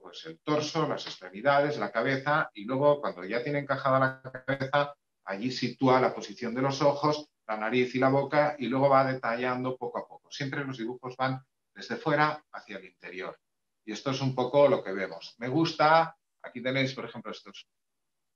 pues, 0.01 0.25
el 0.25 0.39
torso, 0.39 0.87
las 0.87 1.05
extremidades, 1.05 1.77
la 1.77 1.91
cabeza 1.91 2.49
y 2.53 2.65
luego 2.65 2.99
cuando 2.99 3.23
ya 3.23 3.43
tiene 3.43 3.59
encajada 3.59 3.99
la 3.99 4.43
cabeza, 4.45 4.95
allí 5.25 5.51
sitúa 5.51 6.01
la 6.01 6.13
posición 6.13 6.53
de 6.53 6.61
los 6.61 6.81
ojos, 6.81 7.29
la 7.47 7.57
nariz 7.57 7.95
y 7.95 7.99
la 7.99 8.09
boca 8.09 8.55
y 8.59 8.67
luego 8.67 8.89
va 8.89 9.11
detallando 9.11 9.77
poco 9.77 9.99
a 9.99 10.07
poco. 10.07 10.29
Siempre 10.31 10.65
los 10.65 10.77
dibujos 10.77 11.15
van 11.15 11.41
desde 11.73 11.95
fuera 11.95 12.43
hacia 12.51 12.77
el 12.77 12.85
interior. 12.85 13.37
Y 13.87 13.93
esto 13.93 14.11
es 14.11 14.19
un 14.19 14.35
poco 14.35 14.67
lo 14.67 14.83
que 14.83 14.91
vemos. 14.91 15.33
Me 15.37 15.47
gusta, 15.47 16.13
aquí 16.41 16.61
tenéis, 16.61 16.93
por 16.93 17.05
ejemplo, 17.05 17.31
estos 17.31 17.69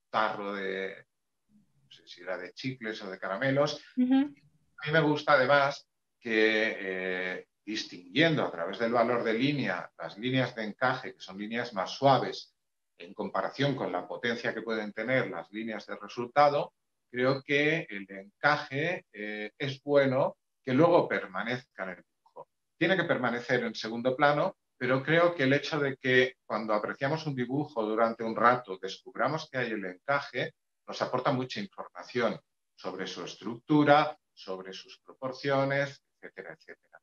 tarro 0.08 0.54
de, 0.54 1.06
no 1.50 1.90
sé 1.90 2.06
si 2.06 2.22
era 2.22 2.38
de 2.38 2.54
chicles 2.54 3.02
o 3.02 3.10
de 3.10 3.18
caramelos. 3.18 3.78
A 3.98 4.86
mí 4.86 4.92
me 4.92 5.00
gusta 5.00 5.34
además 5.34 5.86
que 6.18 6.76
eh, 6.78 7.46
distinguiendo 7.66 8.42
a 8.42 8.50
través 8.50 8.78
del 8.78 8.92
valor 8.92 9.22
de 9.24 9.34
línea 9.34 9.92
las 9.98 10.16
líneas 10.16 10.54
de 10.54 10.64
encaje, 10.64 11.12
que 11.12 11.20
son 11.20 11.36
líneas 11.36 11.74
más 11.74 11.90
suaves, 11.90 12.54
en 12.96 13.12
comparación 13.12 13.76
con 13.76 13.92
la 13.92 14.08
potencia 14.08 14.54
que 14.54 14.62
pueden 14.62 14.94
tener 14.94 15.30
las 15.30 15.52
líneas 15.52 15.86
de 15.86 15.96
resultado, 15.96 16.72
creo 17.10 17.42
que 17.42 17.86
el 17.90 18.06
encaje 18.10 19.04
eh, 19.12 19.50
es 19.58 19.82
bueno 19.82 20.38
que 20.64 20.72
luego 20.72 21.06
permanezca 21.06 21.82
en 21.84 21.90
el 21.90 21.96
dibujo. 21.96 22.48
Tiene 22.78 22.96
que 22.96 23.04
permanecer 23.04 23.64
en 23.64 23.74
segundo 23.74 24.16
plano, 24.16 24.56
pero 24.82 25.00
creo 25.00 25.32
que 25.32 25.44
el 25.44 25.52
hecho 25.52 25.78
de 25.78 25.96
que 25.96 26.38
cuando 26.44 26.74
apreciamos 26.74 27.24
un 27.28 27.36
dibujo 27.36 27.84
durante 27.84 28.24
un 28.24 28.34
rato 28.34 28.80
descubramos 28.82 29.48
que 29.48 29.58
hay 29.58 29.70
el 29.70 29.84
encaje, 29.84 30.54
nos 30.88 31.00
aporta 31.00 31.30
mucha 31.30 31.60
información 31.60 32.36
sobre 32.74 33.06
su 33.06 33.24
estructura, 33.24 34.18
sobre 34.34 34.72
sus 34.72 34.98
proporciones, 34.98 36.02
etcétera, 36.20 36.56
etcétera. 36.58 37.00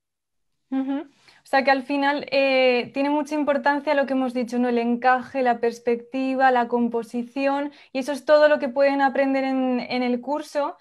O 0.72 1.46
sea 1.46 1.64
que 1.64 1.72
al 1.72 1.84
final 1.84 2.28
eh, 2.32 2.92
tiene 2.94 3.12
mucha 3.12 3.36
importancia 3.36 3.94
lo 3.94 4.06
que 4.06 4.12
hemos 4.12 4.34
dicho, 4.34 4.60
¿no? 4.60 4.68
El 4.68 4.78
encaje, 4.78 5.42
la 5.42 5.62
perspectiva, 5.62 6.52
la 6.52 6.68
composición, 6.68 7.72
y 7.94 8.00
eso 8.00 8.12
es 8.12 8.26
todo 8.26 8.50
lo 8.50 8.60
que 8.60 8.68
pueden 8.68 9.00
aprender 9.00 9.46
en, 9.46 10.04
el 10.04 10.20
curso. 10.20 10.76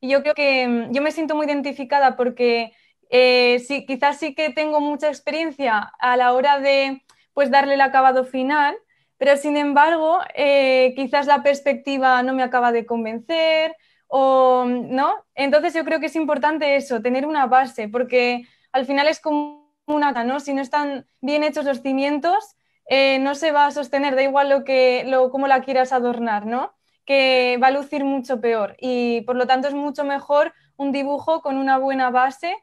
Y 0.00 0.10
yo 0.10 0.22
creo 0.22 0.34
que 0.34 0.66
mm, 0.66 0.92
yo 0.92 1.02
me 1.02 1.12
siento 1.12 1.36
muy 1.36 1.46
identificada 1.46 2.16
porque 2.16 2.72
eh, 3.10 3.58
sí, 3.66 3.84
quizás 3.86 4.18
sí 4.18 4.34
que 4.34 4.50
tengo 4.50 4.80
mucha 4.80 5.08
experiencia 5.08 5.92
a 5.98 6.16
la 6.16 6.32
hora 6.32 6.60
de 6.60 7.02
pues 7.34 7.50
darle 7.50 7.74
el 7.74 7.80
acabado 7.80 8.24
final, 8.24 8.76
pero 9.18 9.36
sin 9.36 9.56
embargo, 9.56 10.20
eh, 10.34 10.94
quizás 10.96 11.26
la 11.26 11.42
perspectiva 11.42 12.22
no 12.22 12.34
me 12.34 12.42
acaba 12.42 12.72
de 12.72 12.86
convencer 12.86 13.76
o 14.06 14.64
no. 14.66 15.14
Entonces 15.34 15.74
yo 15.74 15.84
creo 15.84 16.00
que 16.00 16.06
es 16.06 16.16
importante 16.16 16.76
eso, 16.76 17.02
tener 17.02 17.26
una 17.26 17.46
base, 17.46 17.88
porque 17.88 18.46
al 18.72 18.86
final 18.86 19.08
es 19.08 19.20
como 19.20 19.60
una 19.86 20.12
¿no? 20.24 20.40
Si 20.40 20.54
no 20.54 20.62
están 20.62 21.06
bien 21.20 21.42
hechos 21.42 21.64
los 21.64 21.82
cimientos, 21.82 22.56
eh, 22.86 23.18
no 23.20 23.34
se 23.34 23.52
va 23.52 23.66
a 23.66 23.70
sostener, 23.72 24.14
da 24.14 24.22
igual 24.22 24.48
lo 24.48 24.64
que, 24.64 25.04
lo, 25.06 25.30
cómo 25.30 25.46
la 25.48 25.62
quieras 25.62 25.92
adornar, 25.92 26.46
¿no? 26.46 26.72
Que 27.04 27.58
va 27.62 27.68
a 27.68 27.70
lucir 27.72 28.04
mucho 28.04 28.40
peor. 28.40 28.76
Y 28.80 29.22
por 29.22 29.36
lo 29.36 29.46
tanto 29.46 29.68
es 29.68 29.74
mucho 29.74 30.04
mejor 30.04 30.52
un 30.76 30.92
dibujo 30.92 31.42
con 31.42 31.56
una 31.56 31.78
buena 31.78 32.10
base 32.10 32.56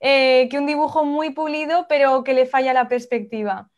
eh, 0.00 0.48
que 0.50 0.58
un 0.58 0.66
dibujo 0.66 1.04
muy 1.04 1.30
pulido, 1.30 1.86
pero 1.88 2.24
que 2.24 2.34
le 2.34 2.46
falla 2.46 2.72
la 2.72 2.88
perspectiva. 2.88 3.70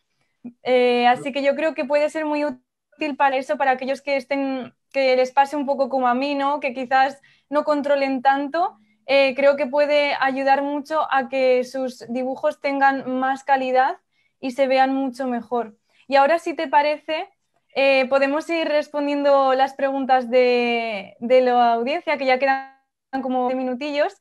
Eh, 0.63 1.07
así 1.07 1.33
que 1.33 1.43
yo 1.43 1.55
creo 1.55 1.75
que 1.75 1.85
puede 1.85 2.11
ser 2.11 2.25
muy 2.25 2.45
útil 2.45 3.17
para 3.17 3.37
eso, 3.37 3.57
para 3.57 3.73
aquellos 3.73 4.03
que 4.03 4.17
estén, 4.17 4.75
que 4.93 5.17
les 5.17 5.33
pase 5.33 5.57
un 5.57 5.67
poco 5.67 5.89
como 5.89 6.09
a 6.09 6.15
mí, 6.15 6.35
¿no? 6.35 6.61
Que 6.61 6.75
quizás 6.75 7.21
no 7.49 7.65
controlen 7.65 8.23
tanto 8.23 8.79
eh, 9.09 9.35
creo 9.37 9.57
que 9.57 9.67
puede 9.69 10.17
ayudar 10.21 10.63
mucho 10.63 11.07
a 11.13 11.29
que 11.29 11.63
sus 11.63 12.05
dibujos 12.09 12.61
tengan 12.61 13.19
más 13.21 13.45
calidad 13.45 13.99
y 14.41 14.51
se 14.51 14.67
vean 14.67 14.93
mucho 14.95 15.29
mejor. 15.29 15.77
Y 16.09 16.17
ahora, 16.17 16.41
si 16.41 16.55
te 16.55 16.67
parece, 16.67 17.29
podemos 18.09 18.49
ir 18.51 18.67
respondiendo 18.67 19.55
las 19.55 19.75
preguntas 19.75 20.29
de, 20.31 21.17
la 21.21 21.75
audiencia, 21.75 22.17
que 22.19 22.27
ya 22.27 22.39
quedan 22.39 22.73
como 23.23 23.49
minutillos, 23.51 24.17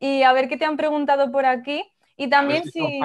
y 0.00 0.22
a 0.24 0.32
ver 0.32 0.48
qué 0.48 0.56
te 0.56 0.64
han 0.64 0.76
preguntado 0.76 1.30
por 1.30 1.46
aquí. 1.46 1.84
Y 2.16 2.28
también 2.28 2.64
si... 2.64 3.00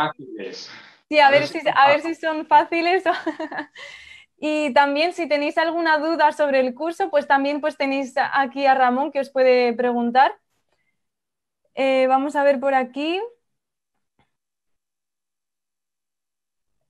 Sí, 1.07 1.19
a, 1.19 1.29
ver, 1.29 1.47
si, 1.47 1.59
a 1.71 1.87
ver 1.87 2.01
si 2.01 2.15
son 2.15 2.47
fáciles. 2.47 3.03
y 4.39 4.73
también 4.73 5.13
si 5.13 5.27
tenéis 5.27 5.57
alguna 5.59 5.99
duda 5.99 6.31
sobre 6.31 6.61
el 6.61 6.73
curso, 6.73 7.11
pues 7.11 7.27
también 7.27 7.61
pues 7.61 7.77
tenéis 7.77 8.15
aquí 8.17 8.65
a 8.65 8.73
Ramón 8.73 9.11
que 9.11 9.19
os 9.19 9.29
puede 9.29 9.73
preguntar. 9.73 10.35
Eh, 11.75 12.07
vamos 12.07 12.35
a 12.35 12.43
ver 12.43 12.59
por 12.59 12.73
aquí. 12.73 13.21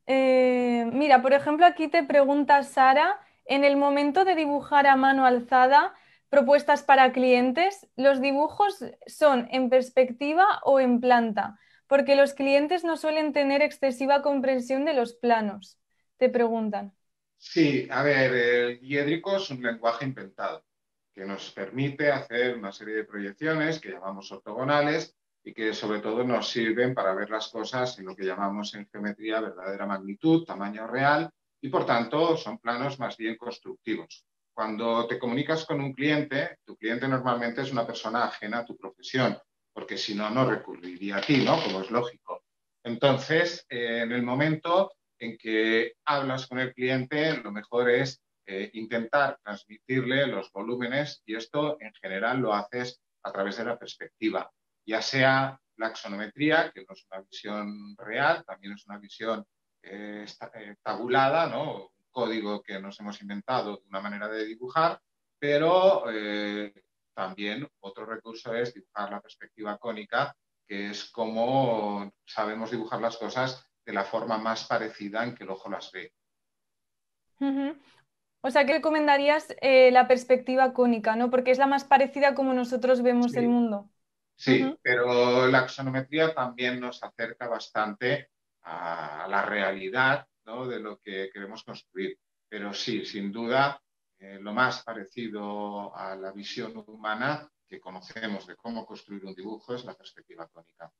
Eh, 0.08 0.88
mira, 0.94 1.22
por 1.22 1.34
ejemplo, 1.34 1.66
aquí 1.66 1.88
te 1.88 2.04
pregunta 2.04 2.64
Sara, 2.64 3.20
en 3.46 3.64
el 3.64 3.76
momento 3.76 4.24
de 4.24 4.36
dibujar 4.36 4.88
a 4.88 4.96
mano 4.96 5.26
alzada 5.26 5.94
propuestas 6.30 6.84
para 6.84 7.12
clientes, 7.12 7.88
¿los 7.96 8.22
dibujos 8.22 8.84
son 9.08 9.48
en 9.52 9.70
perspectiva 9.70 10.60
o 10.64 10.80
en 10.80 11.00
planta? 11.00 11.60
Porque 11.88 12.16
los 12.16 12.34
clientes 12.34 12.84
no 12.84 12.98
suelen 12.98 13.34
tener 13.34 13.62
excesiva 13.62 14.22
comprensión 14.22 14.86
de 14.86 14.94
los 14.94 15.14
planos, 15.14 15.80
te 16.18 16.30
preguntan. 16.30 16.94
Sí, 17.38 17.88
a 17.92 18.04
ver, 18.04 18.34
el 18.34 18.80
hiedrico 18.80 19.38
es 19.38 19.50
un 19.52 19.62
lenguaje 19.62 20.06
inventado 20.06 20.66
que 21.14 21.26
nos 21.26 21.52
permite 21.52 22.12
hacer 22.12 22.58
una 22.58 22.72
serie 22.72 22.96
de 22.96 23.04
proyecciones 23.06 23.80
que 23.80 23.92
llamamos 23.92 24.32
ortogonales 24.32 25.16
y 25.44 25.54
que 25.54 25.74
sobre 25.74 26.00
todo 26.02 26.24
nos 26.24 26.50
sirven 26.50 26.94
para 26.94 27.14
ver 27.14 27.30
las 27.30 27.48
cosas 27.50 27.98
en 28.00 28.06
lo 28.06 28.16
que 28.16 28.26
llamamos 28.26 28.74
en 28.76 28.88
geometría 28.90 29.40
verdadera 29.40 29.86
magnitud, 29.86 30.44
tamaño 30.44 30.88
real, 30.88 31.30
y 31.62 31.70
por 31.70 31.86
tanto 31.86 32.36
son 32.36 32.58
planos 32.60 33.00
más 33.00 33.16
bien 33.16 33.38
constructivos. 33.38 34.26
Cuando 34.56 35.06
te 35.06 35.20
comunicas 35.20 35.66
con 35.66 35.82
un 35.82 35.94
cliente, 35.94 36.60
tu 36.66 36.78
cliente 36.78 37.08
normalmente 37.08 37.62
es 37.62 37.72
una 37.72 37.86
persona 37.86 38.24
ajena 38.24 38.60
a 38.60 38.66
tu 38.66 38.78
profesión, 38.78 39.38
porque 39.74 39.98
si 39.98 40.16
no, 40.16 40.30
no 40.30 40.50
recurriría 40.50 41.18
a 41.18 41.22
ti, 41.22 41.44
¿no? 41.44 41.62
Como 41.62 41.82
es 41.82 41.92
lógico. 41.92 42.42
Entonces, 42.84 43.66
eh, 43.70 44.02
en 44.04 44.14
el 44.14 44.24
momento 44.24 44.94
en 45.20 45.38
que 45.38 45.96
hablas 46.06 46.48
con 46.48 46.60
el 46.60 46.74
cliente, 46.74 47.36
lo 47.38 47.52
mejor 47.52 47.90
es 47.90 48.22
eh, 48.48 48.70
intentar 48.74 49.40
transmitirle 49.44 50.28
los 50.28 50.52
volúmenes 50.52 51.22
y 51.26 51.36
esto 51.36 51.78
en 51.82 51.92
general 51.96 52.40
lo 52.40 52.54
haces 52.54 53.02
a 53.24 53.32
través 53.32 53.58
de 53.58 53.66
la 53.66 53.78
perspectiva, 53.78 54.52
ya 54.88 55.02
sea 55.02 55.60
la 55.78 55.88
axonometría, 55.88 56.72
que 56.72 56.86
no 56.88 56.94
es 56.94 57.06
una 57.12 57.22
visión 57.22 57.96
real, 57.98 58.46
también 58.46 58.74
es 58.74 58.86
una 58.86 59.00
visión 59.00 59.44
eh, 59.82 60.26
eh, 60.54 60.76
tabulada, 60.82 61.48
¿no? 61.48 61.92
Código 62.16 62.64
que 62.64 62.80
nos 62.80 62.98
hemos 63.02 63.22
inventado, 63.22 63.84
una 63.90 64.00
manera 64.00 64.30
de 64.30 64.46
dibujar, 64.46 65.02
pero 65.38 66.06
también 67.14 67.68
otro 67.82 68.06
recurso 68.06 68.56
es 68.56 68.74
dibujar 68.74 69.12
la 69.12 69.20
perspectiva 69.20 69.78
cónica, 69.78 70.34
que 70.66 70.92
es 70.92 71.12
como 71.12 72.10
sabemos 72.26 72.72
dibujar 72.72 73.02
las 73.02 73.18
cosas 73.18 73.70
de 73.86 73.92
la 73.92 74.06
forma 74.06 74.38
más 74.38 74.66
parecida 74.66 75.26
en 75.26 75.36
que 75.36 75.44
el 75.44 75.50
ojo 75.50 75.70
las 75.70 75.92
ve. 75.92 76.14
O 78.42 78.50
sea, 78.50 78.66
¿qué 78.66 78.74
recomendarías 78.74 79.54
eh, 79.60 79.92
la 79.92 80.08
perspectiva 80.08 80.72
cónica, 80.74 81.18
¿no? 81.18 81.30
Porque 81.30 81.52
es 81.52 81.58
la 81.58 81.68
más 81.68 81.84
parecida 81.84 82.34
como 82.34 82.54
nosotros 82.54 83.02
vemos 83.02 83.36
el 83.36 83.50
mundo. 83.50 83.90
Sí, 84.38 84.74
pero 84.82 85.48
la 85.48 85.60
axonometría 85.60 86.34
también 86.34 86.80
nos 86.80 87.04
acerca 87.04 87.48
bastante 87.48 88.30
a 88.64 89.28
la 89.30 89.42
realidad 89.44 90.28
de 90.46 90.80
lo 90.80 91.00
que 91.00 91.30
queremos 91.34 91.64
construir. 91.64 92.18
Pero 92.48 92.74
sí, 92.74 93.06
sin 93.06 93.32
duda, 93.32 93.82
eh, 94.20 94.38
lo 94.40 94.54
más 94.54 94.84
parecido 94.84 95.96
a 95.96 96.16
la 96.16 96.32
visión 96.32 96.84
humana 96.88 97.50
que 97.68 97.80
conocemos 97.80 98.46
de 98.46 98.56
cómo 98.56 98.86
construir 98.86 99.26
un 99.26 99.34
dibujo 99.34 99.74
es 99.74 99.84
la 99.86 99.96
perspectiva 99.96 100.48
cónica. 100.48 100.92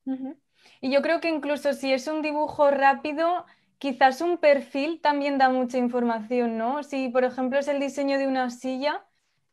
Y 0.82 0.92
yo 0.92 1.02
creo 1.02 1.22
que 1.22 1.30
incluso 1.30 1.74
si 1.74 1.94
es 1.94 2.08
un 2.08 2.22
dibujo 2.22 2.72
rápido, 2.72 3.46
quizás 3.78 4.22
un 4.22 4.40
perfil 4.40 5.00
también 5.00 5.38
da 5.38 5.50
mucha 5.50 5.78
información, 5.78 6.58
¿no? 6.58 6.82
Si, 6.84 7.10
por 7.10 7.24
ejemplo, 7.24 7.60
es 7.60 7.68
el 7.68 7.80
diseño 7.80 8.18
de 8.18 8.28
una 8.28 8.50
silla, 8.50 9.06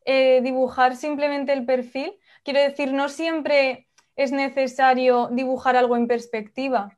eh, 0.05 0.41
dibujar 0.41 0.95
simplemente 0.95 1.53
el 1.53 1.65
perfil, 1.65 2.13
quiero 2.43 2.59
decir, 2.59 2.91
no 2.93 3.09
siempre 3.09 3.87
es 4.15 4.31
necesario 4.31 5.29
dibujar 5.31 5.75
algo 5.75 5.95
en 5.95 6.07
perspectiva, 6.07 6.97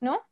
¿no? 0.00 0.22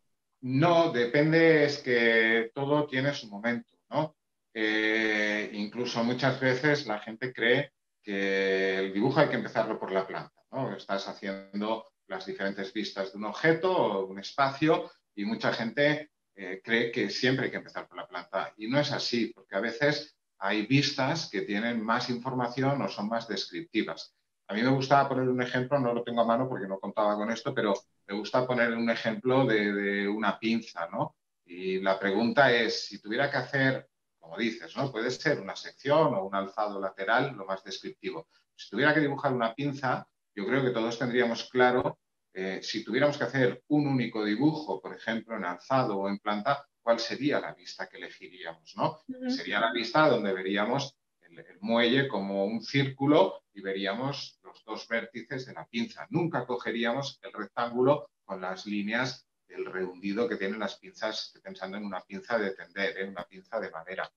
No, 0.42 0.90
depende, 0.90 1.64
es 1.64 1.78
que 1.78 2.50
todo 2.54 2.86
tiene 2.86 3.12
su 3.12 3.28
momento, 3.28 3.76
¿no? 3.90 4.16
Eh, 4.54 5.50
incluso 5.52 6.02
muchas 6.02 6.40
veces 6.40 6.86
la 6.86 6.98
gente 6.98 7.32
cree 7.32 7.72
que 8.02 8.78
el 8.78 8.92
dibujo 8.92 9.20
hay 9.20 9.28
que 9.28 9.36
empezarlo 9.36 9.78
por 9.78 9.92
la 9.92 10.06
planta, 10.06 10.42
¿no? 10.50 10.74
Estás 10.74 11.06
haciendo 11.08 11.84
las 12.06 12.24
diferentes 12.24 12.72
vistas 12.72 13.12
de 13.12 13.18
un 13.18 13.26
objeto 13.26 13.70
o 13.70 14.06
un 14.06 14.18
espacio 14.18 14.90
y 15.14 15.24
mucha 15.24 15.52
gente 15.52 16.10
eh, 16.34 16.62
cree 16.64 16.90
que 16.90 17.10
siempre 17.10 17.44
hay 17.46 17.50
que 17.50 17.58
empezar 17.58 17.86
por 17.86 17.98
la 17.98 18.08
planta. 18.08 18.54
Y 18.56 18.66
no 18.66 18.80
es 18.80 18.92
así, 18.92 19.26
porque 19.34 19.56
a 19.56 19.60
veces 19.60 20.16
hay 20.38 20.66
vistas 20.66 21.28
que 21.30 21.42
tienen 21.42 21.84
más 21.84 22.08
información 22.08 22.80
o 22.80 22.88
son 22.88 23.08
más 23.08 23.28
descriptivas. 23.28 24.14
A 24.48 24.54
mí 24.54 24.62
me 24.62 24.70
gusta 24.70 25.06
poner 25.06 25.28
un 25.28 25.42
ejemplo, 25.42 25.78
no 25.78 25.92
lo 25.92 26.02
tengo 26.02 26.22
a 26.22 26.26
mano 26.26 26.48
porque 26.48 26.66
no 26.66 26.80
contaba 26.80 27.14
con 27.14 27.30
esto, 27.30 27.54
pero 27.54 27.74
me 28.10 28.18
gusta 28.18 28.44
poner 28.44 28.72
un 28.72 28.90
ejemplo 28.90 29.46
de, 29.46 30.08
una 30.08 30.36
pinza, 30.36 30.88
¿no? 30.88 31.16
Y 31.44 31.78
la 31.78 31.98
pregunta 31.98 32.52
es, 32.52 32.86
si 32.86 33.00
tuviera 33.00 33.30
que 33.30 33.36
hacer, 33.36 33.88
como 34.18 34.36
dices, 34.36 34.76
¿no? 34.76 34.90
Puede 34.90 35.12
ser 35.12 35.40
una 35.40 35.54
sección 35.54 36.14
o 36.14 36.24
un 36.24 36.34
alzado 36.34 36.80
lateral, 36.80 37.36
lo 37.36 37.46
más 37.46 37.62
descriptivo. 37.62 38.28
Si 38.56 38.68
tuviera 38.68 38.92
que 38.92 39.00
dibujar 39.00 39.32
una 39.32 39.54
pinza, 39.54 40.08
yo 40.34 40.44
creo 40.44 40.62
que 40.62 40.70
todos 40.70 40.98
tendríamos 40.98 41.48
claro 41.50 41.98
eh, 42.32 42.60
si 42.62 42.84
tuviéramos 42.84 43.16
que 43.16 43.24
hacer 43.24 43.62
un 43.68 43.86
único 43.86 44.24
dibujo, 44.24 44.80
por 44.80 44.94
ejemplo, 44.94 45.36
en 45.36 45.44
alzado 45.44 45.96
o 45.98 46.08
en 46.08 46.18
planta, 46.18 46.66
¿cuál 46.82 46.98
sería 46.98 47.40
la 47.40 47.54
vista 47.54 47.88
que 47.88 47.98
elegiríamos? 47.98 48.74
¿no? 48.76 49.00
Sería 49.28 49.60
la 49.60 49.72
vista 49.72 50.08
donde 50.08 50.32
veríamos 50.32 50.96
el, 51.20 51.44
muelle 51.60 52.08
como 52.08 52.44
un 52.44 52.60
círculo 52.60 53.44
y 53.52 53.60
veríamos 53.60 54.39
los 54.50 54.64
dos 54.64 54.88
vértices 54.88 55.46
de 55.46 55.54
la 55.54 55.66
pinza. 55.66 56.06
Nunca 56.10 56.46
cogeríamos 56.46 57.18
el 57.22 57.32
rectángulo 57.32 58.10
con 58.24 58.40
las 58.40 58.66
líneas 58.66 59.26
del 59.46 59.64
rehundido 59.64 60.28
que 60.28 60.36
tienen 60.36 60.60
las 60.60 60.78
pinzas, 60.78 61.32
pensando 61.42 61.76
en 61.76 61.84
una 61.84 62.00
pinza 62.02 62.38
de 62.38 62.52
tender, 62.52 62.98
en 62.98 63.06
¿eh? 63.06 63.10
una 63.10 63.24
pinza 63.24 63.60
de 63.60 63.70
madera. 63.70 64.10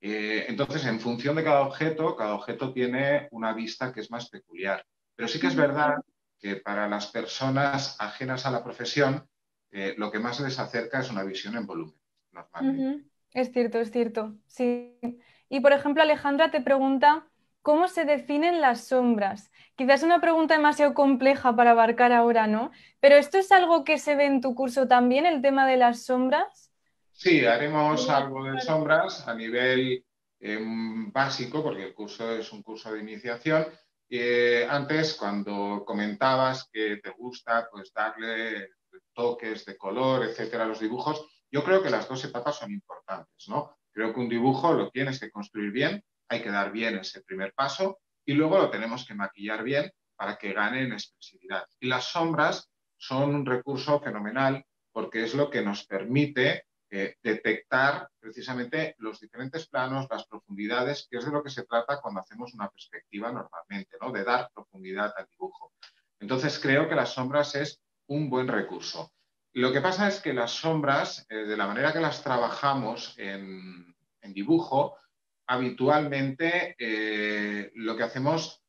Eh, 0.00 0.46
entonces, 0.48 0.84
en 0.86 1.00
función 1.00 1.36
de 1.36 1.44
cada 1.44 1.62
objeto, 1.62 2.16
cada 2.16 2.34
objeto 2.34 2.72
tiene 2.72 3.28
una 3.30 3.52
vista 3.52 3.92
que 3.92 4.00
es 4.00 4.10
más 4.10 4.28
peculiar. 4.28 4.84
Pero 5.14 5.28
sí 5.28 5.38
que 5.38 5.46
es 5.46 5.56
verdad 5.56 5.96
que 6.38 6.56
para 6.56 6.88
las 6.88 7.06
personas 7.06 7.96
ajenas 8.00 8.46
a 8.46 8.50
la 8.50 8.64
profesión, 8.64 9.28
eh, 9.70 9.94
lo 9.96 10.10
que 10.10 10.18
más 10.18 10.40
les 10.40 10.58
acerca 10.58 11.00
es 11.00 11.10
una 11.10 11.22
visión 11.22 11.56
en 11.56 11.66
volumen. 11.66 11.94
Es 13.32 13.52
cierto, 13.52 13.78
es 13.78 13.90
cierto. 13.90 14.36
Sí. 14.46 14.98
Y 15.48 15.60
por 15.60 15.72
ejemplo, 15.72 16.02
Alejandra 16.02 16.50
te 16.50 16.60
pregunta 16.60 17.28
cómo 17.62 17.88
se 17.88 18.04
definen 18.04 18.60
las 18.60 18.88
sombras. 18.88 19.50
Quizás 19.76 20.00
es 20.00 20.04
una 20.04 20.20
pregunta 20.20 20.54
demasiado 20.54 20.94
compleja 20.94 21.56
para 21.56 21.70
abarcar 21.70 22.12
ahora, 22.12 22.46
¿no? 22.46 22.70
Pero 23.00 23.16
esto 23.16 23.38
es 23.38 23.50
algo 23.52 23.84
que 23.84 23.98
se 23.98 24.14
ve 24.14 24.26
en 24.26 24.40
tu 24.40 24.54
curso 24.54 24.86
también, 24.86 25.24
el 25.24 25.40
tema 25.40 25.66
de 25.66 25.78
las 25.78 26.04
sombras. 26.04 26.70
Sí, 27.12 27.44
haremos 27.46 28.08
algo 28.10 28.44
de 28.44 28.60
sombras 28.60 29.26
a 29.26 29.34
nivel 29.34 30.04
em, 30.40 31.10
básico, 31.12 31.62
porque 31.62 31.84
el 31.84 31.94
curso 31.94 32.36
es 32.36 32.52
un 32.52 32.62
curso 32.62 32.92
de 32.92 33.00
iniciación, 33.00 33.66
eh, 34.14 34.66
antes, 34.68 35.14
cuando 35.14 35.84
comentabas 35.86 36.68
que 36.70 36.98
te 36.98 37.08
gusta 37.16 37.66
pues, 37.72 37.94
darle 37.94 38.68
toques 39.14 39.64
de 39.64 39.78
color, 39.78 40.24
etcétera, 40.24 40.64
a 40.64 40.66
los 40.66 40.80
dibujos, 40.80 41.26
yo 41.50 41.64
creo 41.64 41.82
que 41.82 41.88
las 41.88 42.06
dos 42.06 42.22
etapas 42.22 42.56
son 42.56 42.72
importantes, 42.72 43.48
¿no? 43.48 43.78
Creo 43.90 44.12
que 44.12 44.20
un 44.20 44.28
dibujo 44.28 44.74
lo 44.74 44.90
tienes 44.90 45.18
que 45.18 45.30
construir 45.30 45.70
bien, 45.70 46.04
hay 46.32 46.42
que 46.42 46.50
dar 46.50 46.72
bien 46.72 46.96
ese 46.96 47.22
primer 47.22 47.52
paso 47.54 48.00
y 48.24 48.34
luego 48.34 48.58
lo 48.58 48.70
tenemos 48.70 49.06
que 49.06 49.14
maquillar 49.14 49.62
bien 49.62 49.90
para 50.16 50.36
que 50.36 50.52
gane 50.52 50.82
en 50.82 50.92
expresividad. 50.92 51.66
Y 51.80 51.88
las 51.88 52.04
sombras 52.04 52.70
son 52.96 53.34
un 53.34 53.46
recurso 53.46 54.00
fenomenal 54.00 54.64
porque 54.92 55.24
es 55.24 55.34
lo 55.34 55.50
que 55.50 55.62
nos 55.62 55.86
permite 55.86 56.66
eh, 56.90 57.16
detectar 57.22 58.08
precisamente 58.20 58.94
los 58.98 59.18
diferentes 59.18 59.66
planos, 59.66 60.06
las 60.10 60.26
profundidades, 60.26 61.08
que 61.10 61.16
es 61.16 61.24
de 61.24 61.32
lo 61.32 61.42
que 61.42 61.50
se 61.50 61.64
trata 61.64 62.00
cuando 62.00 62.20
hacemos 62.20 62.52
una 62.54 62.68
perspectiva 62.68 63.32
normalmente, 63.32 63.96
¿no? 64.00 64.12
de 64.12 64.24
dar 64.24 64.50
profundidad 64.54 65.12
al 65.16 65.26
dibujo. 65.26 65.72
Entonces 66.20 66.58
creo 66.60 66.88
que 66.88 66.94
las 66.94 67.14
sombras 67.14 67.54
es 67.54 67.80
un 68.06 68.28
buen 68.28 68.46
recurso. 68.46 69.10
Lo 69.54 69.72
que 69.72 69.80
pasa 69.80 70.08
es 70.08 70.20
que 70.20 70.32
las 70.32 70.50
sombras, 70.50 71.26
eh, 71.28 71.44
de 71.44 71.56
la 71.56 71.66
manera 71.66 71.92
que 71.92 72.00
las 72.00 72.22
trabajamos 72.22 73.14
en, 73.18 73.94
dibujo, 74.22 74.96
habitualmente 75.52 76.74
eh, 76.78 77.70
lo 77.74 77.94
que 77.94 78.02
hacemos 78.04 78.62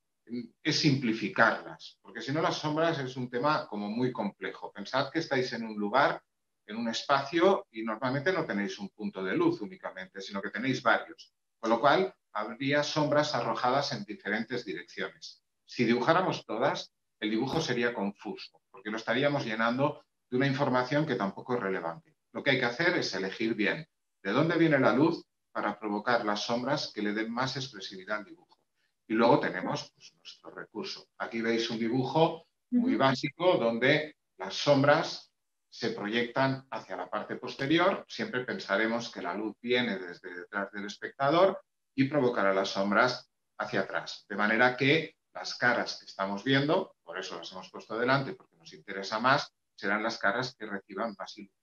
es 0.61 0.79
simplificarlas, 0.79 1.97
porque 2.01 2.21
si 2.21 2.33
no 2.33 2.41
las 2.41 2.57
sombras 2.57 2.99
es 2.99 3.15
un 3.15 3.29
tema 3.29 3.67
como 3.67 3.89
muy 3.89 4.11
complejo. 4.11 4.69
Pensad 4.71 5.09
que 5.09 5.19
estáis 5.19 5.53
en 5.53 5.63
un 5.63 5.77
lugar 5.77 6.21
en 6.65 6.75
un 6.75 6.89
espacio 6.89 7.67
y 7.71 7.83
normalmente 7.83 8.33
no 8.33 8.45
tenéis 8.45 8.79
un 8.79 8.89
punto 8.89 9.23
de 9.23 9.35
luz 9.35 9.61
únicamente, 9.61 10.19
sino 10.19 10.41
que 10.41 10.49
tenéis 10.49 10.83
varios. 10.83 11.33
Con 11.57 11.69
lo 11.69 11.79
cual, 11.79 12.13
habría 12.33 12.83
sombras 12.83 13.33
arrojadas 13.33 13.93
en 13.93 14.03
diferentes 14.03 14.65
direcciones. 14.65 15.41
Si 15.65 15.85
dibujáramos 15.85 16.45
todas, 16.45 16.91
el 17.21 17.29
dibujo 17.29 17.61
sería 17.61 17.93
confuso, 17.93 18.59
porque 18.71 18.91
lo 18.91 18.97
estaríamos 18.97 19.45
llenando 19.45 20.03
de 20.29 20.35
una 20.35 20.47
información 20.47 21.05
que 21.05 21.15
tampoco 21.15 21.55
es 21.55 21.61
relevante. 21.61 22.17
Lo 22.33 22.43
que 22.43 22.51
hay 22.51 22.59
que 22.59 22.65
hacer 22.65 22.97
es 22.97 23.13
elegir 23.13 23.55
bien 23.55 23.87
de 24.21 24.31
dónde 24.31 24.57
viene 24.57 24.79
la 24.79 24.93
luz 24.93 25.25
para 25.53 25.79
provocar 25.79 26.25
las 26.25 26.41
sombras 26.41 26.91
que 26.93 27.01
le 27.01 27.13
den 27.13 27.31
más 27.31 27.55
expresividad 27.55 28.17
al 28.17 28.25
dibujo. 28.25 28.59
Y 29.07 29.13
luego 29.13 29.39
tenemos 29.39 29.91
pues, 29.95 30.13
nuestro 30.15 30.51
recurso. 30.51 31.07
Aquí 31.19 31.41
veis 31.41 31.69
un 31.69 31.79
dibujo 31.79 32.47
muy 32.71 32.95
básico 32.95 33.57
donde 33.57 34.17
las 34.37 34.55
sombras 34.55 35.31
se 35.69 35.91
proyectan 35.91 36.67
hacia 36.71 36.97
la 36.97 37.09
parte 37.09 37.35
posterior. 37.35 38.03
Siempre 38.07 38.45
pensaremos 38.45 39.11
que 39.11 39.21
la 39.21 39.33
luz 39.33 39.55
viene 39.61 39.97
desde 39.97 40.33
detrás 40.33 40.71
del 40.71 40.85
espectador 40.85 41.63
y 41.95 42.05
provocará 42.05 42.53
las 42.53 42.69
sombras 42.69 43.29
hacia 43.57 43.81
atrás. 43.81 44.25
De 44.27 44.35
manera 44.35 44.75
que 44.75 45.15
las 45.33 45.55
caras 45.55 45.97
que 45.99 46.05
estamos 46.05 46.43
viendo, 46.43 46.95
por 47.03 47.17
eso 47.17 47.37
las 47.37 47.51
hemos 47.51 47.69
puesto 47.69 47.97
delante, 47.97 48.33
porque 48.33 48.55
nos 48.55 48.73
interesa 48.73 49.19
más, 49.19 49.51
serán 49.75 50.03
las 50.03 50.17
caras 50.17 50.55
que 50.55 50.65
reciban 50.65 51.15
más 51.17 51.37
iluminación. 51.37 51.62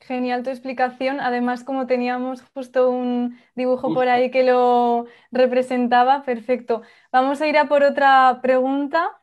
Genial 0.00 0.42
tu 0.42 0.50
explicación. 0.50 1.20
Además, 1.20 1.64
como 1.64 1.86
teníamos 1.86 2.42
justo 2.54 2.90
un 2.90 3.38
dibujo 3.54 3.94
por 3.94 4.08
ahí 4.08 4.30
que 4.30 4.42
lo 4.44 5.06
representaba, 5.30 6.24
perfecto. 6.24 6.82
Vamos 7.12 7.40
a 7.40 7.46
ir 7.46 7.56
a 7.58 7.68
por 7.68 7.82
otra 7.84 8.40
pregunta. 8.42 9.22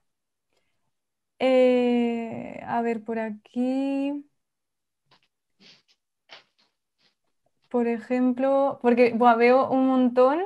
Eh, 1.39 2.59
a 2.65 2.81
ver, 2.81 3.03
por 3.03 3.19
aquí. 3.19 4.25
Por 7.69 7.87
ejemplo, 7.87 8.79
porque 8.81 9.13
veo 9.37 9.69
un 9.69 9.87
montón. 9.87 10.39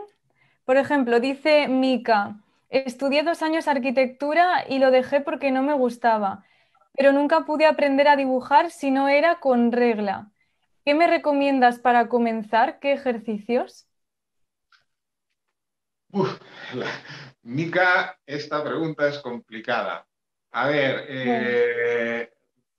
Por 0.65 0.77
ejemplo, 0.77 1.19
dice 1.19 1.67
Mika, 1.67 2.37
estudié 2.69 3.23
dos 3.23 3.41
años 3.41 3.67
arquitectura 3.67 4.65
y 4.69 4.79
lo 4.79 4.91
dejé 4.91 5.21
porque 5.21 5.51
no 5.51 5.63
me 5.63 5.73
gustaba, 5.73 6.43
pero 6.93 7.11
nunca 7.11 7.45
pude 7.45 7.65
aprender 7.65 8.07
a 8.07 8.15
dibujar 8.15 8.71
si 8.71 8.91
no 8.91 9.09
era 9.09 9.39
con 9.39 9.71
regla. 9.71 10.31
¿Qué 10.85 10.93
me 10.93 11.07
recomiendas 11.07 11.79
para 11.79 12.07
comenzar? 12.07 12.79
¿Qué 12.79 12.93
ejercicios? 12.93 13.87
Mika, 17.41 18.17
esta 18.25 18.63
pregunta 18.63 19.07
es 19.07 19.19
complicada 19.19 20.05
a 20.55 20.67
ver, 20.67 21.05
eh, 21.09 22.31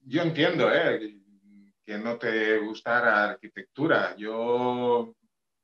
yo 0.03 0.23
entiendo 0.23 0.73
eh, 0.73 1.19
que 1.85 1.99
no 1.99 2.17
te 2.17 2.59
gustara 2.59 3.31
arquitectura. 3.31 4.15
Yo 4.17 5.12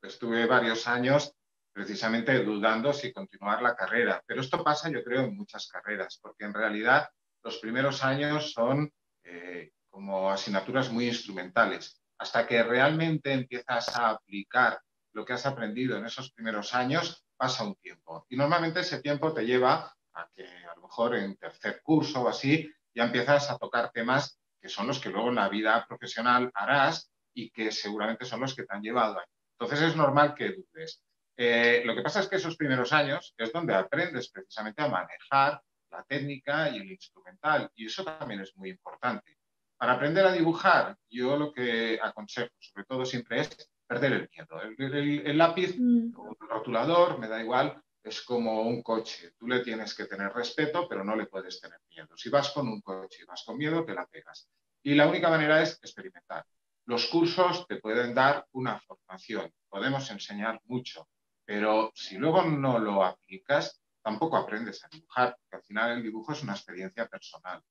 estuve 0.03 0.45
varios 0.47 0.89
años 0.89 1.33
precisamente 1.73 2.43
dudando 2.43 2.93
si 2.93 3.13
continuar 3.13 3.63
la 3.63 3.77
carrera, 3.77 4.21
pero 4.27 4.41
esto 4.41 4.63
pasa 4.65 4.91
yo 4.91 5.05
creo 5.05 5.23
en 5.23 5.37
muchas 5.37 5.69
carreras, 5.69 6.19
porque 6.21 6.45
en 6.45 6.53
realidad 6.53 7.09
los 7.43 7.59
primeros 7.59 8.05
años 8.05 8.53
son 8.53 8.93
eh, 9.25 9.73
como 9.89 10.31
asignaturas 10.31 10.91
muy 10.91 11.09
instrumentales. 11.09 12.01
Hasta 12.19 12.47
que 12.47 12.63
realmente 12.63 13.33
empiezas 13.33 13.97
a 13.97 14.11
aplicar 14.11 14.81
lo 15.13 15.25
que 15.25 15.33
has 15.33 15.47
aprendido 15.47 15.97
en 15.97 16.05
esos 16.05 16.33
primeros 16.33 16.75
años, 16.75 17.25
pasa 17.37 17.65
un 17.65 17.75
tiempo. 17.77 18.27
Y 18.29 18.37
normalmente 18.37 18.81
ese 18.81 19.01
tiempo 19.01 19.33
te 19.33 19.45
lleva 19.45 19.93
a 20.13 20.29
que 20.35 20.47
a 20.47 20.75
lo 20.77 20.83
mejor 20.83 21.17
en 21.17 21.37
tercer 21.37 21.81
curso 21.83 22.23
o 22.23 22.29
así 22.29 22.71
ya 22.95 23.05
empiezas 23.05 23.51
a 23.51 23.59
tocar 23.59 23.91
temas 23.93 24.39
que 24.61 24.69
son 24.69 24.87
los 24.87 25.01
que 25.01 25.09
luego 25.09 25.31
en 25.31 25.37
la 25.37 25.49
vida 25.49 25.87
profesional 25.89 26.51
harás 26.55 27.11
y 27.33 27.51
que 27.51 27.73
seguramente 27.73 28.25
son 28.25 28.41
los 28.41 28.55
que 28.55 28.65
te 28.65 28.75
han 28.75 28.83
llevado 28.83 29.19
ahí. 29.19 29.27
Entonces 29.59 29.89
es 29.89 29.97
normal 29.97 30.35
que 30.35 30.53
dudes. 30.53 31.03
Eh, 31.37 31.83
lo 31.87 31.95
que 31.95 32.03
pasa 32.03 32.21
es 32.21 32.29
que 32.29 32.37
esos 32.37 32.57
primeros 32.57 32.93
años 32.93 33.35
es 33.39 33.53
donde 33.53 33.75
aprendes 33.75 34.31
precisamente 34.31 34.83
a 34.83 34.89
manejar 34.89 35.63
la 35.91 36.03
técnica 36.05 36.71
y 36.71 36.79
el 36.79 36.91
instrumental 36.91 37.71
y 37.75 37.87
eso 37.87 38.05
también 38.05 38.41
es 38.41 38.57
muy 38.57 38.71
importante. 38.71 39.39
Para 39.77 39.95
aprender 39.95 40.27
a 40.27 40.33
dibujar, 40.33 40.97
yo 41.09 41.37
lo 41.37 41.53
que 41.53 41.99
aconsejo 42.03 42.55
sobre 42.59 42.85
todo 42.85 43.05
siempre 43.05 43.41
es 43.41 43.71
perder 43.87 44.13
el 44.13 44.31
miedo. 44.31 44.61
El, 44.79 45.39
lápiz 45.39 45.75
mm. 45.79 46.13
o 46.17 46.37
el 46.39 46.49
rotulador, 46.49 47.19
me 47.19 47.29
da 47.29 47.43
igual, 47.43 47.83
es 48.03 48.23
como 48.23 48.63
un 48.63 48.83
coche. 48.83 49.33
Tú 49.39 49.47
le 49.49 49.61
tienes 49.61 49.95
que 49.95 50.05
tener 50.05 50.33
respeto, 50.33 50.87
pero 50.89 51.03
no 51.03 51.17
le 51.17 51.27
puedes 51.27 51.61
tener 51.61 51.79
miedo. 51.89 52.17
Si 52.17 52.29
vas 52.29 52.51
con 52.51 52.69
un 52.69 52.81
coche 52.83 53.23
y 53.23 53.27
vas 53.27 53.43
con 53.45 53.57
miedo, 53.57 53.85
te 53.85 53.95
la 53.95 54.07
pegas. 54.07 54.49
Y 54.83 54.95
la 54.95 55.09
única 55.09 55.29
manera 55.29 55.63
es 55.63 55.79
experimentar. 55.83 56.45
Los 56.87 57.07
cursos 57.07 57.67
te 57.67 57.77
pueden 57.77 58.15
dar 58.15 58.47
una 58.53 58.81
formación, 58.81 59.53
podemos 59.69 60.11
enseñar 60.11 60.61
mucho, 60.65 61.09
pero 61.45 61.93
si 61.95 62.17
luego 62.17 62.43
no 62.43 62.79
lo 62.79 63.05
aplicas, 63.05 63.81
tampoco 64.03 64.37
aprendes 64.37 64.85
a 64.85 64.89
dibujar, 64.89 65.37
porque 65.37 65.57
al 65.57 65.63
final 65.63 65.93
el 65.93 66.03
dibujo 66.03 66.33
es 66.33 66.43
una 66.43 66.53
experiencia 66.53 67.07
personal. 67.07 67.63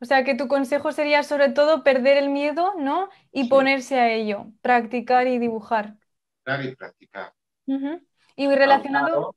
O 0.00 0.04
sea 0.04 0.24
que 0.24 0.34
tu 0.34 0.48
consejo 0.48 0.92
sería 0.92 1.22
sobre 1.22 1.50
todo 1.50 1.82
perder 1.82 2.18
el 2.18 2.28
miedo, 2.28 2.74
¿no? 2.76 3.08
Y 3.32 3.48
ponerse 3.48 3.98
a 3.98 4.10
ello, 4.10 4.52
practicar 4.60 5.26
y 5.26 5.38
dibujar. 5.38 5.96
Practicar 6.42 6.72
y 6.72 6.76
practicar. 6.76 7.34
Y 8.36 8.48
relacionado... 8.48 9.34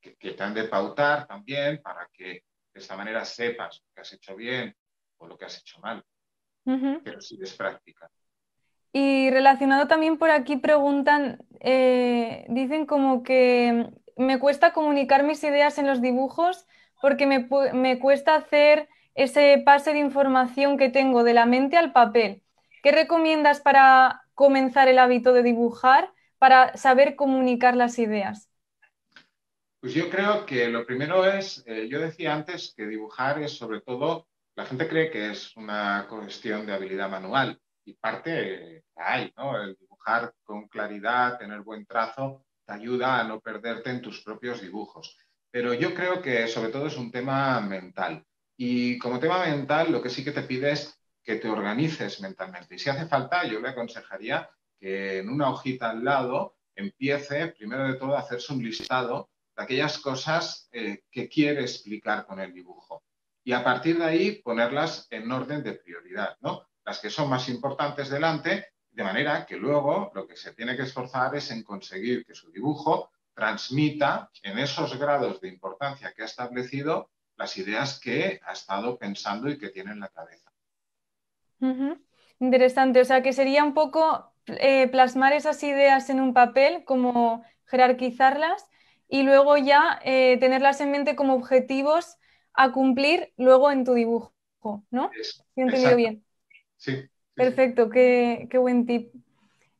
que, 0.00 0.14
te 0.18 0.42
han 0.42 0.54
de 0.54 0.64
pautar 0.64 1.26
también 1.26 1.82
para 1.82 2.08
que 2.12 2.44
de 2.72 2.80
esta 2.80 2.96
manera 2.96 3.24
sepas 3.24 3.82
lo 3.84 3.94
que 3.94 4.00
has 4.00 4.12
hecho 4.12 4.36
bien 4.36 4.74
o 5.18 5.26
lo 5.26 5.36
que 5.36 5.46
has 5.46 5.58
hecho 5.58 5.80
mal. 5.80 6.04
Pero 6.64 7.20
si 7.20 7.40
es 7.42 7.54
práctica. 7.54 8.10
Y 8.92 9.30
relacionado 9.30 9.86
también 9.86 10.18
por 10.18 10.30
aquí 10.30 10.56
preguntan, 10.56 11.38
eh, 11.60 12.44
dicen 12.48 12.86
como 12.86 13.22
que 13.22 13.88
me 14.16 14.38
cuesta 14.38 14.72
comunicar 14.72 15.22
mis 15.22 15.42
ideas 15.44 15.78
en 15.78 15.86
los 15.86 16.00
dibujos 16.02 16.66
porque 17.00 17.26
me, 17.26 17.98
cuesta 17.98 18.34
hacer 18.34 18.88
ese 19.14 19.62
pase 19.64 19.92
de 19.92 19.98
información 20.00 20.76
que 20.76 20.90
tengo 20.90 21.24
de 21.24 21.34
la 21.34 21.46
mente 21.46 21.76
al 21.76 21.92
papel. 21.92 22.42
¿Qué 22.82 22.92
recomiendas 22.92 23.60
para 23.60 24.22
comenzar 24.34 24.88
el 24.88 24.98
hábito 24.98 25.32
de 25.32 25.42
dibujar, 25.42 26.12
para 26.38 26.76
saber 26.76 27.16
comunicar 27.16 27.76
las 27.76 27.98
ideas? 27.98 28.50
Pues 29.80 29.94
yo 29.94 30.10
creo 30.10 30.44
que 30.44 30.68
lo 30.68 30.84
primero 30.84 31.24
es, 31.24 31.62
eh, 31.66 31.88
yo 31.90 32.00
decía 32.00 32.34
antes 32.34 32.74
que 32.76 32.86
dibujar 32.86 33.40
es 33.42 33.56
sobre 33.56 33.80
todo, 33.80 34.26
la 34.56 34.66
gente 34.66 34.88
cree 34.88 35.10
que 35.10 35.30
es 35.30 35.56
una 35.56 36.06
cuestión 36.08 36.66
de 36.66 36.74
habilidad 36.74 37.08
manual 37.08 37.58
y 37.84 37.94
parte 37.94 38.84
hay, 38.96 39.32
¿no? 39.36 39.60
El 39.62 39.76
dibujar 39.76 40.34
con 40.42 40.68
claridad, 40.68 41.38
tener 41.38 41.60
buen 41.60 41.86
trazo, 41.86 42.44
te 42.64 42.72
ayuda 42.72 43.20
a 43.20 43.24
no 43.24 43.40
perderte 43.40 43.90
en 43.90 44.02
tus 44.02 44.22
propios 44.22 44.60
dibujos. 44.60 45.16
Pero 45.50 45.74
yo 45.74 45.94
creo 45.94 46.22
que 46.22 46.46
sobre 46.48 46.70
todo 46.70 46.86
es 46.86 46.96
un 46.96 47.10
tema 47.10 47.60
mental. 47.60 48.24
Y 48.56 48.98
como 48.98 49.18
tema 49.18 49.44
mental, 49.46 49.90
lo 49.90 50.02
que 50.02 50.10
sí 50.10 50.22
que 50.22 50.32
te 50.32 50.42
pide 50.42 50.72
es 50.72 50.98
que 51.22 51.36
te 51.36 51.48
organices 51.48 52.20
mentalmente. 52.20 52.74
Y 52.74 52.78
si 52.78 52.90
hace 52.90 53.06
falta, 53.06 53.44
yo 53.44 53.60
le 53.60 53.70
aconsejaría 53.70 54.48
que 54.78 55.18
en 55.18 55.28
una 55.28 55.50
hojita 55.50 55.90
al 55.90 56.04
lado 56.04 56.56
empiece, 56.74 57.48
primero 57.48 57.86
de 57.86 57.94
todo, 57.94 58.16
a 58.16 58.20
hacerse 58.20 58.52
un 58.52 58.62
listado 58.62 59.30
aquellas 59.60 59.98
cosas 59.98 60.68
eh, 60.72 61.02
que 61.10 61.28
quiere 61.28 61.62
explicar 61.62 62.26
con 62.26 62.40
el 62.40 62.52
dibujo. 62.52 63.04
Y 63.44 63.52
a 63.52 63.62
partir 63.62 63.98
de 63.98 64.04
ahí 64.04 64.42
ponerlas 64.42 65.06
en 65.10 65.30
orden 65.30 65.62
de 65.62 65.74
prioridad, 65.74 66.36
¿no? 66.40 66.68
Las 66.90 66.98
que 66.98 67.08
son 67.08 67.30
más 67.30 67.48
importantes 67.48 68.10
delante, 68.10 68.66
de 68.90 69.04
manera 69.04 69.46
que 69.46 69.54
luego 69.54 70.10
lo 70.12 70.26
que 70.26 70.34
se 70.34 70.54
tiene 70.54 70.74
que 70.74 70.82
esforzar 70.82 71.32
es 71.36 71.52
en 71.52 71.62
conseguir 71.62 72.26
que 72.26 72.34
su 72.34 72.50
dibujo 72.50 73.12
transmita 73.32 74.28
en 74.42 74.58
esos 74.58 74.98
grados 74.98 75.40
de 75.40 75.46
importancia 75.46 76.12
que 76.12 76.22
ha 76.22 76.24
establecido 76.24 77.08
las 77.36 77.56
ideas 77.58 78.00
que 78.00 78.40
ha 78.44 78.52
estado 78.54 78.98
pensando 78.98 79.48
y 79.48 79.56
que 79.56 79.68
tiene 79.68 79.92
en 79.92 80.00
la 80.00 80.08
cabeza. 80.08 80.50
Interesante, 82.40 83.00
o 83.02 83.04
sea 83.04 83.22
que 83.22 83.34
sería 83.34 83.62
un 83.62 83.72
poco 83.72 84.32
eh, 84.46 84.88
plasmar 84.88 85.32
esas 85.32 85.62
ideas 85.62 86.10
en 86.10 86.20
un 86.20 86.34
papel, 86.34 86.82
como 86.84 87.44
jerarquizarlas 87.66 88.66
y 89.06 89.22
luego 89.22 89.56
ya 89.56 90.00
eh, 90.04 90.38
tenerlas 90.40 90.80
en 90.80 90.90
mente 90.90 91.14
como 91.14 91.34
objetivos 91.34 92.16
a 92.52 92.72
cumplir 92.72 93.32
luego 93.36 93.70
en 93.70 93.84
tu 93.84 93.94
dibujo, 93.94 94.34
¿no? 94.90 95.12
he 95.54 95.62
entendido 95.62 95.94
bien? 95.94 96.24
Sí. 96.80 97.04
Perfecto, 97.34 97.90
qué, 97.90 98.48
buen 98.58 98.86
tip. 98.86 99.12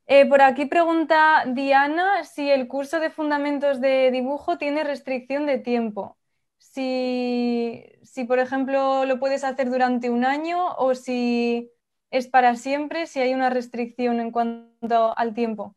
Eh, 0.07 0.27
por 0.27 0.43
aquí 0.43 0.67
pregunta 0.67 1.45
Diana 1.47 2.25
si 2.25 2.51
el 2.51 2.69
curso 2.69 3.01
de 3.01 3.11
fundamentos 3.11 3.81
de 3.81 4.11
dibujo 4.11 4.59
tiene 4.59 4.85
restricción 4.85 5.47
de 5.47 5.59
tiempo. 5.59 6.19
Si, 6.59 7.83
si, 8.03 8.25
por 8.25 8.39
ejemplo, 8.39 9.07
lo 9.07 9.19
puedes 9.19 9.45
hacer 9.45 9.71
durante 9.71 10.11
un 10.11 10.25
año 10.25 10.75
o 10.77 10.95
si 10.95 11.71
es 12.11 12.29
para 12.29 12.55
siempre, 12.57 13.07
si 13.07 13.21
hay 13.21 13.33
una 13.33 13.49
restricción 13.49 14.21
en 14.21 14.31
cuanto 14.31 15.17
al 15.17 15.33
tiempo. 15.33 15.75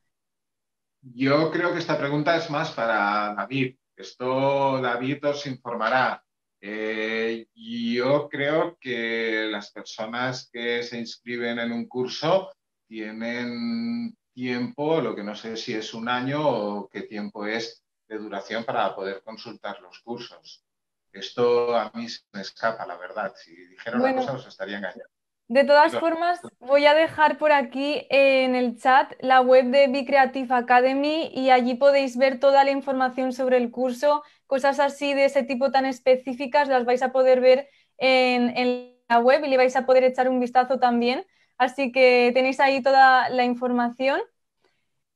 Yo 1.02 1.52
creo 1.52 1.72
que 1.72 1.80
esta 1.80 1.98
pregunta 1.98 2.36
es 2.36 2.50
más 2.50 2.72
para 2.72 3.34
David. 3.34 3.78
Esto 3.96 4.82
David 4.82 5.26
os 5.26 5.46
informará. 5.48 6.23
Eh, 6.66 7.48
yo 7.54 8.30
creo 8.30 8.78
que 8.80 9.50
las 9.52 9.70
personas 9.72 10.50
que 10.50 10.82
se 10.82 10.98
inscriben 10.98 11.60
en 11.60 11.74
un 11.74 11.90
curso 11.90 12.54
tienen 12.88 14.16
tiempo, 14.34 15.02
lo 15.02 15.14
que 15.14 15.26
no 15.26 15.36
sé 15.36 15.58
si 15.58 15.74
es 15.74 15.94
un 15.94 16.08
año 16.08 16.40
o 16.42 16.88
qué 16.88 17.02
tiempo 17.02 17.46
es 17.46 17.84
de 18.08 18.18
duración 18.18 18.64
para 18.64 18.96
poder 18.96 19.22
consultar 19.24 19.82
los 19.82 20.00
cursos. 20.00 20.64
Esto 21.12 21.76
a 21.76 21.92
mí 21.96 22.08
se 22.08 22.22
me 22.32 22.40
escapa, 22.40 22.86
la 22.86 22.96
verdad. 22.96 23.34
Si 23.36 23.54
dijera 23.54 23.98
una 23.98 24.16
cosa 24.16 24.32
os 24.32 24.48
estaría 24.48 24.78
engañando. 24.78 25.04
De 25.50 25.66
todas 25.66 25.94
formas, 26.00 26.40
voy 26.60 26.86
a 26.86 26.94
dejar 26.94 27.38
por 27.38 27.52
aquí 27.52 28.08
en 28.10 28.56
el 28.56 28.80
chat 28.80 29.14
la 29.20 29.42
web 29.42 29.66
de 29.66 29.88
Be 29.88 30.06
Creative 30.06 30.56
Academy 30.56 31.30
y 31.34 31.50
allí 31.50 31.76
podéis 31.76 32.16
ver 32.18 32.40
toda 32.40 32.64
la 32.64 32.72
información 32.72 33.34
sobre 33.34 33.58
el 33.58 33.70
curso, 33.70 34.24
cosas 34.54 34.80
así 34.80 35.16
de 35.16 35.26
ese 35.26 35.42
tipo 35.42 35.72
tan 35.72 35.88
específicas, 35.88 36.68
las 36.68 36.86
vais 36.86 37.02
a 37.02 37.12
poder 37.12 37.42
ver 37.42 37.70
en, 37.98 38.94
la 39.10 39.18
web 39.18 39.44
y 39.44 39.48
le 39.48 39.58
vais 39.58 39.76
a 39.76 39.88
poder 39.88 40.04
echar 40.04 40.30
un 40.30 40.40
vistazo 40.40 40.78
también. 40.78 41.26
Así 41.58 41.92
que 41.92 42.30
tenéis 42.36 42.60
ahí 42.60 42.84
toda 42.84 43.30
la 43.30 43.46
información. 43.46 44.22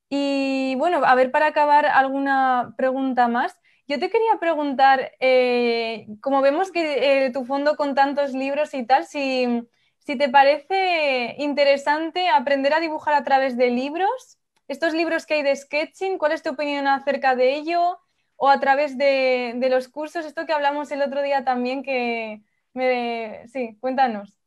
Y 0.09 0.73
bueno, 0.77 1.01
a 1.05 1.13
ver, 1.13 1.29
para 1.29 1.47
acabar, 1.47 1.85
alguna 1.85 2.73
pregunta 2.77 3.27
más. 3.27 3.55
Yo 3.87 3.99
te 3.99 4.09
quería 4.09 4.39
preguntar, 4.39 5.11
eh, 5.19 6.07
como 6.19 6.41
vemos 6.41 6.71
que 6.71 7.25
eh, 7.25 7.31
tu 7.31 7.45
fondo 7.45 7.75
con 7.75 7.93
tantos 7.93 8.33
libros 8.33 8.73
y 8.73 8.87
tal, 8.87 9.05
si 9.05 9.67
si 9.99 10.17
te 10.17 10.29
parece 10.29 11.35
interesante 11.37 12.29
aprender 12.29 12.73
a 12.73 12.79
dibujar 12.79 13.13
a 13.13 13.25
través 13.25 13.57
de 13.57 13.69
libros, 13.69 14.39
estos 14.67 14.93
libros 14.93 15.25
que 15.25 15.35
hay 15.35 15.43
de 15.43 15.55
sketching, 15.55 16.17
¿cuál 16.17 16.31
es 16.31 16.41
tu 16.41 16.51
opinión 16.51 16.87
acerca 16.87 17.35
de 17.35 17.55
ello? 17.55 17.99
O 18.37 18.49
a 18.49 18.59
través 18.59 18.97
de, 18.97 19.55
los 19.69 19.87
cursos, 19.87 20.25
esto 20.25 20.45
que 20.45 20.53
hablamos 20.53 20.91
el 20.91 21.01
otro 21.01 21.21
día 21.21 21.43
también, 21.43 21.83
que 21.83 22.41
me... 22.73 23.47
Sí, 23.47 23.77
cuéntanos. 23.79 24.37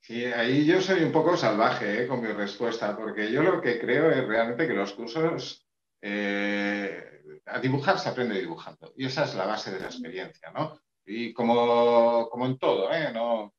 Sí, 0.00 0.24
ahí 0.24 0.64
yo 0.64 0.80
soy 0.80 1.02
un 1.02 1.12
poco 1.12 1.36
salvaje 1.36 2.04
eh, 2.04 2.06
con 2.06 2.22
mi 2.22 2.28
respuesta, 2.28 2.96
porque 2.96 3.30
yo 3.30 3.42
lo 3.42 3.60
que 3.60 3.78
creo 3.78 4.10
es 4.10 4.26
realmente 4.26 4.66
que 4.66 4.74
los 4.74 4.94
cursos, 4.94 5.66
eh, 6.00 7.22
a 7.44 7.58
dibujar 7.58 7.98
se 7.98 8.08
aprende 8.08 8.40
dibujando, 8.40 8.94
y 8.96 9.06
esa 9.06 9.24
es 9.24 9.34
la 9.34 9.46
base 9.46 9.72
de 9.72 9.80
la 9.80 9.86
experiencia, 9.86 10.50
¿no? 10.52 10.80
Y 11.04 11.32
como, 11.32 12.28
como 12.30 12.46
en 12.46 12.56
todo, 12.56 12.90
¿eh? 12.92 13.12
No, 13.12 13.52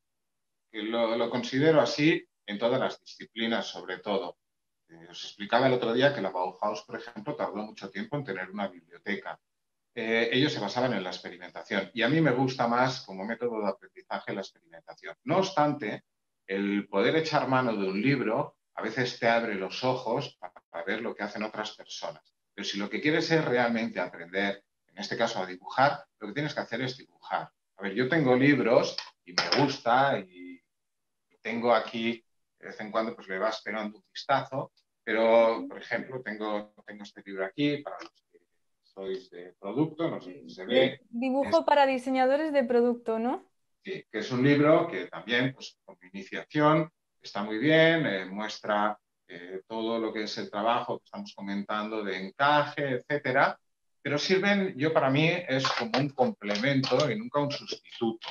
lo, 0.71 1.29
considero 1.29 1.81
así 1.81 2.25
en 2.45 2.57
todas 2.57 2.79
las 2.79 2.99
disciplinas, 2.99 3.67
sobre 3.67 3.97
todo. 3.99 4.37
Eh, 4.89 5.07
os 5.09 5.23
explicaba 5.25 5.67
el 5.67 5.73
otro 5.73 5.93
día 5.93 6.13
que 6.13 6.21
la 6.21 6.31
Bauhaus, 6.31 6.83
por 6.83 6.97
ejemplo, 6.97 7.35
tardó 7.35 7.57
mucho 7.57 7.89
tiempo 7.89 8.17
en 8.17 8.23
tener 8.23 8.49
una 8.49 8.67
biblioteca. 8.67 9.39
Eh, 9.93 10.29
ellos 10.31 10.53
se 10.53 10.59
basaban 10.59 10.93
en 10.93 11.03
la 11.03 11.09
experimentación 11.09 11.91
y 11.93 12.01
a 12.01 12.07
mí 12.07 12.21
me 12.21 12.31
gusta 12.31 12.65
más 12.67 13.01
como 13.01 13.25
método 13.25 13.61
de 13.61 13.69
aprendizaje 13.69 14.33
la 14.33 14.41
experimentación. 14.41 15.15
No 15.25 15.39
obstante, 15.39 16.05
el 16.47 16.87
poder 16.87 17.15
echar 17.17 17.47
mano 17.47 17.75
de 17.75 17.87
un 17.89 18.01
libro 18.01 18.57
a 18.75 18.81
veces 18.81 19.19
te 19.19 19.27
abre 19.27 19.55
los 19.55 19.83
ojos 19.83 20.37
para 20.39 20.85
ver 20.85 21.01
lo 21.01 21.13
que 21.13 21.23
hacen 21.23 21.43
otras 21.43 21.75
personas. 21.75 22.23
Pero 22.53 22.65
si 22.65 22.77
lo 22.77 22.89
que 22.89 23.01
quieres 23.01 23.29
es 23.31 23.43
realmente 23.43 23.99
aprender, 23.99 24.63
en 24.87 24.97
este 24.97 25.17
caso 25.17 25.41
a 25.41 25.45
dibujar, 25.45 26.05
lo 26.19 26.27
que 26.27 26.33
tienes 26.33 26.53
que 26.53 26.61
hacer 26.61 26.81
es 26.81 26.97
dibujar. 26.97 27.51
A 27.77 27.81
ver, 27.81 27.93
yo 27.93 28.07
tengo 28.07 28.35
libros 28.35 28.95
y 29.25 29.33
me 29.33 29.61
gusta 29.61 30.19
y 30.19 30.61
tengo 31.41 31.73
aquí, 31.73 32.23
de 32.59 32.67
vez 32.67 32.79
en 32.79 32.91
cuando, 32.91 33.15
pues 33.15 33.27
le 33.27 33.39
vas 33.39 33.61
pegando 33.61 33.97
un 33.97 34.05
vistazo, 34.13 34.71
pero, 35.03 35.65
por 35.67 35.79
ejemplo, 35.79 36.21
tengo, 36.21 36.73
tengo 36.85 37.03
este 37.03 37.23
libro 37.25 37.45
aquí 37.45 37.77
para 37.77 37.97
los 37.99 38.20
sois 38.93 39.29
de 39.29 39.53
producto, 39.59 40.09
no 40.09 40.21
sé 40.21 40.41
si 40.41 40.49
se 40.49 40.65
ve. 40.65 41.01
Dibujo 41.09 41.65
para 41.65 41.85
diseñadores 41.85 42.53
de 42.53 42.63
producto, 42.63 43.19
¿no? 43.19 43.45
Sí, 43.83 44.05
que 44.11 44.19
es 44.19 44.31
un 44.31 44.43
libro 44.43 44.87
que 44.87 45.07
también, 45.07 45.53
pues, 45.53 45.77
con 45.83 45.97
iniciación, 46.13 46.89
está 47.21 47.43
muy 47.43 47.57
bien, 47.57 48.05
eh, 48.05 48.25
muestra 48.25 48.97
eh, 49.27 49.61
todo 49.67 49.97
lo 49.97 50.11
que 50.13 50.23
es 50.23 50.37
el 50.37 50.51
trabajo 50.51 50.99
que 50.99 51.05
estamos 51.05 51.33
comentando 51.35 52.03
de 52.03 52.17
encaje, 52.17 52.91
etcétera, 52.91 53.57
pero 54.01 54.17
sirven, 54.17 54.75
yo 54.77 54.91
para 54.93 55.09
mí, 55.09 55.29
es 55.47 55.67
como 55.67 55.91
un 55.99 56.09
complemento 56.09 57.09
y 57.09 57.17
nunca 57.17 57.39
un 57.39 57.51
sustituto. 57.51 58.27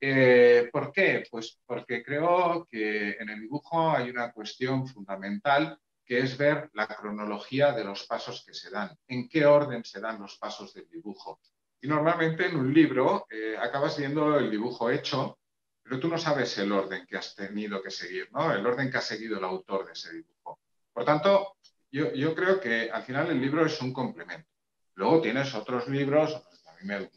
Eh, 0.00 0.68
¿Por 0.70 0.92
qué? 0.92 1.24
Pues 1.30 1.58
porque 1.64 2.02
creo 2.02 2.66
que 2.70 3.12
en 3.12 3.30
el 3.30 3.40
dibujo 3.40 3.90
hay 3.90 4.10
una 4.10 4.30
cuestión 4.32 4.86
fundamental 4.86 5.78
que 6.06 6.20
es 6.20 6.38
ver 6.38 6.70
la 6.74 6.86
cronología 6.86 7.72
de 7.72 7.84
los 7.84 8.06
pasos 8.06 8.44
que 8.46 8.54
se 8.54 8.70
dan, 8.70 8.96
en 9.08 9.28
qué 9.28 9.44
orden 9.44 9.84
se 9.84 10.00
dan 10.00 10.20
los 10.20 10.36
pasos 10.36 10.72
del 10.72 10.88
dibujo. 10.88 11.40
Y 11.80 11.88
normalmente 11.88 12.46
en 12.46 12.56
un 12.56 12.72
libro 12.72 13.26
eh, 13.28 13.56
acabas 13.60 13.98
viendo 13.98 14.38
el 14.38 14.50
dibujo 14.50 14.88
hecho, 14.88 15.38
pero 15.82 15.98
tú 16.00 16.08
no 16.08 16.16
sabes 16.16 16.56
el 16.58 16.72
orden 16.72 17.04
que 17.06 17.16
has 17.16 17.34
tenido 17.34 17.82
que 17.82 17.90
seguir, 17.90 18.28
¿no? 18.32 18.52
el 18.52 18.64
orden 18.64 18.90
que 18.90 18.98
ha 18.98 19.02
seguido 19.02 19.38
el 19.38 19.44
autor 19.44 19.84
de 19.86 19.92
ese 19.92 20.12
dibujo. 20.12 20.60
Por 20.92 21.04
tanto, 21.04 21.56
yo, 21.90 22.12
yo 22.14 22.34
creo 22.34 22.60
que 22.60 22.90
al 22.90 23.02
final 23.02 23.30
el 23.30 23.40
libro 23.40 23.66
es 23.66 23.80
un 23.82 23.92
complemento. 23.92 24.48
Luego 24.94 25.20
tienes 25.20 25.54
otros 25.54 25.88
libros, 25.88 26.34
a 26.34 26.72
mí 26.80 26.86
me, 26.86 27.10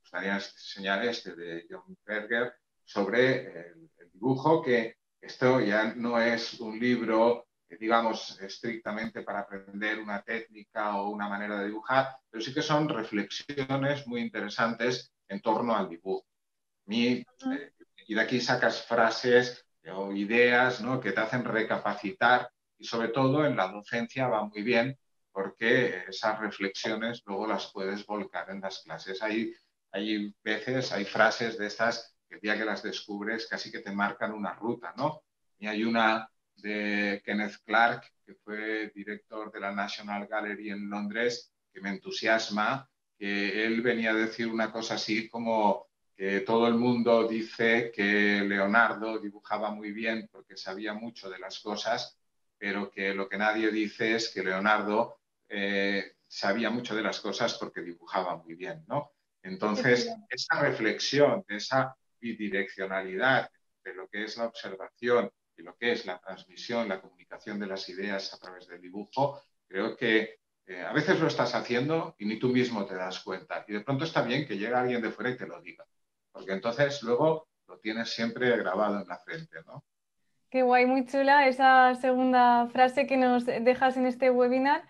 gustaría 0.00 0.36
enseñar 0.36 1.04
este 1.04 1.34
de 1.34 1.66
John 1.68 1.96
Berger 2.04 2.54
sobre 2.84 3.68
el, 3.68 3.90
dibujo, 4.12 4.62
que 4.62 4.96
esto 5.20 5.60
ya 5.60 5.92
no 5.94 6.20
es 6.20 6.60
un 6.60 6.78
libro, 6.78 7.46
digamos, 7.78 8.40
estrictamente 8.40 9.22
para 9.22 9.40
aprender 9.40 9.98
una 9.98 10.22
técnica 10.22 10.96
o 10.96 11.10
una 11.10 11.28
manera 11.28 11.58
de 11.58 11.66
dibujar, 11.66 12.16
pero 12.30 12.42
sí 12.42 12.52
que 12.52 12.62
son 12.62 12.88
reflexiones 12.88 14.06
muy 14.06 14.20
interesantes 14.20 15.12
en 15.28 15.40
torno 15.40 15.76
al 15.76 15.88
dibujo. 15.88 16.26
Eh, 16.86 17.24
y 18.06 18.14
de 18.14 18.20
aquí 18.20 18.40
sacas 18.40 18.82
frases 18.82 19.64
o 19.92 20.12
ideas 20.12 20.80
¿no? 20.80 21.00
que 21.00 21.12
te 21.12 21.20
hacen 21.20 21.44
recapacitar 21.44 22.50
y 22.78 22.84
sobre 22.84 23.08
todo 23.08 23.46
en 23.46 23.56
la 23.56 23.68
docencia 23.68 24.28
va 24.28 24.44
muy 24.44 24.62
bien 24.62 24.98
porque 25.32 26.04
esas 26.08 26.38
reflexiones 26.38 27.22
luego 27.24 27.46
las 27.46 27.72
puedes 27.72 28.04
volcar 28.06 28.50
en 28.50 28.60
las 28.60 28.80
clases. 28.80 29.22
Hay 29.22 29.54
hay 29.94 30.34
veces, 30.42 30.90
hay 30.90 31.04
frases 31.04 31.56
de 31.56 31.68
estas 31.68 32.16
el 32.28 32.40
día 32.40 32.58
que 32.58 32.64
las 32.64 32.82
descubres 32.82 33.46
casi 33.46 33.70
que 33.70 33.78
te 33.78 33.92
marcan 33.92 34.32
una 34.32 34.52
ruta, 34.52 34.92
¿no? 34.96 35.22
Y 35.56 35.68
hay 35.68 35.84
una 35.84 36.28
de 36.56 37.22
Kenneth 37.24 37.58
Clark, 37.64 38.04
que 38.24 38.34
fue 38.34 38.90
director 38.94 39.52
de 39.52 39.60
la 39.60 39.72
National 39.72 40.26
Gallery 40.26 40.70
en 40.70 40.88
Londres, 40.88 41.52
que 41.72 41.80
me 41.80 41.90
entusiasma, 41.90 42.88
que 43.18 43.64
él 43.64 43.82
venía 43.82 44.10
a 44.10 44.14
decir 44.14 44.48
una 44.48 44.70
cosa 44.70 44.94
así 44.94 45.28
como 45.28 45.88
que 46.16 46.40
todo 46.40 46.68
el 46.68 46.74
mundo 46.74 47.26
dice 47.26 47.90
que 47.92 48.40
Leonardo 48.46 49.18
dibujaba 49.18 49.70
muy 49.70 49.92
bien 49.92 50.28
porque 50.30 50.56
sabía 50.56 50.94
mucho 50.94 51.28
de 51.28 51.38
las 51.38 51.58
cosas, 51.58 52.16
pero 52.56 52.90
que 52.90 53.14
lo 53.14 53.28
que 53.28 53.36
nadie 53.36 53.70
dice 53.70 54.14
es 54.14 54.30
que 54.30 54.44
Leonardo 54.44 55.18
eh, 55.48 56.14
sabía 56.26 56.70
mucho 56.70 56.94
de 56.94 57.02
las 57.02 57.20
cosas 57.20 57.54
porque 57.58 57.80
dibujaba 57.80 58.36
muy 58.36 58.54
bien, 58.54 58.84
¿no? 58.86 59.12
Entonces, 59.42 60.10
esa 60.30 60.60
reflexión 60.60 61.44
de 61.46 61.56
esa 61.56 61.94
bidireccionalidad 62.18 63.50
de 63.84 63.94
lo 63.94 64.08
que 64.08 64.24
es 64.24 64.36
la 64.38 64.46
observación 64.46 65.30
y 65.56 65.62
lo 65.62 65.76
que 65.76 65.92
es 65.92 66.06
la 66.06 66.18
transmisión, 66.18 66.88
la 66.88 67.00
comunicación 67.00 67.58
de 67.58 67.66
las 67.66 67.88
ideas 67.88 68.32
a 68.34 68.38
través 68.38 68.66
del 68.66 68.80
dibujo, 68.80 69.40
creo 69.66 69.96
que 69.96 70.38
eh, 70.66 70.82
a 70.82 70.92
veces 70.92 71.20
lo 71.20 71.26
estás 71.26 71.54
haciendo 71.54 72.14
y 72.18 72.26
ni 72.26 72.38
tú 72.38 72.48
mismo 72.48 72.86
te 72.86 72.94
das 72.94 73.20
cuenta. 73.20 73.64
Y 73.68 73.72
de 73.72 73.80
pronto 73.80 74.04
está 74.04 74.22
bien 74.22 74.46
que 74.46 74.56
llegue 74.56 74.74
alguien 74.74 75.02
de 75.02 75.10
fuera 75.10 75.30
y 75.30 75.36
te 75.36 75.46
lo 75.46 75.60
diga, 75.60 75.84
porque 76.32 76.52
entonces 76.52 77.02
luego 77.02 77.48
lo 77.66 77.78
tienes 77.78 78.12
siempre 78.12 78.56
grabado 78.56 79.00
en 79.00 79.08
la 79.08 79.18
frente, 79.18 79.58
¿no? 79.66 79.84
Qué 80.50 80.62
guay, 80.62 80.86
muy 80.86 81.04
chula 81.06 81.48
esa 81.48 81.94
segunda 81.96 82.68
frase 82.68 83.06
que 83.06 83.16
nos 83.16 83.44
dejas 83.44 83.96
en 83.96 84.06
este 84.06 84.30
webinar. 84.30 84.84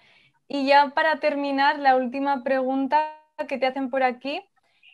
Y 0.47 0.67
ya 0.67 0.91
para 0.91 1.21
terminar, 1.21 1.79
la 1.79 1.97
última 1.97 2.43
pregunta 2.45 3.19
que 3.49 3.57
te 3.59 3.67
hacen 3.67 3.89
por 3.89 4.03
aquí 4.03 4.43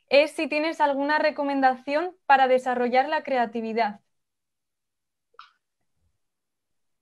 es 0.08 0.30
si 0.32 0.48
tienes 0.48 0.80
alguna 0.80 1.18
recomendación 1.18 2.16
para 2.26 2.46
desarrollar 2.46 3.08
la 3.08 3.22
creatividad. 3.22 4.00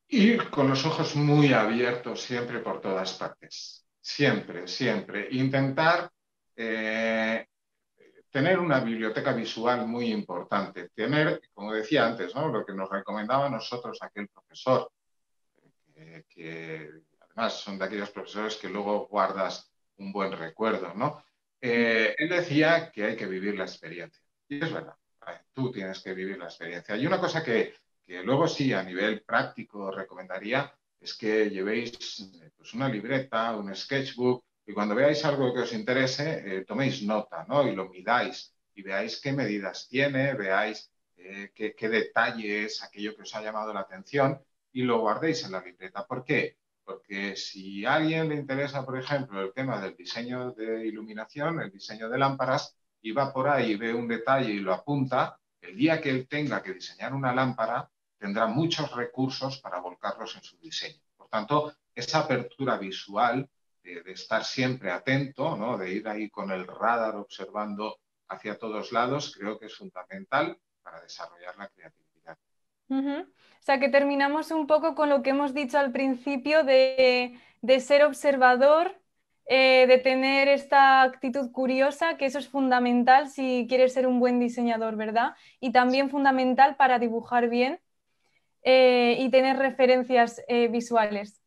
Ir 0.09 0.49
con 0.51 0.69
los 0.69 0.85
ojos 0.87 1.17
muy 1.17 1.53
abiertos 1.53 2.23
siempre 2.23 2.61
por 2.61 2.81
todas 2.81 3.13
partes. 3.15 3.87
Siempre, 4.01 4.67
siempre. 4.67 5.29
Intentar 5.33 6.11
eh, 6.57 7.47
tener 8.31 8.59
una 8.59 8.81
biblioteca 8.81 9.33
visual 9.33 9.87
muy 9.87 10.11
importante. 10.11 10.89
Tener, 10.95 11.41
como 11.53 11.73
decía 11.73 12.07
antes, 12.07 12.35
lo 12.35 12.65
que 12.65 12.75
nos 12.75 12.89
recomendaba 12.89 13.47
a 13.47 13.51
nosotros 13.51 13.99
aquel 14.01 14.29
profesor, 14.29 14.91
que, 16.29 16.91
además 17.21 17.55
son 17.55 17.79
de 17.79 17.85
aquellos 17.85 18.11
profesores 18.11 18.57
que 18.57 18.69
luego 18.69 19.09
guardas 19.09 19.71
un 19.99 20.13
buen 20.13 20.33
recuerdo, 20.33 20.95
¿no? 20.95 21.23
Eh, 21.61 22.15
él 22.17 22.29
decía 22.29 22.91
que 22.93 23.05
hay 23.05 23.17
que 23.17 23.27
vivir 23.27 23.57
la 23.57 23.65
experiencia. 23.65 24.23
Y 24.49 24.63
es 24.63 24.73
verdad, 24.73 24.95
tú 25.53 25.73
tienes 25.73 26.01
que 26.01 26.15
vivir 26.15 26.39
la 26.39 26.47
experiencia. 26.47 26.97
Y 26.97 27.07
una 27.07 27.19
cosa 27.19 27.43
que, 27.43 27.75
que 28.09 28.23
luego 28.23 28.49
sí, 28.49 28.73
a 28.73 28.83
nivel 28.83 29.21
práctico, 29.21 29.91
recomendaría 29.91 30.73
es 30.99 31.13
que 31.15 31.51
llevéis 31.51 32.21
eh, 32.21 32.51
pues 32.57 32.73
una 32.73 32.89
libreta, 32.89 33.55
un 33.55 33.75
sketchbook, 33.77 34.43
y 34.67 34.73
cuando 34.73 34.95
veáis 34.95 35.27
algo 35.27 35.53
que 35.53 35.61
os 35.61 35.73
interese, 35.75 36.43
eh, 36.45 36.65
toméis 36.65 37.03
nota, 37.03 37.45
¿no? 37.47 37.69
Y 37.69 37.75
lo 37.77 37.91
midáis 37.91 38.55
y 38.75 38.83
veáis 38.83 39.21
qué 39.21 39.33
medidas 39.33 39.89
tiene, 39.91 40.33
veáis 40.33 40.91
eh, 41.19 41.53
qué, 41.55 41.75
qué, 41.75 41.89
detalle 41.91 42.65
es 42.65 42.83
aquello 42.83 43.15
que 43.15 43.23
os 43.23 43.35
ha 43.35 43.43
llamado 43.43 43.75
la 43.75 43.81
atención 43.81 44.41
y 44.73 44.83
lo 44.83 45.01
guardéis 45.01 45.45
en 45.45 45.53
la 45.53 45.63
libreta. 45.63 46.07
¿Por 46.07 46.25
qué? 46.25 46.57
Porque 46.85 47.37
si 47.37 47.85
a 47.85 47.97
alguien 47.97 48.31
le 48.31 48.37
interesa, 48.37 48.87
por 48.87 48.99
ejemplo, 48.99 49.43
el 49.43 49.53
tema 49.53 49.83
del 49.83 49.95
diseño 49.95 50.53
de 50.53 50.87
iluminación, 50.87 51.61
el 51.61 51.71
diseño 51.71 52.09
de 52.09 52.17
lámparas, 52.17 52.75
y 53.03 53.13
va 53.13 53.35
por 53.35 53.49
ahí 53.49 53.73
y 53.73 53.77
ve 53.77 53.93
un 53.93 54.09
detalle 54.09 54.51
y 54.51 54.61
lo 54.61 54.73
apunta, 54.73 55.39
el 55.61 55.77
día 55.77 56.01
que 56.01 56.09
él 56.09 56.27
tenga 56.27 56.63
que 56.63 56.73
diseñar 56.73 57.13
una 57.13 57.35
lámpara, 57.35 57.91
tendrá 58.19 58.47
muchos 58.47 58.95
recursos 58.95 59.61
para 59.61 59.81
volcarlos 59.81 60.37
en 60.37 60.43
su 60.43 60.59
diseño. 60.59 61.01
Por 61.17 61.29
tanto, 61.29 61.75
esa 61.95 62.21
apertura 62.21 62.77
visual 62.77 63.49
de, 63.83 64.03
estar 64.13 64.45
siempre 64.45 64.91
atento, 64.91 65.57
¿no? 65.57 65.79
de 65.79 65.91
ir 65.93 66.09
ahí 66.09 66.29
con 66.29 66.51
el 66.51 66.67
radar 66.67 67.17
observando 67.17 67.99
hacia 68.29 68.59
todos 68.59 68.93
lados, 68.93 69.35
creo 69.37 69.59
que 69.59 69.67
es 69.67 69.75
fundamental 69.75 70.59
para 70.83 71.01
desarrollar 71.01 71.57
la 71.57 71.69
creatividad. 71.69 72.39
O 72.91 73.61
sea, 73.61 73.79
que 73.79 73.89
terminamos 73.89 74.51
un 74.51 74.67
poco 74.67 74.95
con 74.95 75.09
lo 75.09 75.23
que 75.23 75.31
hemos 75.31 75.53
dicho 75.55 75.79
al 75.79 75.93
principio 75.93 76.65
de, 76.65 77.39
de 77.61 77.81
ser 77.81 78.05
observador, 78.05 78.99
eh, 79.47 79.87
de 79.87 79.99
tener 79.99 80.49
esta 80.49 81.03
actitud 81.03 81.51
curiosa, 81.53 82.17
que 82.17 82.27
eso 82.27 82.39
es 82.39 82.49
fundamental 82.49 83.29
si 83.29 83.67
quieres 83.69 83.95
ser 83.95 84.07
un 84.07 84.21
buen 84.21 84.39
diseñador, 84.41 84.97
¿verdad? 84.97 85.35
Y 85.61 85.73
también 85.73 86.11
fundamental 86.11 86.77
para 86.77 86.99
dibujar 86.99 87.49
bien 87.49 87.81
eh, 88.71 89.17
y 89.19 89.31
tener 89.31 89.57
referencias 89.57 90.43
eh, 90.47 90.69
visuales. 90.69 91.41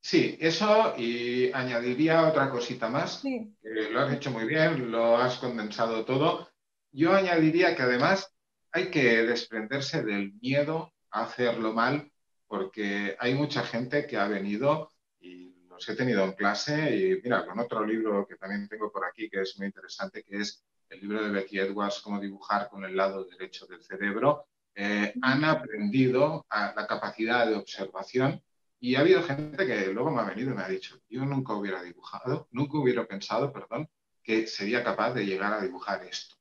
Sí, 0.00 0.38
eso 0.40 0.94
y 0.96 1.50
añadiría 1.52 2.28
otra 2.28 2.50
cosita 2.50 2.88
más. 2.88 3.18
Sí. 3.20 3.52
Lo 3.62 4.02
has 4.02 4.12
hecho 4.12 4.30
muy 4.30 4.46
bien, 4.46 4.92
lo 4.92 5.16
has 5.16 5.38
condensado 5.38 6.04
todo. 6.04 6.48
Yo 6.92 7.12
añadiría 7.14 7.74
que 7.74 7.82
además 7.82 8.32
hay 8.70 8.92
que 8.92 9.24
desprenderse 9.24 10.04
del 10.04 10.34
miedo 10.40 10.92
a 11.10 11.24
hacerlo 11.24 11.72
mal, 11.72 12.12
porque 12.46 13.16
hay 13.18 13.34
mucha 13.34 13.64
gente 13.64 14.06
que 14.06 14.18
ha 14.18 14.28
venido 14.28 14.92
y 15.18 15.66
los 15.68 15.88
he 15.88 15.96
tenido 15.96 16.22
en 16.22 16.34
clase 16.34 16.94
y 16.94 17.20
mira, 17.24 17.44
con 17.44 17.58
otro 17.58 17.84
libro 17.84 18.24
que 18.24 18.36
también 18.36 18.68
tengo 18.68 18.92
por 18.92 19.04
aquí 19.04 19.28
que 19.28 19.40
es 19.40 19.58
muy 19.58 19.66
interesante, 19.66 20.22
que 20.22 20.36
es 20.42 20.64
el 20.90 21.00
libro 21.00 21.24
de 21.24 21.32
Becky 21.32 21.58
Edwards, 21.58 22.00
Cómo 22.04 22.20
dibujar 22.20 22.68
con 22.68 22.84
el 22.84 22.96
lado 22.96 23.24
derecho 23.24 23.66
del 23.66 23.82
cerebro, 23.82 24.46
eh, 24.80 25.12
han 25.22 25.44
aprendido 25.44 26.46
la 26.48 26.86
capacidad 26.86 27.44
de 27.48 27.56
observación 27.56 28.40
y 28.78 28.94
ha 28.94 29.00
habido 29.00 29.24
gente 29.24 29.66
que 29.66 29.88
luego 29.88 30.12
me 30.12 30.20
ha 30.20 30.24
venido 30.24 30.52
y 30.52 30.54
me 30.54 30.62
ha 30.62 30.68
dicho, 30.68 31.00
yo 31.08 31.24
nunca 31.24 31.52
hubiera 31.54 31.82
dibujado, 31.82 32.46
nunca 32.52 32.78
hubiera 32.78 33.04
pensado, 33.04 33.52
perdón, 33.52 33.90
que 34.22 34.46
sería 34.46 34.84
capaz 34.84 35.14
de 35.14 35.26
llegar 35.26 35.52
a 35.52 35.60
dibujar 35.60 36.04
esto. 36.04 36.36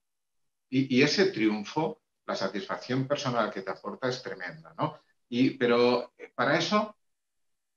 Y, 0.70 1.02
ese 1.02 1.32
triunfo, 1.32 2.04
la 2.28 2.36
satisfacción 2.36 3.08
personal 3.08 3.50
que 3.50 3.64
te 3.64 3.72
aporta 3.72 4.08
es 4.08 4.22
tremenda, 4.22 4.72
¿no? 4.78 5.00
Y, 5.30 5.58
pero 5.58 6.14
para 6.36 6.60
eso 6.60 6.96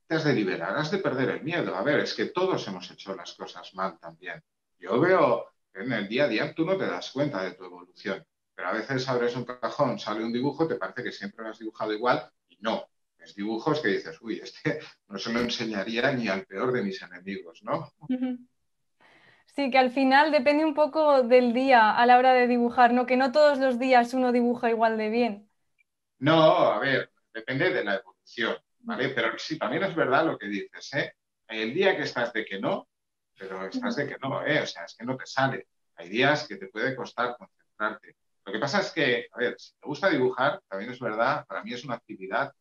te 0.06 0.16
has 0.16 0.24
de 0.24 0.34
liberar, 0.34 0.76
has 0.76 0.90
de 0.90 0.98
perder 0.98 1.30
el 1.30 1.42
miedo. 1.42 1.74
A 1.74 1.82
ver, 1.82 2.00
es 2.00 2.12
que 2.12 2.26
todos 2.26 2.68
hemos 2.68 2.90
hecho 2.90 3.16
las 3.16 3.32
cosas 3.32 3.72
mal 3.72 3.98
también. 3.98 4.42
Yo 4.78 5.00
veo 5.00 5.46
en 5.72 5.90
el 5.90 6.06
día 6.06 6.24
a 6.24 6.28
día, 6.28 6.54
tú 6.54 6.66
no 6.66 6.76
te 6.76 6.86
das 6.86 7.12
cuenta 7.12 7.42
de 7.44 7.52
tu 7.52 7.64
evolución, 7.64 8.26
pero 8.61 8.72
a 8.72 8.74
veces 8.74 9.08
abres 9.08 9.34
un 9.36 9.46
cajón, 9.46 9.98
sale 9.98 10.22
un 10.22 10.34
dibujo, 10.34 10.68
te 10.68 10.74
parece 10.74 11.02
que 11.02 11.12
siempre 11.12 11.42
lo 11.42 11.50
has 11.50 11.58
dibujado 11.58 11.94
igual 11.94 12.30
y 12.50 12.58
no. 12.61 12.90
Es 13.18 13.34
dibujos 13.34 13.80
que 13.80 13.88
dices, 13.88 14.20
uy, 14.20 14.38
este 14.38 14.80
no 15.08 15.16
se 15.16 15.32
lo 15.32 15.40
enseñaría 15.40 16.12
ni 16.12 16.28
al 16.28 16.44
peor 16.44 16.70
de 16.70 16.82
mis 16.82 17.00
enemigos, 17.00 17.62
¿no? 17.62 17.90
Sí, 19.46 19.70
que 19.70 19.78
al 19.78 19.90
final 19.90 20.30
depende 20.30 20.66
un 20.66 20.74
poco 20.74 21.22
del 21.22 21.54
día 21.54 21.90
a 21.96 22.04
la 22.04 22.18
hora 22.18 22.34
de 22.34 22.48
dibujar, 22.48 22.92
¿no? 22.92 23.06
Que 23.06 23.16
no 23.16 23.32
todos 23.32 23.56
los 23.58 23.78
días 23.78 24.12
uno 24.12 24.30
dibuja 24.30 24.68
igual 24.68 24.98
de 24.98 25.08
bien. 25.08 25.48
No, 26.18 26.42
a 26.42 26.78
ver, 26.80 27.11
depende 27.32 27.70
de 27.70 27.82
la 27.82 27.94
evolución, 27.94 28.58
¿vale? 28.80 29.08
Pero 29.08 29.38
sí, 29.38 29.56
también 29.58 29.84
es 29.84 29.94
verdad 29.94 30.26
lo 30.26 30.36
que 30.36 30.48
dices, 30.48 30.92
¿eh? 30.92 31.14
El 31.48 31.72
día 31.72 31.96
que 31.96 32.02
estás 32.02 32.30
de 32.34 32.44
que 32.44 32.61
no, 32.61 32.88
pero 33.38 33.66
estás 33.66 33.96
de 33.96 34.06
que 34.06 34.18
no, 34.20 34.44
¿eh? 34.44 34.61
O 34.61 34.66
sea, 34.66 34.84
es 34.84 34.94
que 34.94 35.06
no 35.06 35.16
te 35.16 35.24
sale. 35.24 35.68
Hay 35.94 36.11
días 36.11 36.46
que 36.46 36.56
te 36.56 36.66
puede 36.66 36.94
costar 36.94 37.38
concentrarte. 37.38 38.16
Lo 38.45 38.53
que 38.53 38.59
pasa 38.59 38.80
es 38.80 38.91
que, 38.91 39.26
a 39.32 39.38
ver, 39.38 39.55
si 39.59 39.72
te 39.78 39.86
gusta 39.86 40.09
dibujar, 40.09 40.61
también 40.68 40.91
es 40.91 41.01
verdad, 41.01 41.45
para 41.47 41.62
mí 41.62 41.72
es 41.72 41.84
una 41.84 41.95
actividad. 41.95 42.53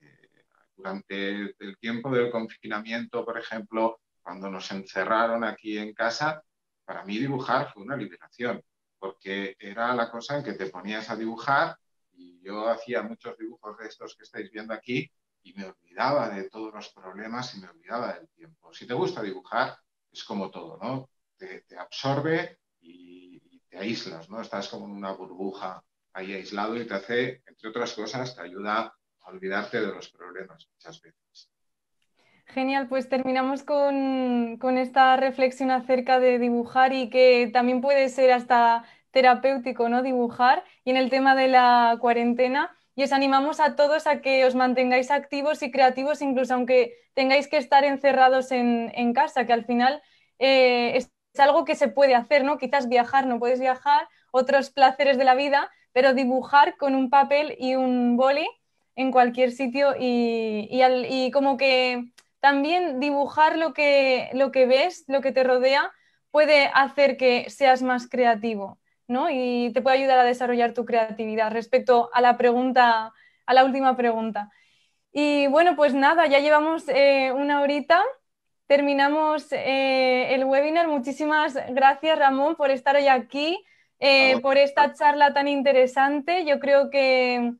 Eh, 0.00 0.44
durante 0.76 1.54
el 1.58 1.78
tiempo 1.78 2.10
del 2.10 2.30
confinamiento, 2.30 3.24
por 3.24 3.38
ejemplo, 3.38 4.00
cuando 4.22 4.50
nos 4.50 4.70
encerraron 4.70 5.44
aquí 5.44 5.78
en 5.78 5.92
casa, 5.94 6.42
para 6.84 7.04
mí 7.04 7.18
dibujar 7.18 7.72
fue 7.72 7.82
una 7.82 7.96
liberación, 7.96 8.62
porque 8.98 9.56
era 9.58 9.94
la 9.94 10.10
cosa 10.10 10.38
en 10.38 10.44
que 10.44 10.54
te 10.54 10.66
ponías 10.66 11.10
a 11.10 11.16
dibujar 11.16 11.76
y 12.12 12.40
yo 12.42 12.68
hacía 12.68 13.02
muchos 13.02 13.36
dibujos 13.36 13.76
de 13.78 13.86
estos 13.86 14.16
que 14.16 14.22
estáis 14.22 14.50
viendo 14.50 14.72
aquí 14.72 15.10
y 15.42 15.52
me 15.54 15.66
olvidaba 15.66 16.28
de 16.30 16.48
todos 16.48 16.72
los 16.72 16.88
problemas 16.90 17.54
y 17.54 17.60
me 17.60 17.68
olvidaba 17.68 18.14
del 18.14 18.28
tiempo. 18.30 18.72
Si 18.72 18.86
te 18.86 18.94
gusta 18.94 19.22
dibujar, 19.22 19.76
es 20.10 20.24
como 20.24 20.50
todo, 20.50 20.78
¿no? 20.80 21.10
Te, 21.36 21.62
te 21.62 21.76
absorbe 21.76 22.58
y, 22.80 23.15
te 23.76 23.82
aíslas, 23.82 24.28
¿no? 24.30 24.40
Estás 24.40 24.68
como 24.68 24.86
en 24.86 24.92
una 24.92 25.12
burbuja 25.12 25.82
ahí 26.12 26.32
aislado 26.32 26.76
y 26.76 26.86
te 26.86 26.94
hace, 26.94 27.42
entre 27.46 27.68
otras 27.68 27.92
cosas, 27.92 28.34
te 28.34 28.42
ayuda 28.42 28.94
a 29.20 29.30
olvidarte 29.30 29.80
de 29.80 29.88
los 29.88 30.08
problemas 30.10 30.66
muchas 30.72 31.00
veces. 31.02 31.50
Genial, 32.46 32.88
pues 32.88 33.08
terminamos 33.08 33.64
con, 33.64 34.56
con, 34.58 34.78
esta 34.78 35.16
reflexión 35.16 35.70
acerca 35.70 36.20
de 36.20 36.38
dibujar 36.38 36.92
y 36.92 37.10
que 37.10 37.50
también 37.52 37.80
puede 37.80 38.08
ser 38.08 38.32
hasta 38.32 38.84
terapéutico, 39.10 39.88
¿no? 39.88 40.02
Dibujar. 40.02 40.64
Y 40.84 40.90
en 40.90 40.96
el 40.96 41.10
tema 41.10 41.34
de 41.34 41.48
la 41.48 41.98
cuarentena, 42.00 42.76
y 42.94 43.02
os 43.02 43.12
animamos 43.12 43.60
a 43.60 43.74
todos 43.74 44.06
a 44.06 44.20
que 44.22 44.44
os 44.46 44.54
mantengáis 44.54 45.10
activos 45.10 45.62
y 45.62 45.70
creativos, 45.70 46.22
incluso 46.22 46.54
aunque 46.54 46.94
tengáis 47.14 47.48
que 47.48 47.56
estar 47.58 47.84
encerrados 47.84 48.52
en, 48.52 48.92
en 48.94 49.12
casa, 49.12 49.44
que 49.44 49.52
al 49.52 49.64
final 49.64 50.02
eh, 50.38 50.96
algo 51.40 51.64
que 51.64 51.74
se 51.74 51.88
puede 51.88 52.14
hacer, 52.14 52.44
¿no? 52.44 52.58
Quizás 52.58 52.88
viajar, 52.88 53.26
no 53.26 53.38
puedes 53.38 53.60
viajar, 53.60 54.08
otros 54.30 54.70
placeres 54.70 55.18
de 55.18 55.24
la 55.24 55.34
vida, 55.34 55.70
pero 55.92 56.14
dibujar 56.14 56.76
con 56.76 56.94
un 56.94 57.10
papel 57.10 57.56
y 57.58 57.74
un 57.74 58.16
boli 58.16 58.46
en 58.96 59.12
cualquier 59.12 59.52
sitio 59.52 59.94
y, 59.98 60.68
y, 60.70 61.30
como 61.30 61.56
que 61.56 62.12
también 62.40 63.00
dibujar 63.00 63.58
lo 63.58 63.72
que, 63.72 64.30
lo 64.32 64.50
que 64.52 64.66
ves, 64.66 65.04
lo 65.08 65.20
que 65.20 65.32
te 65.32 65.44
rodea, 65.44 65.92
puede 66.30 66.70
hacer 66.74 67.16
que 67.16 67.48
seas 67.50 67.82
más 67.82 68.08
creativo, 68.08 68.78
¿no? 69.08 69.28
Y 69.30 69.70
te 69.72 69.82
puede 69.82 69.98
ayudar 69.98 70.18
a 70.18 70.24
desarrollar 70.24 70.72
tu 70.72 70.84
creatividad 70.84 71.52
respecto 71.52 72.10
a 72.12 72.20
la 72.20 72.36
pregunta, 72.36 73.12
a 73.46 73.54
la 73.54 73.64
última 73.64 73.96
pregunta. 73.96 74.50
Y 75.12 75.46
bueno, 75.46 75.76
pues 75.76 75.94
nada, 75.94 76.26
ya 76.26 76.40
llevamos 76.40 76.88
eh, 76.88 77.32
una 77.32 77.62
horita 77.62 78.04
terminamos 78.66 79.50
eh, 79.52 80.34
el 80.34 80.44
webinar. 80.44 80.88
Muchísimas 80.88 81.54
gracias, 81.70 82.18
Ramón, 82.18 82.56
por 82.56 82.70
estar 82.70 82.96
hoy 82.96 83.08
aquí, 83.08 83.64
eh, 83.98 84.40
por 84.40 84.58
esta 84.58 84.92
charla 84.92 85.32
tan 85.32 85.48
interesante. 85.48 86.44
Yo 86.44 86.58
creo 86.60 86.90
que, 86.90 87.54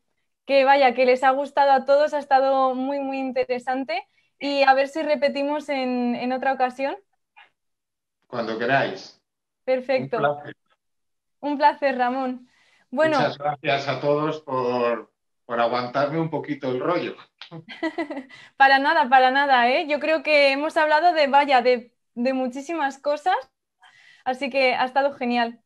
vaya, 0.65 0.95
que 0.95 1.07
les 1.07 1.23
ha 1.25 1.31
gustado 1.31 1.73
a 1.73 1.85
todos, 1.85 2.15
ha 2.15 2.19
estado 2.19 2.75
muy, 2.75 2.99
muy 2.99 3.19
interesante. 3.19 4.07
Y 4.39 4.63
a 4.63 4.75
ver 4.75 4.89
si 4.89 5.03
repetimos 5.03 5.69
en, 5.69 6.31
otra 6.33 6.53
ocasión. 6.53 6.97
Cuando 8.27 8.59
queráis. 8.59 9.21
Perfecto. 9.65 10.19
Un 10.19 10.23
placer, 10.23 10.57
Un 11.41 11.59
placer 11.59 11.99
Ramón. 11.99 12.51
Bueno, 12.91 13.19
Muchas 13.19 13.39
gracias 13.39 13.89
a 13.89 14.01
todos 14.01 14.43
por, 14.43 15.11
por 15.45 15.61
aguantarme 15.61 16.21
un 16.21 16.31
poquito 16.31 16.71
el 16.71 16.81
rollo. 16.81 17.17
para 18.57 18.79
nada, 18.79 19.09
para 19.09 19.31
nada, 19.31 19.69
¿eh? 19.71 19.87
Yo 19.89 20.01
creo 20.01 20.23
que 20.23 20.53
hemos 20.53 20.77
hablado 20.77 21.13
de, 21.13 21.27
vaya, 21.29 21.63
de, 21.63 21.93
de 22.15 22.33
muchísimas 22.33 22.99
cosas, 22.99 23.35
así 24.25 24.51
que 24.51 24.75
ha 24.75 24.85
estado 24.87 25.15
genial. 25.15 25.61